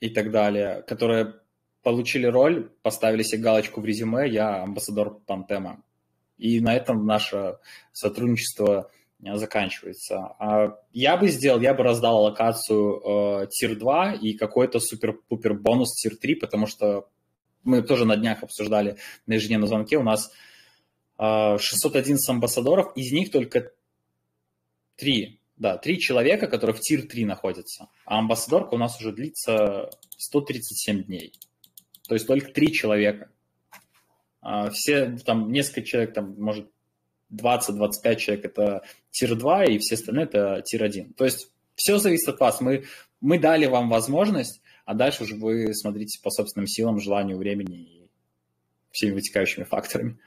и 0.00 0.08
так 0.08 0.32
далее, 0.32 0.82
которые 0.82 1.34
получили 1.84 2.26
роль, 2.26 2.70
поставили 2.82 3.22
себе 3.22 3.42
галочку 3.42 3.80
в 3.80 3.84
резюме, 3.84 4.28
я 4.28 4.62
амбассадор 4.62 5.20
Пантема. 5.26 5.84
И 6.38 6.60
на 6.60 6.74
этом 6.74 7.06
наше 7.06 7.58
сотрудничество 7.92 8.90
э, 9.22 9.36
заканчивается. 9.36 10.34
А 10.38 10.78
я 10.92 11.16
бы 11.16 11.28
сделал, 11.28 11.60
я 11.60 11.74
бы 11.74 11.84
раздал 11.84 12.22
локацию 12.22 13.42
э, 13.44 13.46
тир 13.50 13.78
2 13.78 14.14
и 14.14 14.32
какой-то 14.32 14.80
супер-пупер 14.80 15.54
бонус 15.54 15.94
тир 15.94 16.16
3, 16.16 16.34
потому 16.36 16.66
что 16.66 17.08
мы 17.62 17.82
тоже 17.82 18.06
на 18.06 18.16
днях 18.16 18.42
обсуждали 18.42 18.96
на 19.26 19.34
ежедневном 19.34 19.68
звонке, 19.68 19.98
у 19.98 20.02
нас 20.02 20.32
э, 21.18 21.58
611 21.58 22.28
амбассадоров, 22.30 22.96
из 22.96 23.12
них 23.12 23.30
только 23.30 23.72
3, 24.96 25.38
да, 25.58 25.76
3 25.76 25.98
человека, 26.00 26.46
которые 26.46 26.74
в 26.74 26.80
тир 26.80 27.06
3 27.06 27.26
находятся, 27.26 27.88
а 28.06 28.18
амбассадорка 28.18 28.74
у 28.74 28.78
нас 28.78 28.98
уже 28.98 29.12
длится 29.12 29.90
137 30.16 31.04
дней. 31.04 31.34
То 32.08 32.14
есть 32.14 32.26
только 32.26 32.52
три 32.52 32.72
человека. 32.72 33.30
А 34.40 34.70
все, 34.70 35.16
там, 35.24 35.50
несколько 35.52 35.82
человек, 35.82 36.12
там, 36.12 36.34
может, 36.38 36.70
20-25 37.32 38.16
человек– 38.16 38.44
это 38.46 38.82
tier-2, 39.10 39.72
и 39.72 39.78
все 39.78 39.94
остальные– 39.94 40.24
это 40.26 40.62
tier-1. 40.62 41.14
То 41.14 41.24
есть 41.24 41.50
все 41.74 41.98
зависит 41.98 42.28
от 42.28 42.40
вас. 42.40 42.60
Мы, 42.60 42.84
мы 43.20 43.38
дали 43.38 43.66
вам 43.66 43.88
возможность, 43.88 44.60
а 44.84 44.94
дальше 44.94 45.24
уже 45.24 45.36
вы 45.36 45.74
смотрите 45.74 46.20
по 46.22 46.30
собственным 46.30 46.66
силам, 46.66 47.00
желанию, 47.00 47.38
времени 47.38 47.78
и 47.78 48.10
всеми 48.90 49.12
вытекающими 49.14 49.64
факторами. 49.64 50.18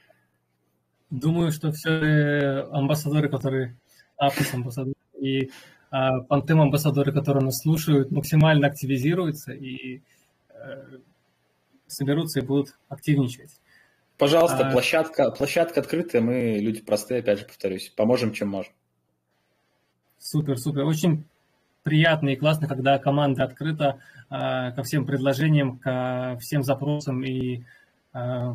Думаю, 1.10 1.52
что 1.52 1.72
все 1.72 2.66
амбассадоры, 2.70 3.30
которые 3.30 3.78
Aptos 4.16 4.52
амбассадоры 4.52 4.94
и 5.18 5.50
а, 5.90 6.20
Pontem 6.20 6.60
амбассадоры, 6.60 7.12
которые 7.12 7.44
нас 7.44 7.62
слушают, 7.62 8.10
максимально 8.10 8.66
активизируются 8.66 9.52
и 9.52 10.02
э, 10.50 10.98
соберутся 11.88 12.40
и 12.40 12.42
будут 12.42 12.78
активничать. 12.88 13.60
Пожалуйста, 14.18 14.68
а... 14.68 14.72
площадка, 14.72 15.30
площадка 15.30 15.80
открытая, 15.80 16.20
мы 16.20 16.58
люди 16.60 16.80
простые, 16.80 17.20
опять 17.20 17.40
же 17.40 17.46
повторюсь, 17.46 17.92
поможем, 17.96 18.32
чем 18.32 18.48
можем. 18.48 18.72
Супер, 20.18 20.58
супер. 20.58 20.84
Очень 20.84 21.24
приятно 21.84 22.30
и 22.30 22.36
классно, 22.36 22.66
когда 22.66 22.98
команда 22.98 23.44
открыта 23.44 24.00
э, 24.28 24.72
ко 24.72 24.82
всем 24.82 25.06
предложениям, 25.06 25.78
ко 25.78 26.36
всем 26.40 26.64
запросам 26.64 27.22
и 27.22 27.62
э, 28.12 28.54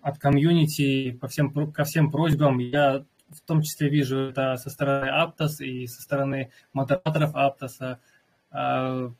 от 0.00 0.18
комьюнити 0.18 1.12
по 1.12 1.28
всем, 1.28 1.72
ко 1.72 1.84
всем 1.84 2.10
просьбам. 2.10 2.58
Я 2.58 3.04
в 3.28 3.40
том 3.42 3.62
числе 3.62 3.88
вижу 3.88 4.18
это 4.30 4.56
со 4.56 4.70
стороны 4.70 5.08
Аптос 5.08 5.60
и 5.60 5.86
со 5.86 6.02
стороны 6.02 6.50
модераторов 6.72 7.34
Аптоса. 7.34 7.98
Э, 8.52 9.10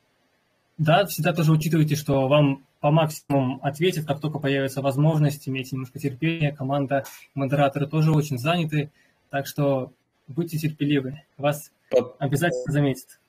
да, 0.77 1.05
всегда 1.05 1.33
тоже 1.33 1.51
учитывайте, 1.51 1.95
что 1.95 2.27
вам 2.27 2.65
по 2.81 2.89
максимуму 2.89 3.59
ответит, 3.61 4.05
как 4.05 4.19
только 4.19 4.39
появится 4.39 4.81
возможность, 4.81 5.47
имейте 5.47 5.75
немножко 5.75 5.99
терпения. 5.99 6.51
Команда, 6.51 7.05
модераторы 7.35 7.87
тоже 7.87 8.11
очень 8.11 8.39
заняты, 8.39 8.91
так 9.29 9.45
что 9.47 9.93
будьте 10.27 10.57
терпеливы, 10.57 11.21
вас 11.37 11.71
по, 11.91 12.15
обязательно 12.19 12.71
заметят. 12.71 13.19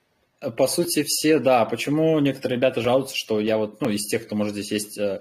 По 0.57 0.67
сути, 0.67 1.05
все, 1.07 1.39
да. 1.39 1.65
Почему 1.67 2.19
некоторые 2.19 2.57
ребята 2.57 2.81
жалуются, 2.81 3.15
что 3.17 3.41
я 3.41 3.59
вот, 3.59 3.81
ну, 3.81 3.91
из 3.91 4.07
тех, 4.07 4.25
кто, 4.25 4.35
может, 4.35 4.55
здесь 4.55 4.73
есть 4.73 4.99
э, 4.99 5.21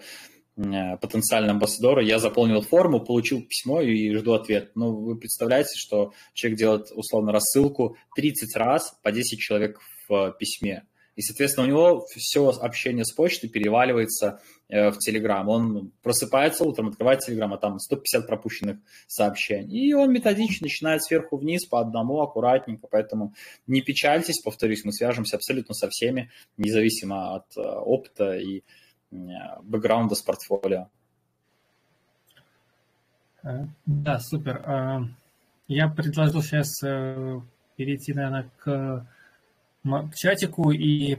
э, 0.55 0.97
потенциальный 0.97 1.51
амбассадор, 1.51 1.99
я 1.99 2.17
заполнил 2.17 2.61
форму, 2.61 3.01
получил 3.01 3.41
письмо 3.43 3.81
и 3.81 4.15
жду 4.15 4.33
ответ. 4.33 4.71
Ну, 4.75 4.95
вы 4.95 5.17
представляете, 5.17 5.73
что 5.75 6.13
человек 6.33 6.57
делает, 6.57 6.87
условно, 6.95 7.33
рассылку 7.33 7.97
30 8.15 8.55
раз 8.55 8.97
по 9.03 9.11
10 9.11 9.37
человек 9.39 9.79
в 10.07 10.31
письме. 10.39 10.83
И, 11.15 11.21
соответственно, 11.21 11.67
у 11.67 11.69
него 11.69 12.05
все 12.15 12.49
общение 12.49 13.03
с 13.03 13.11
почтой 13.11 13.49
переваливается 13.49 14.39
э, 14.69 14.91
в 14.91 14.97
Телеграм. 14.97 15.47
Он 15.49 15.91
просыпается 16.01 16.63
утром, 16.63 16.87
открывает 16.87 17.19
Телеграм, 17.19 17.53
а 17.53 17.57
там 17.57 17.79
150 17.79 18.27
пропущенных 18.27 18.77
сообщений. 19.07 19.89
И 19.89 19.93
он 19.93 20.13
методично 20.13 20.65
начинает 20.65 21.03
сверху 21.03 21.37
вниз 21.37 21.65
по 21.65 21.81
одному, 21.81 22.21
аккуратненько. 22.21 22.87
Поэтому 22.89 23.33
не 23.67 23.81
печальтесь, 23.81 24.41
повторюсь, 24.41 24.85
мы 24.85 24.93
свяжемся 24.93 25.35
абсолютно 25.35 25.73
со 25.73 25.89
всеми, 25.89 26.31
независимо 26.57 27.35
от 27.35 27.57
э, 27.57 27.61
опыта 27.61 28.37
и 28.37 28.59
э, 29.11 29.15
бэкграунда 29.63 30.15
с 30.15 30.21
портфолио. 30.21 30.87
Да, 33.85 34.19
супер. 34.19 35.09
Я 35.67 35.87
предложил 35.87 36.43
сейчас 36.43 36.79
перейти, 37.75 38.13
наверное, 38.13 38.49
к 38.59 39.07
к 39.83 40.15
чатику 40.15 40.71
и 40.71 41.17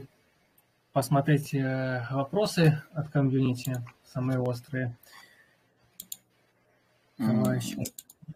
посмотреть 0.93 1.53
э, 1.53 2.07
вопросы 2.11 2.81
от 2.93 3.09
комьюнити, 3.09 3.75
самые 4.05 4.39
острые. 4.39 4.95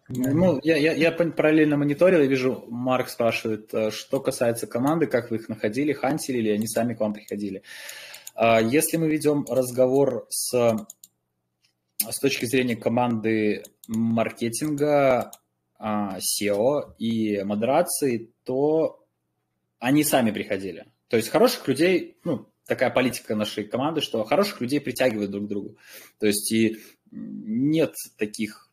Ну, 0.08 0.58
я, 0.62 0.76
я, 0.76 0.92
я 0.92 1.12
параллельно 1.12 1.76
мониторил 1.76 2.20
и 2.20 2.28
вижу, 2.28 2.64
Марк 2.68 3.08
спрашивает, 3.08 3.72
э, 3.72 3.90
что 3.90 4.20
касается 4.20 4.66
команды, 4.66 5.06
как 5.06 5.30
вы 5.30 5.36
их 5.36 5.48
находили, 5.48 5.92
хантили 5.92 6.38
или 6.38 6.50
они 6.50 6.66
сами 6.66 6.94
к 6.94 7.00
вам 7.00 7.12
приходили. 7.12 7.62
А, 8.34 8.60
если 8.60 8.96
мы 8.96 9.08
ведем 9.08 9.44
разговор 9.48 10.26
с, 10.30 10.52
с 11.98 12.18
точки 12.20 12.46
зрения 12.46 12.76
команды 12.76 13.62
маркетинга, 13.86 15.30
а, 15.78 16.18
SEO 16.18 16.94
и 16.98 17.42
модерации, 17.42 18.30
то 18.44 18.97
они 19.78 20.04
сами 20.04 20.30
приходили. 20.30 20.86
То 21.08 21.16
есть 21.16 21.28
хороших 21.28 21.66
людей, 21.68 22.18
ну, 22.24 22.48
такая 22.66 22.90
политика 22.90 23.34
нашей 23.34 23.64
команды, 23.64 24.00
что 24.00 24.24
хороших 24.24 24.60
людей 24.60 24.80
притягивают 24.80 25.30
друг 25.30 25.46
к 25.46 25.48
другу. 25.48 25.78
То 26.18 26.26
есть 26.26 26.52
и 26.52 26.78
нет 27.10 27.94
таких 28.16 28.68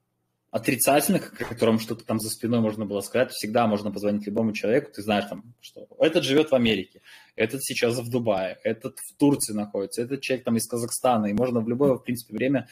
отрицательных, 0.56 1.34
о 1.42 1.46
котором 1.46 1.80
что-то 1.80 2.06
там 2.06 2.18
за 2.18 2.30
спиной 2.30 2.62
можно 2.62 2.86
было 2.86 3.02
сказать. 3.02 3.32
Всегда 3.32 3.68
можно 3.68 3.92
позвонить 3.92 4.26
любому 4.26 4.54
человеку, 4.54 4.90
ты 4.90 5.02
знаешь 5.02 5.26
там, 5.26 5.54
что 5.60 5.86
этот 6.00 6.24
живет 6.24 6.52
в 6.52 6.56
Америке, 6.56 7.02
этот 7.36 7.62
сейчас 7.62 7.98
в 8.00 8.10
Дубае, 8.10 8.58
этот 8.64 8.98
в 9.00 9.18
Турции 9.18 9.54
находится, 9.54 10.02
этот 10.02 10.22
человек 10.22 10.46
там 10.46 10.56
из 10.56 10.66
Казахстана, 10.66 11.26
и 11.26 11.34
можно 11.34 11.60
в 11.60 11.68
любое, 11.68 11.96
в 11.96 12.04
принципе, 12.04 12.36
время 12.36 12.70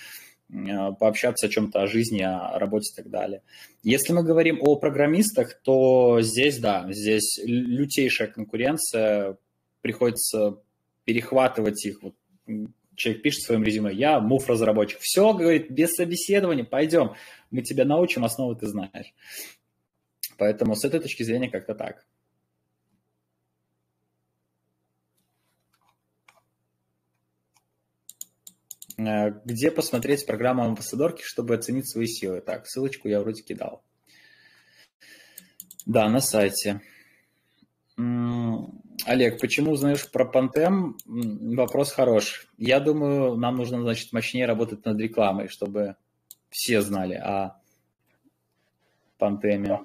пообщаться 1.00 1.48
о 1.48 1.50
чем-то, 1.50 1.82
о 1.82 1.88
жизни, 1.88 2.22
о 2.22 2.58
работе 2.60 2.92
и 2.94 2.96
так 2.96 3.10
далее. 3.10 3.42
Если 3.84 4.14
мы 4.14 4.24
говорим 4.24 4.60
о 4.62 4.76
программистах, 4.76 5.60
то 5.62 6.22
здесь, 6.22 6.60
да, 6.60 6.86
здесь 6.92 7.40
лютейшая 7.44 8.28
конкуренция, 8.28 9.38
приходится 9.82 10.58
перехватывать 11.06 11.86
их. 11.86 12.02
Вот 12.02 12.16
человек 12.96 13.24
пишет 13.24 13.42
в 13.42 13.46
своем 13.46 13.64
резюме, 13.64 13.94
я 13.94 14.20
мув 14.20 14.48
разработчик. 14.48 15.00
Все, 15.02 15.34
говорит, 15.34 15.72
без 15.72 15.94
собеседования, 15.94 16.64
пойдем, 16.64 17.14
мы 17.52 17.62
тебя 17.62 17.86
научим, 17.86 18.24
основы 18.24 18.56
ты 18.56 18.68
знаешь. 18.68 19.14
Поэтому 20.38 20.76
с 20.76 20.86
этой 20.86 21.00
точки 21.00 21.24
зрения 21.24 21.50
как-то 21.50 21.76
так. 21.76 22.06
Где 28.98 29.72
посмотреть 29.72 30.26
программу 30.26 30.64
амбассадорки, 30.64 31.24
чтобы 31.24 31.56
оценить 31.56 31.90
свои 31.90 32.08
силы? 32.08 32.42
Так, 32.42 32.68
ссылочку 32.68 33.08
я 33.08 33.20
вроде 33.20 33.42
кидал. 33.42 33.84
Да, 35.86 36.08
на 36.10 36.22
сайте. 36.22 36.82
Олег, 37.98 39.40
почему 39.40 39.72
узнаешь 39.72 40.10
про 40.10 40.26
Пантем? 40.26 40.98
Вопрос 41.06 41.92
хорош. 41.92 42.48
Я 42.58 42.80
думаю, 42.80 43.36
нам 43.36 43.56
нужно, 43.58 43.82
значит, 43.82 44.14
мощнее 44.14 44.46
работать 44.46 44.86
над 44.86 45.00
рекламой, 45.00 45.48
чтобы 45.48 45.96
все 46.50 46.82
знали 46.82 47.16
о 47.16 47.60
Пантеме. 49.18 49.80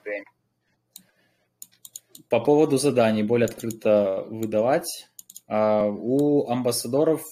По 2.28 2.40
поводу 2.40 2.76
заданий 2.76 3.22
более 3.22 3.46
открыто 3.46 4.24
выдавать. 4.28 5.08
А, 5.46 5.86
у 5.86 6.48
амбассадоров 6.48 7.22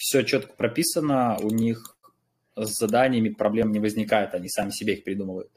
все 0.00 0.22
четко 0.22 0.54
прописано, 0.54 1.36
у 1.42 1.50
них 1.50 1.94
с 2.56 2.78
заданиями 2.78 3.28
проблем 3.28 3.70
не 3.70 3.80
возникает, 3.80 4.32
они 4.32 4.48
сами 4.48 4.70
себе 4.70 4.94
их 4.94 5.04
придумывают. 5.04 5.50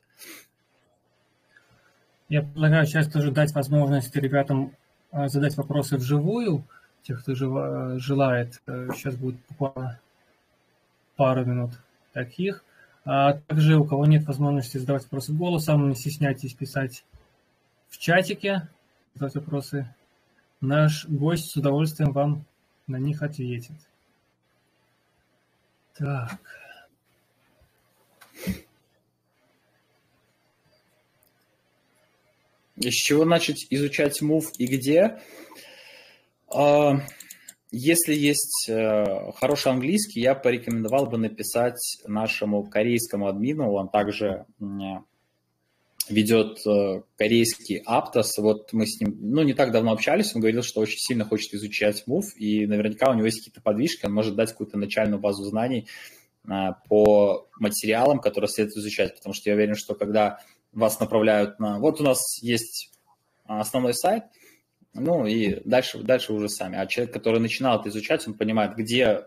Я 2.27 2.41
предлагаю 2.41 2.85
сейчас 2.85 3.09
тоже 3.09 3.31
дать 3.31 3.53
возможность 3.53 4.13
ребятам 4.17 4.75
а, 5.11 5.29
задать 5.29 5.55
вопросы 5.55 5.95
вживую, 5.95 6.65
тех, 7.03 7.21
кто 7.21 7.35
желает. 7.35 8.61
Сейчас 8.65 9.13
э, 9.13 9.17
будет 9.17 9.37
буквально 9.49 10.01
пару 11.15 11.45
минут 11.45 11.71
таких. 12.11 12.65
А 13.05 13.33
также 13.47 13.77
у 13.77 13.85
кого 13.85 14.05
нет 14.05 14.25
возможности 14.25 14.77
задавать 14.77 15.03
вопросы 15.03 15.31
голосом, 15.31 15.87
не 15.87 15.95
стесняйтесь 15.95 16.53
писать 16.53 17.05
в 17.87 17.97
чатике, 17.97 18.67
задавать 19.13 19.35
вопросы. 19.35 19.87
Наш 20.59 21.07
гость 21.07 21.51
с 21.51 21.55
удовольствием 21.55 22.11
вам 22.11 22.43
на 22.87 22.97
них 22.97 23.21
ответит. 23.21 23.75
Так. 25.97 26.39
С 32.75 32.93
чего 32.93 33.23
начать 33.23 33.67
изучать 33.69 34.21
мув 34.21 34.51
и 34.57 34.65
где? 34.65 35.19
А, 36.53 36.95
если 37.71 38.13
есть 38.13 38.67
э, 38.67 39.31
хороший 39.35 39.71
английский, 39.71 40.21
я 40.21 40.35
порекомендовал 40.35 41.05
бы 41.05 41.17
написать 41.17 41.79
нашему 42.05 42.63
корейскому 42.63 43.27
админу. 43.27 43.71
Он 43.71 43.89
также 43.89 44.45
ведет 46.09 46.65
э, 46.65 47.01
корейский 47.17 47.81
Аптос. 47.85 48.37
Вот 48.37 48.73
мы 48.73 48.85
с 48.85 48.99
ним, 48.99 49.17
ну, 49.21 49.43
не 49.43 49.53
так 49.53 49.71
давно 49.71 49.91
общались, 49.91 50.35
он 50.35 50.41
говорил, 50.41 50.63
что 50.63 50.81
очень 50.81 50.99
сильно 50.99 51.25
хочет 51.25 51.53
изучать 51.53 52.05
мув, 52.07 52.25
и 52.35 52.65
наверняка 52.65 53.09
у 53.09 53.13
него 53.13 53.25
есть 53.25 53.39
какие-то 53.39 53.61
подвижки, 53.61 54.05
он 54.05 54.13
может 54.13 54.35
дать 54.35 54.51
какую-то 54.51 54.77
начальную 54.77 55.19
базу 55.19 55.43
знаний 55.43 55.87
э, 56.47 56.49
по 56.87 57.47
материалам, 57.59 58.19
которые 58.19 58.49
следует 58.49 58.77
изучать, 58.77 59.15
потому 59.15 59.33
что 59.33 59.49
я 59.49 59.55
уверен, 59.55 59.75
что 59.75 59.95
когда 59.95 60.39
вас 60.71 60.99
направляют 60.99 61.59
на... 61.59 61.79
Вот 61.79 62.01
у 62.01 62.03
нас 62.03 62.41
есть 62.41 62.91
основной 63.45 63.93
сайт, 63.93 64.23
ну 64.93 65.25
и 65.25 65.61
дальше, 65.65 65.99
дальше 65.99 66.33
уже 66.33 66.49
сами. 66.49 66.77
А 66.77 66.85
человек, 66.87 67.13
который 67.13 67.39
начинал 67.39 67.79
это 67.79 67.89
изучать, 67.89 68.27
он 68.27 68.33
понимает, 68.33 68.75
где 68.75 69.25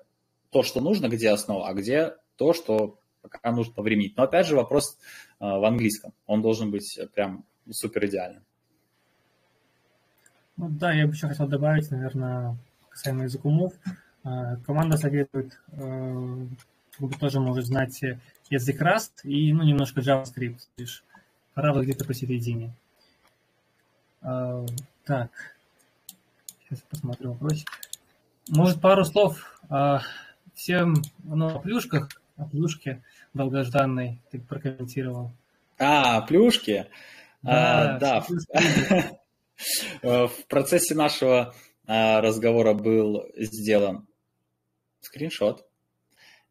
то, 0.51 0.62
что 0.62 0.81
нужно, 0.81 1.09
где 1.09 1.31
основа, 1.31 1.68
а 1.68 1.74
где 1.74 2.14
то, 2.37 2.53
что 2.53 2.99
пока 3.29 3.53
нужно 3.53 3.72
повременить. 3.72 4.16
Но 4.16 4.24
опять 4.24 4.47
же 4.47 4.57
вопрос 4.57 4.99
э, 5.41 5.45
в 5.45 5.64
английском. 5.64 6.12
Он 6.27 6.43
должен 6.43 6.70
быть 6.70 6.99
прям 7.14 7.45
супер 7.70 8.07
идеальным. 8.07 8.43
Ну 10.57 10.68
да, 10.70 10.93
я 10.93 11.07
бы 11.07 11.12
еще 11.12 11.29
хотел 11.29 11.47
добавить, 11.49 11.91
наверное, 11.91 12.57
касаемо 12.89 13.24
языков. 13.24 13.74
Э, 14.24 14.57
команда 14.64 14.97
советует, 14.97 15.59
э, 15.72 16.47
тоже 17.20 17.41
может 17.41 17.66
знать 17.66 18.01
язык 18.49 18.81
Rust 18.81 19.22
и 19.24 19.53
ну, 19.53 19.62
немножко 19.62 20.01
JavaScript. 20.01 20.61
Лишь 20.77 21.05
правда 21.55 21.83
где-то 21.83 22.05
посередине. 22.05 22.72
Так, 24.20 25.31
сейчас 26.64 26.81
посмотрю 26.91 27.33
вопросик. 27.33 27.68
Может, 28.49 28.81
пару 28.81 29.05
слов 29.05 29.61
всем 30.57 30.95
ну, 31.22 31.57
о 31.57 31.59
плюшках, 31.61 32.09
плюшке 32.45 33.03
долгожданной 33.34 34.20
ты 34.30 34.39
прокомментировал. 34.39 35.32
А, 35.78 36.20
плюшки? 36.22 36.87
Да, 37.43 37.99
а, 37.99 37.99
да. 37.99 38.26
В 40.03 40.30
процессе 40.49 40.95
нашего 40.95 41.55
а, 41.87 42.20
разговора 42.20 42.74
был 42.74 43.26
сделан 43.37 44.07
скриншот. 45.01 45.66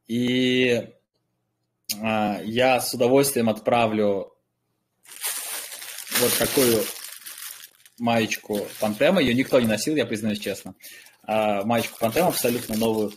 И 0.08 0.90
а, 2.02 2.42
я 2.44 2.82
с 2.82 2.94
удовольствием 2.94 3.50
отправлю 3.50 4.34
вот 6.20 6.34
такую 6.40 6.84
маечку 8.00 8.68
Пантема. 8.80 9.22
Ее 9.22 9.34
никто 9.34 9.60
не 9.60 9.68
носил, 9.68 9.96
я 9.96 10.06
признаюсь 10.06 10.40
честно. 10.40 10.76
А 11.24 11.64
маечку 11.64 12.00
Пантема 12.00 12.30
абсолютно 12.30 12.76
новую, 12.76 13.14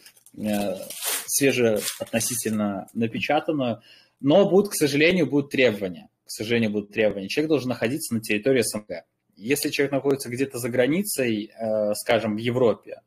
свежую 1.31 1.81
относительно 1.99 2.89
напечатанную. 2.95 3.83
Но 4.21 4.49
будут, 4.49 4.73
к 4.73 4.75
сожалению, 4.75 5.27
будут 5.27 5.51
требования. 5.51 6.09
К 6.25 6.31
сожалению, 6.31 6.71
будут 6.71 6.93
требования. 6.93 7.29
Человек 7.29 7.49
должен 7.49 7.69
находиться 7.69 8.15
на 8.15 8.21
территории 8.21 8.63
СНГ. 8.63 9.05
Если 9.37 9.71
человек 9.71 9.93
находится 9.93 10.29
где-то 10.29 10.59
за 10.59 10.69
границей, 10.69 11.51
э, 11.55 11.95
скажем, 11.95 12.37
в 12.37 12.39
Европе, 12.39 13.01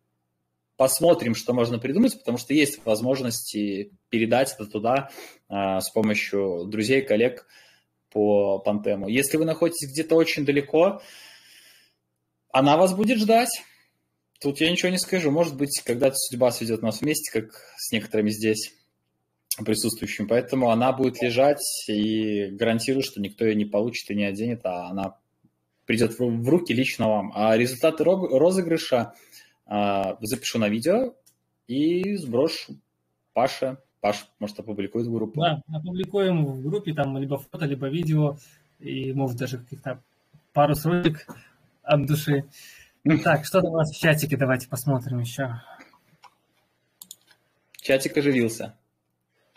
посмотрим, 0.78 1.36
что 1.36 1.54
можно 1.54 1.78
придумать, 1.78 2.18
потому 2.18 2.38
что 2.38 2.54
есть 2.54 2.84
возможности 2.86 3.92
передать 4.10 4.54
это 4.54 4.66
туда 4.66 5.10
э, 5.50 5.80
с 5.80 5.90
помощью 5.92 6.66
друзей, 6.66 7.02
коллег, 7.02 7.46
по 8.12 8.60
Пантему. 8.60 9.08
Если 9.08 9.38
вы 9.38 9.46
находитесь 9.46 9.90
где-то 9.90 10.16
очень 10.16 10.46
далеко, 10.46 11.02
она 12.52 12.78
вас 12.78 12.94
будет 12.94 13.18
ждать. 13.20 13.50
Тут 14.42 14.60
я 14.60 14.72
ничего 14.72 14.90
не 14.90 14.98
скажу. 14.98 15.32
Может 15.32 15.56
быть, 15.56 15.82
когда-то 15.86 16.16
судьба 16.16 16.52
сведет 16.52 16.82
нас 16.82 17.02
вместе, 17.02 17.32
как 17.32 17.54
с 17.78 17.92
некоторыми 17.92 18.30
здесь 18.32 18.74
присутствующими. 19.64 20.28
Поэтому 20.28 20.72
она 20.72 20.92
будет 20.92 21.22
лежать 21.22 21.62
и 21.88 22.48
гарантирую, 22.48 23.04
что 23.04 23.22
никто 23.22 23.46
ее 23.46 23.56
не 23.56 23.66
получит 23.66 24.10
и 24.10 24.16
не 24.16 24.26
оденет, 24.26 24.62
а 24.66 24.88
она 24.88 25.18
придет 25.86 26.18
в 26.18 26.50
руки 26.50 26.74
лично 26.74 27.08
вам. 27.08 27.32
А 27.36 27.56
результаты 27.56 28.04
розыгрыша 28.04 29.14
а, 29.66 30.18
запишу 30.22 30.58
на 30.58 30.70
видео 30.70 31.14
и 31.68 32.16
сброшу 32.16 32.78
Паше 33.34 33.78
Паш, 34.02 34.28
может, 34.40 34.60
опубликует 34.60 35.06
в 35.06 35.14
группу? 35.14 35.40
Да, 35.40 35.62
опубликуем 35.72 36.44
в 36.46 36.64
группе, 36.64 36.92
там 36.94 37.18
либо 37.20 37.38
фото, 37.38 37.66
либо 37.66 37.88
видео, 37.88 38.36
и, 38.80 39.14
может, 39.14 39.38
даже 39.38 39.60
каких-то 39.60 40.02
пару 40.54 40.74
срочек 40.74 41.28
от 41.84 42.08
души. 42.08 42.46
Так, 43.24 43.46
что 43.46 43.62
у 43.62 43.72
вас 43.72 43.92
в 43.92 44.00
чатике, 44.00 44.38
давайте 44.38 44.68
посмотрим 44.68 45.20
еще. 45.20 45.62
Чатик 47.78 48.16
оживился. 48.18 48.78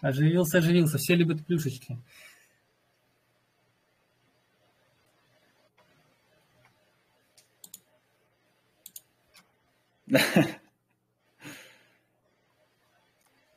Оживился, 0.01 0.59
оживился, 0.59 0.99
все 0.99 1.15
любят 1.15 1.45
плюшечки. 1.47 1.99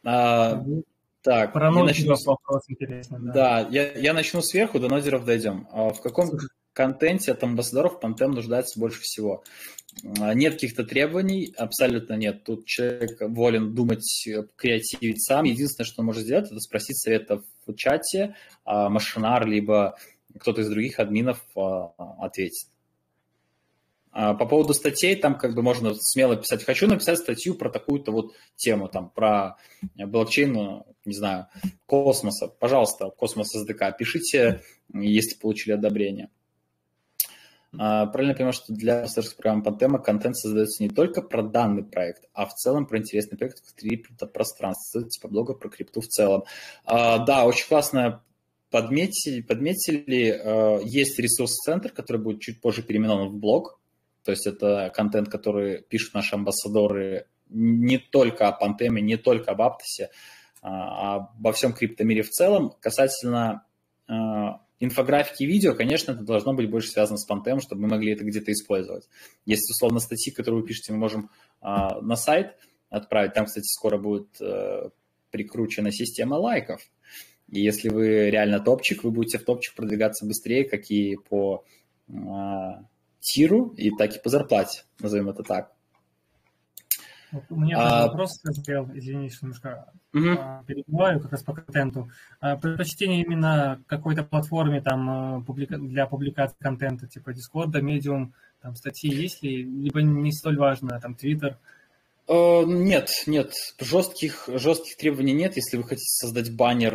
А, 0.09 0.63
так, 1.21 1.51
Про 1.51 1.65
я 1.65 1.83
начну... 1.83 2.15
вопрос 2.25 2.63
интересный. 2.69 3.19
Да, 3.19 3.33
да 3.33 3.67
я, 3.69 3.91
я 3.91 4.13
начну 4.13 4.41
сверху, 4.41 4.79
до 4.79 4.87
нодеров 4.87 5.25
дойдем. 5.25 5.67
А 5.73 5.89
в 5.89 6.01
каком 6.01 6.29
контенте 6.77 7.31
от 7.31 7.43
амбассадоров 7.43 7.99
Pantene 7.99 8.27
нуждается 8.27 8.79
больше 8.79 9.01
всего. 9.01 9.43
А, 10.19 10.35
нет 10.35 10.53
каких-то 10.53 10.83
требований, 10.83 11.51
абсолютно 11.57 12.13
нет. 12.13 12.43
Тут 12.43 12.65
человек 12.67 13.19
волен 13.19 13.73
думать, 13.73 14.27
креативить 14.55 15.25
сам. 15.25 15.45
Единственное, 15.45 15.87
что 15.87 16.01
он 16.01 16.05
может 16.05 16.23
сделать, 16.23 16.51
это 16.51 16.59
спросить 16.59 17.01
совета 17.01 17.41
в 17.65 17.73
чате, 17.73 18.35
а 18.63 18.89
Машинар, 18.89 19.47
либо 19.47 19.97
кто-то 20.39 20.61
из 20.61 20.69
других 20.69 20.99
админов 20.99 21.43
а, 21.55 21.93
ответит. 22.19 22.69
По 24.11 24.45
поводу 24.47 24.73
статей, 24.73 25.15
там 25.15 25.37
как 25.37 25.53
бы 25.53 25.61
можно 25.61 25.93
смело 25.93 26.35
писать, 26.35 26.63
хочу 26.63 26.87
написать 26.87 27.19
статью 27.19 27.53
про 27.53 27.69
такую-то 27.69 28.11
вот 28.11 28.33
тему, 28.55 28.87
там, 28.87 29.11
про 29.11 29.57
блокчейн, 29.95 30.83
не 31.05 31.13
знаю, 31.13 31.47
космоса. 31.85 32.47
Пожалуйста, 32.47 33.11
космос 33.11 33.55
SDK, 33.55 33.93
пишите, 33.95 34.63
если 34.91 35.37
получили 35.37 35.73
одобрение. 35.73 36.29
А, 37.77 38.05
правильно 38.07 38.33
понимаю, 38.33 38.53
что 38.53 38.73
для 38.73 39.03
авторских 39.03 39.37
программ 39.37 39.63
Pantema 39.63 40.01
контент 40.01 40.37
создается 40.37 40.81
не 40.81 40.89
только 40.89 41.21
про 41.21 41.43
данный 41.43 41.83
проект, 41.83 42.25
а 42.33 42.45
в 42.45 42.53
целом 42.53 42.85
про 42.85 42.99
интересный 42.99 43.37
проект 43.37 43.59
в 43.59 43.75
криптопространстве, 43.75 45.03
типа 45.03 45.27
блога 45.27 45.53
про 45.53 45.69
крипту 45.69 46.01
в 46.01 46.07
целом. 46.07 46.43
А, 46.85 47.19
да, 47.19 47.45
очень 47.45 47.67
классно 47.67 48.23
подметили, 48.69 49.41
подметили. 49.41 50.29
А, 50.43 50.79
есть 50.83 51.19
ресурс-центр, 51.19 51.91
который 51.91 52.21
будет 52.21 52.41
чуть 52.41 52.61
позже 52.61 52.83
переименован 52.83 53.29
в 53.29 53.35
блог. 53.35 53.79
То 54.23 54.31
есть 54.31 54.47
это 54.47 54.91
контент, 54.93 55.29
который 55.29 55.81
пишут 55.81 56.13
наши 56.13 56.35
амбассадоры 56.35 57.27
не 57.49 57.97
только 57.97 58.47
о 58.47 58.51
Пантеме, 58.51 59.01
не 59.01 59.15
только 59.17 59.51
об 59.51 59.61
Аптосе, 59.61 60.09
а 60.61 61.15
обо 61.15 61.53
всем 61.53 61.71
криптомире 61.71 62.23
в 62.23 62.29
целом. 62.29 62.73
Касательно 62.81 63.63
инфографики 64.79 65.43
и 65.43 65.47
видео, 65.47 65.73
конечно, 65.73 66.11
это 66.11 66.23
должно 66.23 66.53
быть 66.53 66.69
больше 66.69 66.89
связано 66.89 67.17
с 67.17 67.25
понтем, 67.25 67.59
чтобы 67.59 67.81
мы 67.83 67.87
могли 67.89 68.13
это 68.13 68.23
где-то 68.23 68.51
использовать. 68.51 69.07
Есть, 69.45 69.69
условно, 69.69 69.99
статьи, 69.99 70.31
которые 70.31 70.61
вы 70.61 70.67
пишете, 70.67 70.93
мы 70.93 70.99
можем 70.99 71.29
а, 71.61 71.99
на 72.01 72.15
сайт 72.15 72.57
отправить. 72.89 73.33
Там, 73.33 73.45
кстати, 73.45 73.65
скоро 73.65 73.97
будет 73.97 74.29
а, 74.41 74.89
прикручена 75.31 75.91
система 75.91 76.35
лайков. 76.35 76.81
И 77.49 77.61
если 77.61 77.89
вы 77.89 78.29
реально 78.29 78.59
топчик, 78.59 79.03
вы 79.03 79.11
будете 79.11 79.37
в 79.37 79.45
топчик 79.45 79.75
продвигаться 79.75 80.25
быстрее, 80.25 80.65
как 80.65 80.91
и 80.91 81.17
по 81.29 81.65
а, 82.09 82.83
тиру, 83.19 83.73
и 83.77 83.91
так 83.91 84.15
и 84.15 84.21
по 84.21 84.29
зарплате, 84.29 84.83
назовем 84.99 85.29
это 85.29 85.43
так. 85.43 85.76
У 87.49 87.59
меня 87.59 87.77
а... 87.79 88.07
вопрос 88.07 88.39
созрел, 88.41 88.89
извини, 88.93 89.29
что 89.29 89.45
немножко 89.45 89.91
угу. 90.13 90.65
перебиваю 90.65 91.19
как 91.19 91.31
раз 91.31 91.43
по 91.43 91.53
контенту. 91.53 92.09
А, 92.39 92.55
предпочтение 92.55 93.23
именно 93.23 93.81
какой-то 93.87 94.23
платформе 94.23 94.81
там 94.81 95.45
э, 95.47 95.77
для 95.77 96.05
публикации 96.07 96.55
контента, 96.59 97.07
типа 97.07 97.31
Discord, 97.31 97.71
Medium, 97.81 98.31
там 98.61 98.75
статьи 98.75 99.09
есть 99.09 99.43
ли, 99.43 99.63
либо 99.63 100.01
не 100.01 100.31
столь 100.31 100.57
важно, 100.57 100.99
там 101.01 101.17
Twitter? 101.21 101.55
Э, 102.27 102.63
нет, 102.65 103.09
нет, 103.25 103.53
жестких, 103.79 104.49
жестких 104.53 104.97
требований 104.97 105.33
нет. 105.33 105.55
Если 105.55 105.77
вы 105.77 105.83
хотите 105.83 106.09
создать 106.09 106.55
баннер 106.55 106.93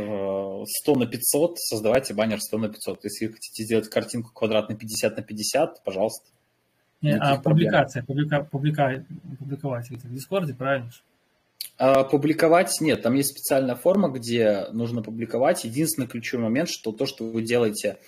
100 0.66 0.92
э, 0.92 0.98
на 0.98 1.06
500, 1.06 1.58
создавайте 1.58 2.14
баннер 2.14 2.40
100 2.40 2.58
на 2.58 2.68
500. 2.68 3.04
Если 3.04 3.26
вы 3.26 3.32
хотите 3.34 3.64
сделать 3.64 3.88
картинку 3.88 4.30
квадратной 4.32 4.76
50 4.76 5.16
на 5.16 5.22
50, 5.22 5.84
пожалуйста. 5.84 6.28
Не, 7.02 7.16
а 7.16 7.36
публикация, 7.36 8.04
публика, 8.04 8.44
публика, 8.44 9.04
публиковать 9.38 9.90
это 9.90 10.06
в 10.06 10.14
Дискорде, 10.14 10.54
правильно? 10.54 10.90
А, 11.76 12.04
публиковать 12.04 12.80
нет, 12.80 13.02
там 13.02 13.14
есть 13.14 13.30
специальная 13.30 13.74
форма, 13.74 14.08
где 14.08 14.68
нужно 14.72 15.02
публиковать. 15.02 15.64
Единственный 15.64 16.06
ключевой 16.06 16.44
момент, 16.44 16.68
что 16.68 16.92
то, 16.92 17.06
что 17.06 17.24
вы 17.24 17.42
делаете 17.42 17.98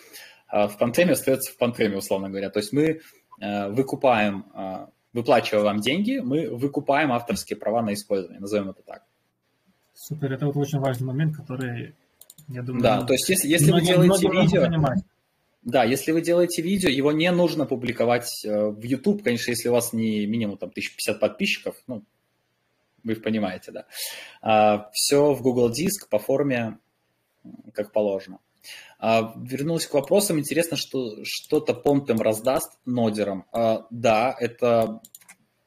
а, 0.47 0.69
в 0.69 0.79
Пантеме, 0.79 1.13
остается 1.13 1.53
в 1.53 1.57
Пантеме, 1.57 1.97
условно 1.97 2.31
говоря. 2.31 2.51
То 2.51 2.61
есть 2.61 2.73
мы 2.73 3.01
а, 3.41 3.69
выкупаем, 3.71 4.47
а, 4.55 4.91
выплачивая 5.13 5.65
вам 5.65 5.81
деньги, 5.81 6.19
мы 6.19 6.49
выкупаем 6.55 7.13
авторские 7.13 7.57
права 7.57 7.83
на 7.83 7.95
использование, 7.95 8.41
назовем 8.41 8.71
это 8.71 8.83
так. 8.83 9.03
Супер, 9.93 10.33
это 10.33 10.47
вот 10.47 10.57
очень 10.57 10.79
важный 10.79 11.07
момент, 11.07 11.37
который, 11.37 11.95
я 12.49 12.63
думаю... 12.63 12.83
Да, 12.83 13.03
то 13.03 13.13
есть 13.13 13.29
если, 13.29 13.49
если 13.49 13.71
многие, 13.71 13.97
вы 13.97 14.19
делаете 14.19 14.29
видео... 14.29 15.05
Да, 15.65 15.83
если 15.83 16.13
вы 16.13 16.21
делаете 16.21 16.61
видео, 16.61 16.91
его 16.91 17.11
не 17.11 17.31
нужно 17.33 17.65
публиковать 17.65 18.45
э, 18.45 18.69
в 18.69 18.83
YouTube, 18.83 19.23
конечно, 19.23 19.51
если 19.51 19.71
у 19.71 19.73
вас 19.73 19.95
не 19.95 20.27
минимум 20.27 20.59
там 20.59 20.69
1050 20.69 21.19
подписчиков, 21.19 21.77
ну, 21.87 22.05
вы 23.03 23.17
понимаете, 23.17 23.73
да. 23.73 23.87
А, 24.43 24.91
все 24.93 25.33
в 25.33 25.43
Google 25.43 25.71
Диск 25.71 26.09
по 26.09 26.19
форме, 26.19 26.79
как 27.73 27.93
положено. 27.93 28.41
А, 28.99 29.35
вернусь 29.37 29.87
к 29.87 29.95
вопросам. 29.95 30.39
Интересно, 30.39 30.77
что 30.77 31.17
что-то 31.25 31.75
Понтем 31.75 32.21
раздаст 32.21 32.79
нодерам. 32.85 33.47
А, 33.53 33.87
да, 33.91 34.35
это 34.39 35.01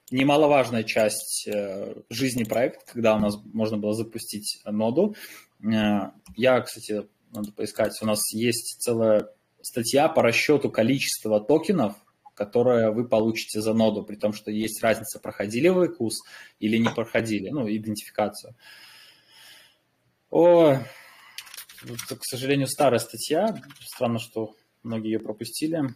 немаловажная 0.10 0.84
часть 0.84 1.48
э, 1.48 2.02
жизни 2.10 2.43
проекта, 2.43 2.86
когда 2.93 3.16
у 3.16 3.20
нас 3.20 3.38
можно 3.54 3.78
было 3.78 3.93
запустить 3.93 4.60
ноду. 4.66 5.16
Э, 5.64 6.12
я, 6.36 6.62
кстати, 6.62 7.08
надо 7.32 7.52
поискать, 7.52 7.98
у 8.02 8.06
нас 8.06 8.22
есть 8.34 8.80
целая 8.80 9.28
статья 9.62 10.08
по 10.10 10.22
расчету 10.22 10.70
количества 10.70 11.39
токенов, 11.39 11.95
которые 12.34 12.91
вы 12.91 13.08
получите 13.08 13.62
за 13.62 13.74
ноду, 13.74 14.03
при 14.03 14.16
том, 14.16 14.34
что 14.34 14.51
есть 14.51 14.84
разница, 14.84 15.20
проходили 15.20 15.70
вы 15.70 15.88
курс 15.89 16.22
или 16.60 16.78
не 16.78 16.89
проходили, 16.89 17.49
ну, 17.49 17.68
идентификацию. 17.68 18.55
О, 20.30 20.78
это, 21.84 22.16
к 22.16 22.24
сожалению, 22.24 22.68
старая 22.68 22.99
статья. 22.99 23.62
Странно, 23.82 24.20
что 24.20 24.55
многие 24.84 25.14
ее 25.14 25.20
пропустили. 25.20 25.95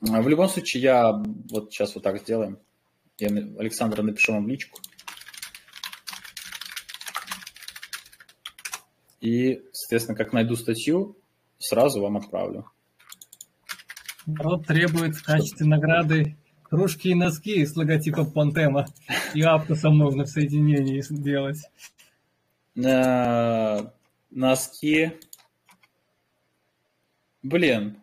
В 0.00 0.28
любом 0.28 0.48
случае, 0.48 0.82
я 0.82 1.12
вот 1.12 1.72
сейчас 1.72 1.94
вот 1.94 2.02
так 2.02 2.20
сделаем. 2.20 2.58
Я 3.18 3.28
Александра 3.28 4.02
напишу 4.02 4.32
вам 4.32 4.46
в 4.46 4.48
личку. 4.48 4.80
И, 9.22 9.62
соответственно, 9.70 10.18
как 10.18 10.32
найду 10.32 10.56
статью, 10.56 11.16
сразу 11.56 12.02
вам 12.02 12.16
отправлю. 12.16 12.66
Народ 14.26 14.66
требует 14.66 15.14
в 15.14 15.24
качестве 15.24 15.64
награды 15.64 16.36
кружки 16.64 17.10
и 17.10 17.14
носки 17.14 17.64
с 17.64 17.76
логотипом 17.76 18.32
Пантема. 18.32 18.86
И 19.32 19.42
Аптосом 19.42 19.96
можно 19.96 20.24
в 20.24 20.28
соединении 20.28 21.00
сделать. 21.02 21.60
А, 22.84 23.92
носки. 24.32 25.12
Блин, 27.44 27.98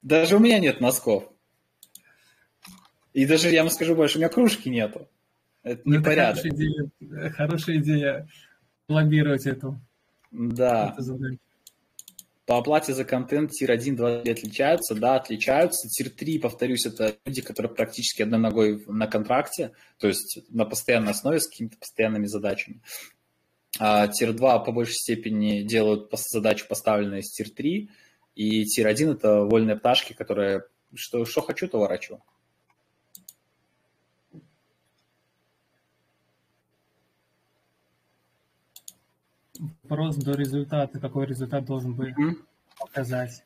даже 0.00 0.36
у 0.36 0.38
меня 0.38 0.58
нет 0.60 0.80
носков. 0.80 1.30
И 3.12 3.26
даже, 3.26 3.50
я 3.50 3.64
вам 3.64 3.70
скажу 3.70 3.94
больше, 3.94 4.16
у 4.16 4.20
меня 4.20 4.30
кружки 4.30 4.70
нету. 4.70 5.08
Это 5.62 5.82
ну, 5.84 6.02
порядок. 6.02 6.42
Хорошая 6.42 6.52
идея, 6.52 7.30
хорошая 7.32 7.76
идея 7.78 8.28
лоббировать 8.88 9.44
эту 9.44 9.78
да. 10.30 10.96
По 12.46 12.56
оплате 12.56 12.94
за 12.94 13.04
контент 13.04 13.50
тир 13.50 13.70
1, 13.70 13.94
2 13.96 14.20
отличаются, 14.20 14.94
да, 14.94 15.16
отличаются. 15.16 15.86
Тир 15.88 16.08
3, 16.08 16.38
повторюсь, 16.38 16.86
это 16.86 17.16
люди, 17.26 17.42
которые 17.42 17.74
практически 17.74 18.22
одной 18.22 18.40
ногой 18.40 18.82
на 18.86 19.06
контракте, 19.06 19.72
то 19.98 20.08
есть 20.08 20.38
на 20.48 20.64
постоянной 20.64 21.10
основе 21.10 21.40
с 21.40 21.46
какими-то 21.46 21.76
постоянными 21.76 22.24
задачами. 22.24 22.80
А 23.78 24.08
тир 24.08 24.32
2 24.32 24.60
по 24.60 24.72
большей 24.72 24.94
степени 24.94 25.60
делают 25.60 26.10
задачу, 26.10 26.66
поставленную 26.66 27.20
из 27.20 27.30
тир 27.30 27.50
3, 27.50 27.90
и 28.34 28.64
тир 28.64 28.86
1 28.86 29.10
это 29.10 29.42
вольные 29.42 29.76
пташки, 29.76 30.14
которые 30.14 30.64
что, 30.94 31.26
что 31.26 31.42
хочу, 31.42 31.68
то 31.68 31.78
ворочу. 31.78 32.22
Вопрос 39.88 40.16
до 40.16 40.32
результата. 40.32 41.00
Какой 41.00 41.26
результат 41.26 41.64
должен 41.64 41.94
быть 41.94 42.14
mm-hmm. 42.18 42.36
показать? 42.78 43.44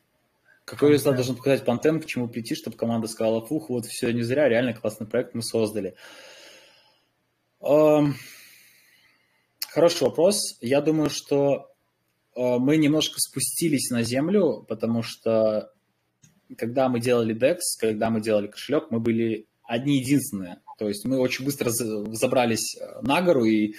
Какой 0.65 0.91
результат 0.91 1.15
должен 1.15 1.35
показать 1.35 1.65
Пантен, 1.65 1.99
к 1.99 2.05
чему 2.05 2.27
прийти, 2.27 2.55
чтобы 2.55 2.77
команда 2.77 3.07
сказала, 3.07 3.45
фух, 3.45 3.69
вот 3.69 3.85
все 3.85 4.11
не 4.11 4.23
зря, 4.23 4.47
реально 4.47 4.73
классный 4.73 5.07
проект 5.07 5.33
мы 5.33 5.41
создали. 5.41 5.95
Хороший 7.59 8.13
вопрос. 10.03 10.57
Я 10.61 10.81
думаю, 10.81 11.09
что 11.09 11.71
э, 12.35 12.57
мы 12.59 12.77
немножко 12.77 13.19
спустились 13.19 13.89
на 13.89 14.03
землю, 14.03 14.63
потому 14.67 15.01
что 15.01 15.71
когда 16.57 16.89
мы 16.89 16.99
делали 16.99 17.35
DEX, 17.35 17.59
когда 17.79 18.09
мы 18.09 18.21
делали 18.21 18.47
кошелек, 18.47 18.91
мы 18.91 18.99
были 18.99 19.47
одни 19.63 19.97
единственные. 19.97 20.59
То 20.77 20.87
есть 20.87 21.05
мы 21.05 21.17
очень 21.17 21.45
быстро 21.45 21.71
забрались 21.71 22.77
э, 22.77 23.01
на 23.01 23.21
гору 23.21 23.45
и 23.45 23.73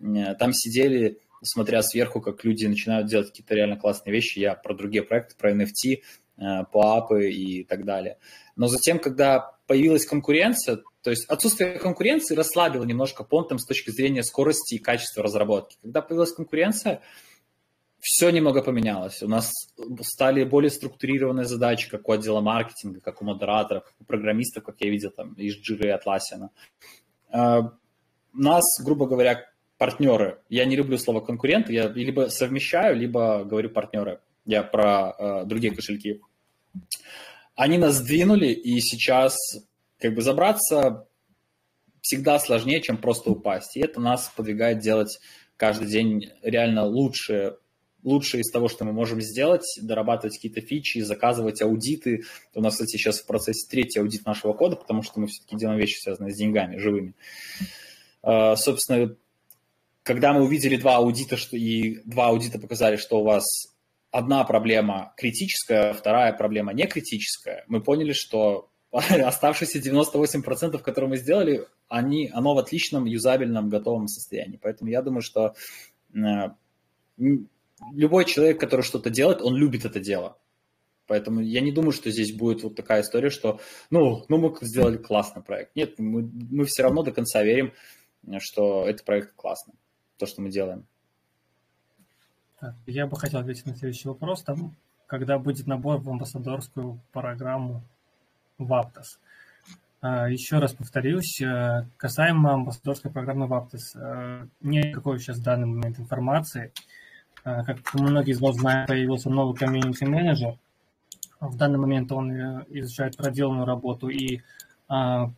э, 0.00 0.34
там 0.38 0.52
сидели 0.52 1.18
смотря 1.42 1.82
сверху, 1.82 2.20
как 2.20 2.44
люди 2.44 2.66
начинают 2.66 3.06
делать 3.08 3.28
какие-то 3.28 3.54
реально 3.54 3.76
классные 3.76 4.12
вещи. 4.12 4.38
Я 4.38 4.54
про 4.54 4.74
другие 4.74 5.02
проекты, 5.02 5.36
про 5.36 5.52
NFT, 5.52 6.02
э, 6.38 6.64
по 6.72 6.96
апы 6.96 7.30
и 7.30 7.64
так 7.64 7.84
далее. 7.84 8.18
Но 8.56 8.68
затем, 8.68 8.98
когда 8.98 9.56
появилась 9.66 10.06
конкуренция, 10.06 10.80
то 11.02 11.10
есть 11.10 11.26
отсутствие 11.28 11.78
конкуренции 11.78 12.34
расслабило 12.34 12.84
немножко 12.84 13.24
понтом 13.24 13.58
с 13.58 13.66
точки 13.66 13.90
зрения 13.90 14.22
скорости 14.22 14.74
и 14.74 14.78
качества 14.78 15.22
разработки. 15.22 15.78
Когда 15.80 16.02
появилась 16.02 16.32
конкуренция, 16.32 17.00
все 18.00 18.30
немного 18.30 18.62
поменялось. 18.62 19.22
У 19.22 19.28
нас 19.28 19.52
стали 20.02 20.44
более 20.44 20.70
структурированные 20.70 21.46
задачи, 21.46 21.90
как 21.90 22.08
у 22.08 22.12
отдела 22.12 22.40
маркетинга, 22.40 23.00
как 23.00 23.20
у 23.20 23.24
модераторов, 23.24 23.84
как 23.84 23.94
у 24.00 24.04
программистов, 24.04 24.64
как 24.64 24.76
я 24.80 24.90
видел 24.90 25.10
там 25.10 25.34
из 25.34 25.56
Jira 25.56 25.86
и 25.86 25.90
Atlassian. 25.90 26.48
Uh, 27.32 27.70
нас, 28.32 28.64
грубо 28.82 29.06
говоря, 29.06 29.46
партнеры. 29.80 30.42
Я 30.50 30.66
не 30.66 30.76
люблю 30.76 30.98
слово 30.98 31.20
конкуренты, 31.20 31.72
я 31.72 31.88
либо 31.88 32.28
совмещаю, 32.28 32.94
либо 32.96 33.44
говорю 33.44 33.70
партнеры. 33.70 34.20
Я 34.44 34.62
про 34.62 35.16
uh, 35.18 35.44
другие 35.46 35.74
кошельки. 35.74 36.20
Они 37.56 37.78
нас 37.78 37.94
сдвинули, 37.94 38.48
и 38.48 38.78
сейчас 38.80 39.34
как 39.98 40.14
бы 40.14 40.20
забраться 40.20 41.08
всегда 42.02 42.38
сложнее, 42.38 42.82
чем 42.82 42.98
просто 42.98 43.30
упасть. 43.30 43.74
И 43.78 43.80
это 43.80 44.00
нас 44.00 44.30
подвигает 44.36 44.80
делать 44.80 45.18
каждый 45.56 45.88
день 45.88 46.30
реально 46.42 46.84
лучше, 46.84 47.56
лучше 48.02 48.40
из 48.40 48.50
того, 48.50 48.68
что 48.68 48.84
мы 48.84 48.92
можем 48.92 49.22
сделать, 49.22 49.64
дорабатывать 49.80 50.36
какие-то 50.36 50.60
фичи, 50.60 50.98
заказывать 50.98 51.62
аудиты. 51.62 52.24
У 52.54 52.60
нас, 52.60 52.74
кстати, 52.74 52.98
сейчас 52.98 53.20
в 53.20 53.26
процессе 53.26 53.66
третий 53.66 54.00
аудит 54.00 54.26
нашего 54.26 54.52
кода, 54.52 54.76
потому 54.76 55.02
что 55.02 55.20
мы 55.20 55.26
все-таки 55.26 55.56
делаем 55.56 55.78
вещи, 55.78 56.02
связанные 56.02 56.34
с 56.34 56.36
деньгами, 56.36 56.76
живыми. 56.76 57.14
А, 58.22 58.56
собственно, 58.56 59.16
когда 60.02 60.32
мы 60.32 60.42
увидели 60.42 60.76
два 60.76 60.96
аудита, 60.96 61.36
что 61.36 61.56
и 61.56 62.00
два 62.04 62.28
аудита 62.28 62.58
показали, 62.58 62.96
что 62.96 63.20
у 63.20 63.24
вас 63.24 63.44
одна 64.10 64.44
проблема 64.44 65.12
критическая, 65.16 65.92
вторая 65.92 66.32
проблема 66.32 66.72
не 66.72 66.86
критическая, 66.86 67.64
мы 67.68 67.82
поняли, 67.82 68.12
что 68.12 68.70
оставшиеся 68.90 69.78
98%, 69.78 70.78
которые 70.78 71.10
мы 71.10 71.16
сделали, 71.16 71.66
они, 71.88 72.30
оно 72.32 72.54
в 72.54 72.58
отличном, 72.58 73.04
юзабельном, 73.04 73.68
готовом 73.68 74.08
состоянии. 74.08 74.58
Поэтому 74.60 74.90
я 74.90 75.02
думаю, 75.02 75.22
что 75.22 75.54
э, 76.14 76.18
любой 77.92 78.24
человек, 78.24 78.58
который 78.58 78.82
что-то 78.82 79.10
делает, 79.10 79.42
он 79.42 79.54
любит 79.56 79.84
это 79.84 80.00
дело. 80.00 80.38
Поэтому 81.06 81.40
я 81.40 81.60
не 81.60 81.72
думаю, 81.72 81.90
что 81.90 82.10
здесь 82.10 82.32
будет 82.32 82.62
вот 82.62 82.76
такая 82.76 83.02
история, 83.02 83.30
что 83.30 83.60
ну, 83.90 84.24
ну 84.28 84.38
мы 84.38 84.54
сделали 84.60 84.96
классный 84.96 85.42
проект. 85.42 85.74
Нет, 85.74 85.98
мы, 85.98 86.22
мы 86.22 86.64
все 86.66 86.84
равно 86.84 87.02
до 87.02 87.10
конца 87.10 87.42
верим, 87.42 87.72
что 88.38 88.88
этот 88.88 89.04
проект 89.04 89.34
классный, 89.34 89.74
то, 90.20 90.26
что 90.26 90.42
мы 90.42 90.50
делаем. 90.50 90.84
Я 92.86 93.06
бы 93.06 93.16
хотел 93.16 93.40
ответить 93.40 93.66
на 93.66 93.74
следующий 93.74 94.06
вопрос. 94.06 94.42
Там, 94.42 94.76
когда 95.06 95.38
будет 95.38 95.66
набор 95.66 95.98
в 95.98 96.10
амбассадорскую 96.10 97.00
программу 97.10 97.82
в 98.58 98.70
Aptos. 98.72 99.18
А, 100.02 100.28
еще 100.28 100.58
раз 100.58 100.74
повторюсь, 100.74 101.40
э, 101.40 101.86
касаемо 101.96 102.52
амбассадорской 102.52 103.10
программы 103.10 103.46
в 103.46 103.52
Aptos, 103.52 103.94
э, 103.94 104.46
нет 104.60 104.86
никакой 104.86 105.18
сейчас 105.18 105.38
в 105.38 105.42
данный 105.42 105.66
момент 105.66 105.98
информации. 105.98 106.72
Э, 107.44 107.64
как 107.64 107.78
многие 107.94 108.32
из 108.32 108.40
вас 108.40 108.56
знают, 108.56 108.88
появился 108.88 109.30
новый 109.30 109.56
комьюнити-менеджер. 109.56 110.58
В 111.40 111.56
данный 111.56 111.78
момент 111.78 112.12
он 112.12 112.30
изучает 112.68 113.16
проделанную 113.16 113.64
работу 113.64 114.08
и 114.08 114.42
а, 114.88 115.30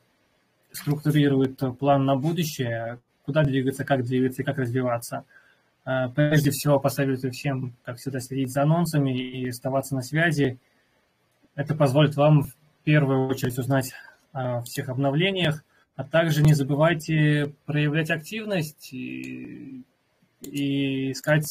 структурирует 0.72 1.60
план 1.78 2.04
на 2.04 2.16
будущее, 2.16 2.98
куда 3.24 3.42
двигаться, 3.42 3.84
как 3.84 4.04
двигаться 4.04 4.42
и 4.42 4.44
как 4.44 4.58
развиваться. 4.58 5.24
Прежде 6.14 6.50
всего, 6.50 6.78
посоветую 6.78 7.32
всем, 7.32 7.74
как 7.84 7.96
всегда, 7.96 8.20
следить 8.20 8.52
за 8.52 8.62
анонсами 8.62 9.16
и 9.18 9.48
оставаться 9.48 9.96
на 9.96 10.02
связи. 10.02 10.58
Это 11.56 11.74
позволит 11.74 12.14
вам 12.14 12.42
в 12.42 12.54
первую 12.84 13.26
очередь 13.28 13.58
узнать 13.58 13.92
о 14.32 14.62
всех 14.62 14.88
обновлениях, 14.88 15.64
а 15.96 16.04
также 16.04 16.42
не 16.42 16.54
забывайте 16.54 17.52
проявлять 17.66 18.10
активность 18.10 18.92
и, 18.92 19.82
и 20.40 21.10
искать 21.10 21.46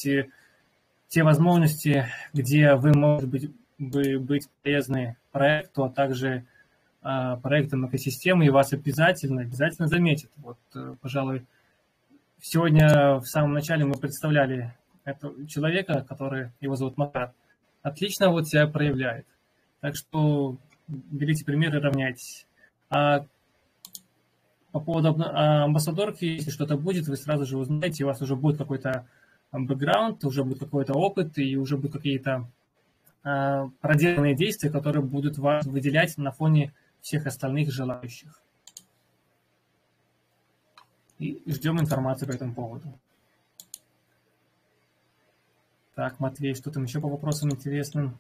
те 1.10 1.24
возможности, 1.24 2.06
где 2.34 2.76
вы 2.76 2.94
можете 2.94 3.52
быть, 3.82 4.18
быть 4.22 4.50
полезны 4.64 5.18
проекту, 5.32 5.84
а 5.84 5.90
также 5.90 6.46
а, 7.02 7.38
проектам 7.38 7.88
экосистемы, 7.88 8.46
и 8.46 8.50
вас 8.50 8.74
обязательно, 8.74 9.42
обязательно 9.42 9.88
заметят. 9.88 10.30
Вот, 10.38 10.58
э, 10.76 10.96
пожалуй, 11.02 11.46
сегодня 12.42 13.20
в 13.20 13.26
самом 13.26 13.54
начале 13.54 13.86
мы 13.86 13.96
представляли 13.96 14.74
этого 15.06 15.48
человека, 15.48 16.06
который, 16.08 16.52
его 16.60 16.76
зовут 16.76 16.98
Макар, 16.98 17.34
отлично 17.82 18.30
вот 18.30 18.48
себя 18.48 18.68
проявляет. 18.68 19.26
Так 19.80 19.96
что 19.96 20.58
берите 20.88 21.46
примеры, 21.46 21.80
равняйтесь. 21.80 22.46
А 22.89 23.26
по 24.72 24.80
поводу 24.80 25.16
а, 25.24 25.66
амбассадорки, 25.66 26.26
если 26.26 26.50
что-то 26.50 26.78
будет, 26.78 27.08
вы 27.08 27.16
сразу 27.16 27.46
же 27.46 27.58
узнаете, 27.58 28.04
у 28.04 28.08
вас 28.08 28.22
уже 28.22 28.36
будет 28.36 28.58
какой-то 28.58 29.06
бэкграунд, 29.52 30.24
уже 30.24 30.44
будет 30.44 30.60
какой-то 30.60 30.94
опыт 30.94 31.38
и 31.38 31.58
уже 31.58 31.78
будут 31.78 31.94
какие-то 31.94 32.50
а, 33.24 33.70
проделанные 33.82 34.36
действия, 34.36 34.70
которые 34.70 35.04
будут 35.04 35.38
вас 35.38 35.66
выделять 35.66 36.18
на 36.18 36.32
фоне 36.32 36.74
всех 37.02 37.26
остальных 37.26 37.72
желающих. 37.72 38.41
И 41.22 41.40
ждем 41.46 41.80
информации 41.80 42.26
по 42.26 42.32
этому 42.32 42.56
поводу. 42.56 43.00
Так, 45.94 46.20
Матвей, 46.20 46.56
что 46.56 46.72
там 46.72 46.86
еще 46.86 47.00
по 47.00 47.08
вопросам 47.08 47.52
интересным? 47.52 48.18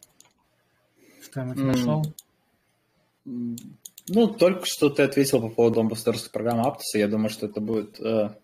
Что-нибудь 1.23 1.57
mm. 1.57 1.63
нашел? 1.63 2.03
Ну, 3.25 4.27
только 4.27 4.67
что 4.67 4.91
ты 4.91 5.01
ответил 5.01 5.41
по 5.41 5.49
поводу 5.49 5.79
амбассадорской 5.79 6.31
программы 6.31 6.61
Aptos. 6.61 6.93
Я 6.93 7.07
думаю, 7.07 7.31
что 7.31 7.47
это 7.47 7.59
будет 7.59 7.99
э, 7.99 8.35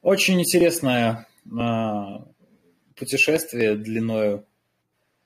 очень 0.00 0.40
интересное 0.40 1.28
э, 1.44 2.24
путешествие 2.96 3.76
длиною 3.76 4.46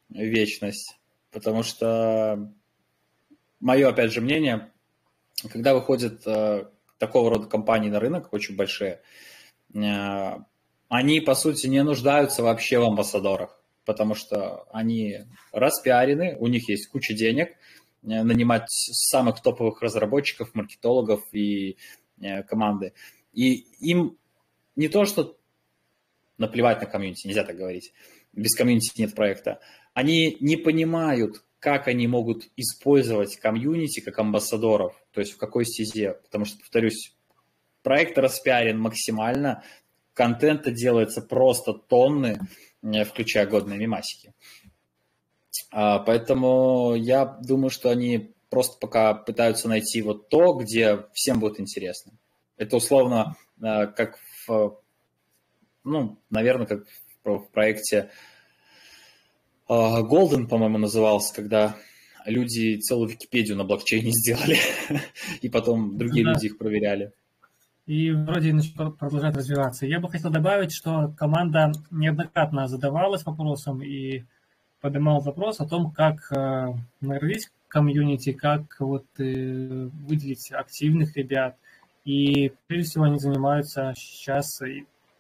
вечность. 0.09 0.99
Потому 1.31 1.63
что 1.63 2.53
мое, 3.61 3.89
опять 3.89 4.13
же, 4.13 4.21
мнение, 4.21 4.69
когда 5.49 5.75
выходят 5.75 6.27
э, 6.27 6.67
такого 7.05 7.31
рода 7.31 7.49
компании 7.49 7.91
на 7.91 8.01
рынок, 8.01 8.33
очень 8.33 8.57
большие, 8.57 9.03
э, 9.75 10.37
они, 10.89 11.21
по 11.21 11.35
сути, 11.35 11.67
не 11.67 11.83
нуждаются 11.83 12.43
вообще 12.43 12.79
в 12.79 12.85
амбассадорах, 12.85 13.61
потому 13.85 14.15
что 14.15 14.65
они 14.73 15.27
распиарены, 15.53 16.37
у 16.39 16.47
них 16.47 16.69
есть 16.69 16.89
куча 16.89 17.13
денег– 17.13 17.51
Э, 18.05 18.23
нанимать 18.25 18.67
самых 18.69 19.41
топовых 19.43 19.81
разработчиков, 19.81 20.55
маркетологов 20.55 21.23
и 21.33 21.77
э, 22.21 22.43
команды. 22.43 22.95
И 23.33 23.67
им 23.79 24.19
не 24.75 24.89
то, 24.89 25.05
что 25.05 25.39
наплевать 26.37 26.81
на 26.81 26.87
комьюнити, 26.87 27.29
нельзя 27.29 27.45
так 27.45 27.57
говорить, 27.57 27.93
без 28.33 28.57
комьюнити 28.57 29.01
нет 29.01 29.15
проекта. 29.15 29.61
Они 29.95 30.37
не 30.41 30.57
понимают, 30.57 31.45
как 31.63 31.87
они 31.87 32.09
могут 32.09 32.49
использовать 32.57 33.37
комьюнити 33.37 34.01
как 34.01 34.19
амбассадоров, 34.19 35.01
то 35.13 35.21
есть 35.21 35.35
в 35.35 35.37
какой 35.37 35.65
стезе. 35.65 36.15
Потому 36.25 36.45
что, 36.45 36.59
повторюсь, 36.59 37.15
проект 37.85 38.19
распиарен 38.19 38.81
максимально, 38.81 39.63
контента 40.13 40.73
делается 40.73 41.23
просто 41.23 41.73
тонны, 41.73 42.41
э, 42.83 43.05
включая 43.05 43.47
годные 43.47 43.79
мимасики. 43.79 44.35
А, 45.71 46.01
поэтому 46.01 46.97
я 46.97 47.25
думаю, 47.25 47.71
что 47.71 47.91
они 47.91 48.35
просто 48.51 48.77
пока 48.81 49.15
пытаются 49.15 49.69
найти 49.69 50.03
вот 50.03 50.29
то, 50.31 50.55
где 50.55 51.07
всем 51.13 51.39
будет 51.39 51.61
интересно. 51.61 52.13
Это 52.57 52.77
условно 52.77 53.37
а, 53.63 53.87
как 53.87 54.19
в, 54.49 54.81
ну, 55.85 56.19
наверное, 56.29 56.67
как 56.67 56.87
в 57.23 57.47
проекте 57.53 58.11
Golden, 59.69 60.47
по-моему, 60.47 60.79
назывался, 60.79 61.35
когда 61.35 61.77
люди 62.27 62.79
целую 62.79 63.09
Википедию 63.09 63.57
на 63.57 63.65
блокчейне 63.65 64.11
сделали, 64.13 64.57
и 65.41 65.49
потом 65.49 65.97
другие 65.97 66.25
да. 66.25 66.33
люди 66.33 66.47
их 66.47 66.59
проверяли. 66.59 67.13
И 67.87 68.13
вроде 68.13 68.55
продолжает 68.77 69.37
развиваться. 69.37 69.87
Я 69.87 69.99
бы 69.99 70.09
хотел 70.09 70.31
добавить, 70.31 70.73
что 70.73 71.13
команда 71.17 71.73
неоднократно 71.91 72.69
задавалась 72.69 73.25
вопросом 73.25 73.83
и 73.83 74.23
поднимал 74.81 75.21
вопрос 75.21 75.61
о 75.61 75.67
том, 75.67 75.91
как 75.91 76.31
э, 76.31 76.75
наградить 77.01 77.51
комьюнити, 77.67 78.33
как 78.33 78.77
вот 78.79 79.07
э, 79.19 79.89
выделить 80.07 80.53
активных 80.53 81.17
ребят. 81.17 81.57
И 82.05 82.53
прежде 82.67 82.91
всего 82.91 83.05
они 83.05 83.19
занимаются 83.19 83.95
сейчас 83.97 84.61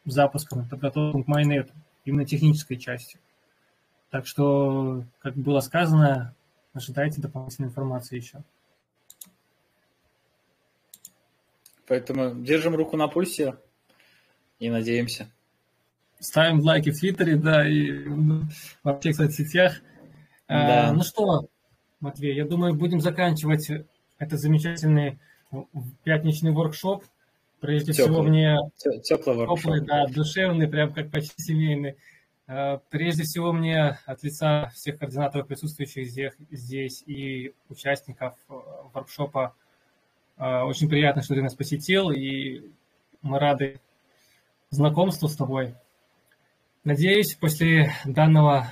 запуском, 0.05 0.68
подготовкой 0.68 1.24
к 1.24 1.28
майнету, 1.28 1.72
именно 2.05 2.24
технической 2.24 2.76
частью. 2.76 3.20
Так 4.12 4.26
что, 4.26 5.04
как 5.20 5.34
было 5.34 5.60
сказано, 5.60 6.34
ожидайте 6.74 7.22
дополнительной 7.22 7.70
информации 7.70 8.16
еще. 8.16 8.42
Поэтому 11.86 12.34
держим 12.44 12.76
руку 12.76 12.98
на 12.98 13.08
пульсе 13.08 13.56
и 14.58 14.68
надеемся. 14.68 15.30
Ставим 16.18 16.60
лайки 16.60 16.90
в 16.90 17.00
Твиттере, 17.00 17.36
да, 17.36 17.66
и 17.66 18.04
во 18.82 18.98
всех 19.00 19.16
соцсетях. 19.16 19.80
А, 20.46 20.66
да. 20.66 20.88
А, 20.90 20.92
ну 20.92 21.02
что, 21.04 21.48
Матвей, 22.00 22.36
я 22.36 22.44
думаю, 22.44 22.74
будем 22.74 23.00
заканчивать 23.00 23.70
этот 24.18 24.38
замечательный 24.38 25.18
пятничный 26.04 26.52
воркшоп. 26.52 27.02
Прежде 27.60 27.94
теплый. 27.94 28.12
всего 28.12 28.22
мне 28.22 28.58
теплый, 28.78 29.36
воркшоп. 29.36 29.58
теплый, 29.58 29.80
да, 29.80 30.06
душевный, 30.06 30.68
прям 30.68 30.92
как 30.92 31.10
почти 31.10 31.42
семейный. 31.42 31.96
Э, 32.53 32.78
прежде 32.90 33.22
всего, 33.22 33.53
мне 33.53 33.98
от 34.05 34.22
лица 34.22 34.68
всех 34.74 34.98
координаторов, 34.98 35.46
присутствующих 35.46 36.07
здесь, 36.50 37.03
и 37.07 37.55
участников 37.70 38.34
э, 38.50 38.55
воркшопа, 38.92 39.55
очень 40.38 40.88
приятно, 40.88 41.22
что 41.22 41.34
ты 41.34 41.42
нас 41.42 41.55
посетил, 41.55 42.11
и 42.11 42.62
мы 43.20 43.38
рады 43.38 43.80
знакомству 44.70 45.28
с 45.28 45.36
тобой. 45.36 45.74
Надеюсь, 46.84 47.34
после 47.34 47.92
данного 48.05 48.66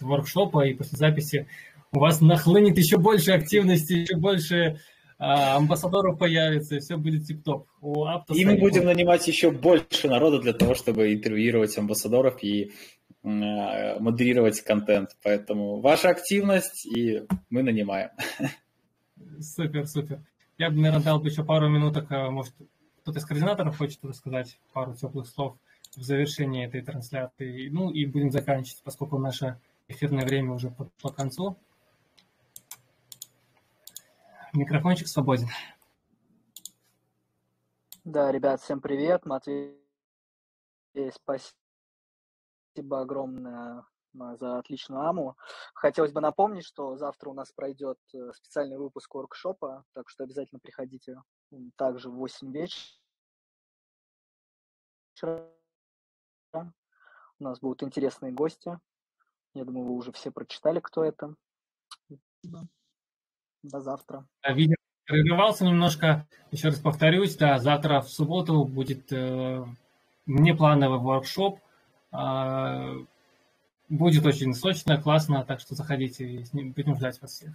воркшопа 0.00 0.66
и 0.66 0.74
после 0.74 0.98
записи 0.98 1.46
у 1.92 2.00
вас 2.00 2.20
нахлынет 2.20 2.78
еще 2.78 2.96
больше 2.96 3.32
активности, 3.32 3.92
еще 3.92 4.16
больше 4.16 4.80
а, 5.24 5.56
амбассадоров 5.56 6.18
появится, 6.18 6.74
и 6.74 6.80
все 6.80 6.96
будет 6.96 7.24
тип-топ. 7.24 7.68
И 8.34 8.44
мы 8.44 8.58
будем 8.58 8.86
нанимать 8.86 9.28
еще 9.28 9.52
больше 9.52 10.08
народа 10.08 10.40
для 10.40 10.52
того, 10.52 10.74
чтобы 10.74 11.14
интервьюировать 11.14 11.78
амбассадоров 11.78 12.42
и 12.42 12.72
э, 13.22 13.98
модерировать 14.00 14.60
контент. 14.62 15.10
Поэтому 15.22 15.80
ваша 15.80 16.08
активность, 16.08 16.84
и 16.86 17.22
мы 17.50 17.62
нанимаем. 17.62 18.10
Супер, 19.40 19.86
супер. 19.86 20.20
Я 20.58 20.70
бы, 20.70 20.80
наверное, 20.80 21.04
дал 21.04 21.20
бы 21.20 21.28
еще 21.28 21.44
пару 21.44 21.68
минуток, 21.68 22.10
а, 22.10 22.28
может, 22.32 22.52
кто-то 23.02 23.20
из 23.20 23.24
координаторов 23.24 23.78
хочет 23.78 23.94
что-то 23.94 24.14
сказать, 24.14 24.58
пару 24.72 24.96
теплых 24.96 25.28
слов 25.28 25.56
в 25.94 26.02
завершении 26.02 26.66
этой 26.66 26.82
трансляции. 26.82 27.68
Ну 27.68 27.90
и 27.90 28.06
будем 28.06 28.32
заканчивать, 28.32 28.82
поскольку 28.82 29.18
наше 29.18 29.60
эфирное 29.86 30.26
время 30.26 30.52
уже 30.52 30.70
подошло 30.70 31.10
к 31.10 31.14
концу. 31.14 31.56
Микрофончик 34.52 35.08
свободен. 35.08 35.48
Да, 38.04 38.30
ребят, 38.30 38.60
всем 38.60 38.82
привет. 38.82 39.24
Матвей, 39.24 39.80
спасибо 41.10 41.54
огромное 43.00 43.86
а, 44.20 44.36
за 44.36 44.58
отличную 44.58 45.06
аму. 45.06 45.36
Хотелось 45.72 46.12
бы 46.12 46.20
напомнить, 46.20 46.66
что 46.66 46.98
завтра 46.98 47.30
у 47.30 47.32
нас 47.32 47.50
пройдет 47.52 47.98
э, 48.12 48.32
специальный 48.34 48.76
выпуск 48.76 49.14
воркшопа, 49.14 49.84
так 49.94 50.10
что 50.10 50.24
обязательно 50.24 50.60
приходите 50.60 51.16
также 51.76 52.10
в 52.10 52.16
8 52.16 52.52
вечера. 52.52 52.76
У 56.52 57.44
нас 57.44 57.58
будут 57.58 57.82
интересные 57.84 58.32
гости. 58.32 58.78
Я 59.54 59.64
думаю, 59.64 59.86
вы 59.86 59.94
уже 59.94 60.12
все 60.12 60.30
прочитали, 60.30 60.80
кто 60.80 61.04
это. 61.04 61.36
До 63.62 63.80
завтра. 63.80 64.24
Видео 64.48 64.76
прерывался 65.04 65.64
немножко. 65.64 66.26
Еще 66.50 66.68
раз 66.68 66.78
повторюсь, 66.78 67.36
да, 67.36 67.58
завтра 67.58 68.00
в 68.00 68.08
субботу 68.08 68.64
будет 68.64 69.12
э, 69.12 69.64
внеплановый 70.26 70.98
воркшоп. 70.98 71.60
Э, 72.12 72.96
будет 73.88 74.26
очень 74.26 74.54
сочно, 74.54 75.00
классно, 75.00 75.44
так 75.44 75.60
что 75.60 75.74
заходите, 75.74 76.44
будем 76.52 76.96
ждать 76.96 77.20
вас 77.20 77.32
всех. 77.32 77.52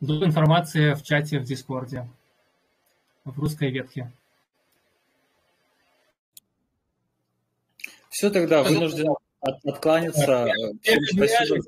Жду 0.00 0.24
информации 0.24 0.94
в 0.94 1.02
чате 1.02 1.40
в 1.40 1.44
Дискорде, 1.44 2.08
в 3.24 3.38
русской 3.38 3.70
ветке. 3.70 4.10
Все 8.08 8.30
тогда, 8.30 8.62
вынужден 8.62 9.14
откланяться. 9.40 10.48
Спасибо. 10.82 11.58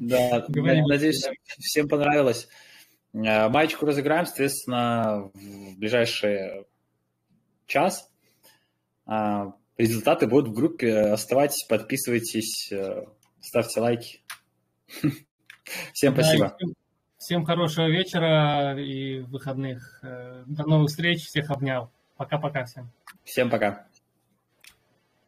Да, 0.00 0.46
надеюсь, 0.48 1.26
всем 1.58 1.88
понравилось. 1.88 2.48
Э, 3.12 3.48
маечку 3.48 3.86
разыграем, 3.86 4.26
соответственно, 4.26 5.30
в 5.34 5.78
ближайший 5.78 6.66
час. 7.66 8.10
А, 9.06 9.54
результаты 9.76 10.26
будут 10.26 10.48
в 10.48 10.52
группе. 10.52 10.94
Оставайтесь, 10.98 11.64
подписывайтесь, 11.68 12.70
э, 12.72 13.04
ставьте 13.40 13.80
лайки. 13.80 14.22
Всем 15.92 16.14
спасибо. 16.14 16.56
всем 17.18 17.44
хорошего 17.44 17.88
вечера 17.88 18.74
и 18.78 19.20
выходных. 19.20 20.00
Э, 20.02 20.44
до 20.46 20.66
новых 20.66 20.88
встреч. 20.88 21.26
Всех 21.26 21.50
обнял. 21.50 21.90
Пока-пока 22.16 22.64
всем. 22.64 22.90
Всем 23.24 23.50
пока. 23.50 23.87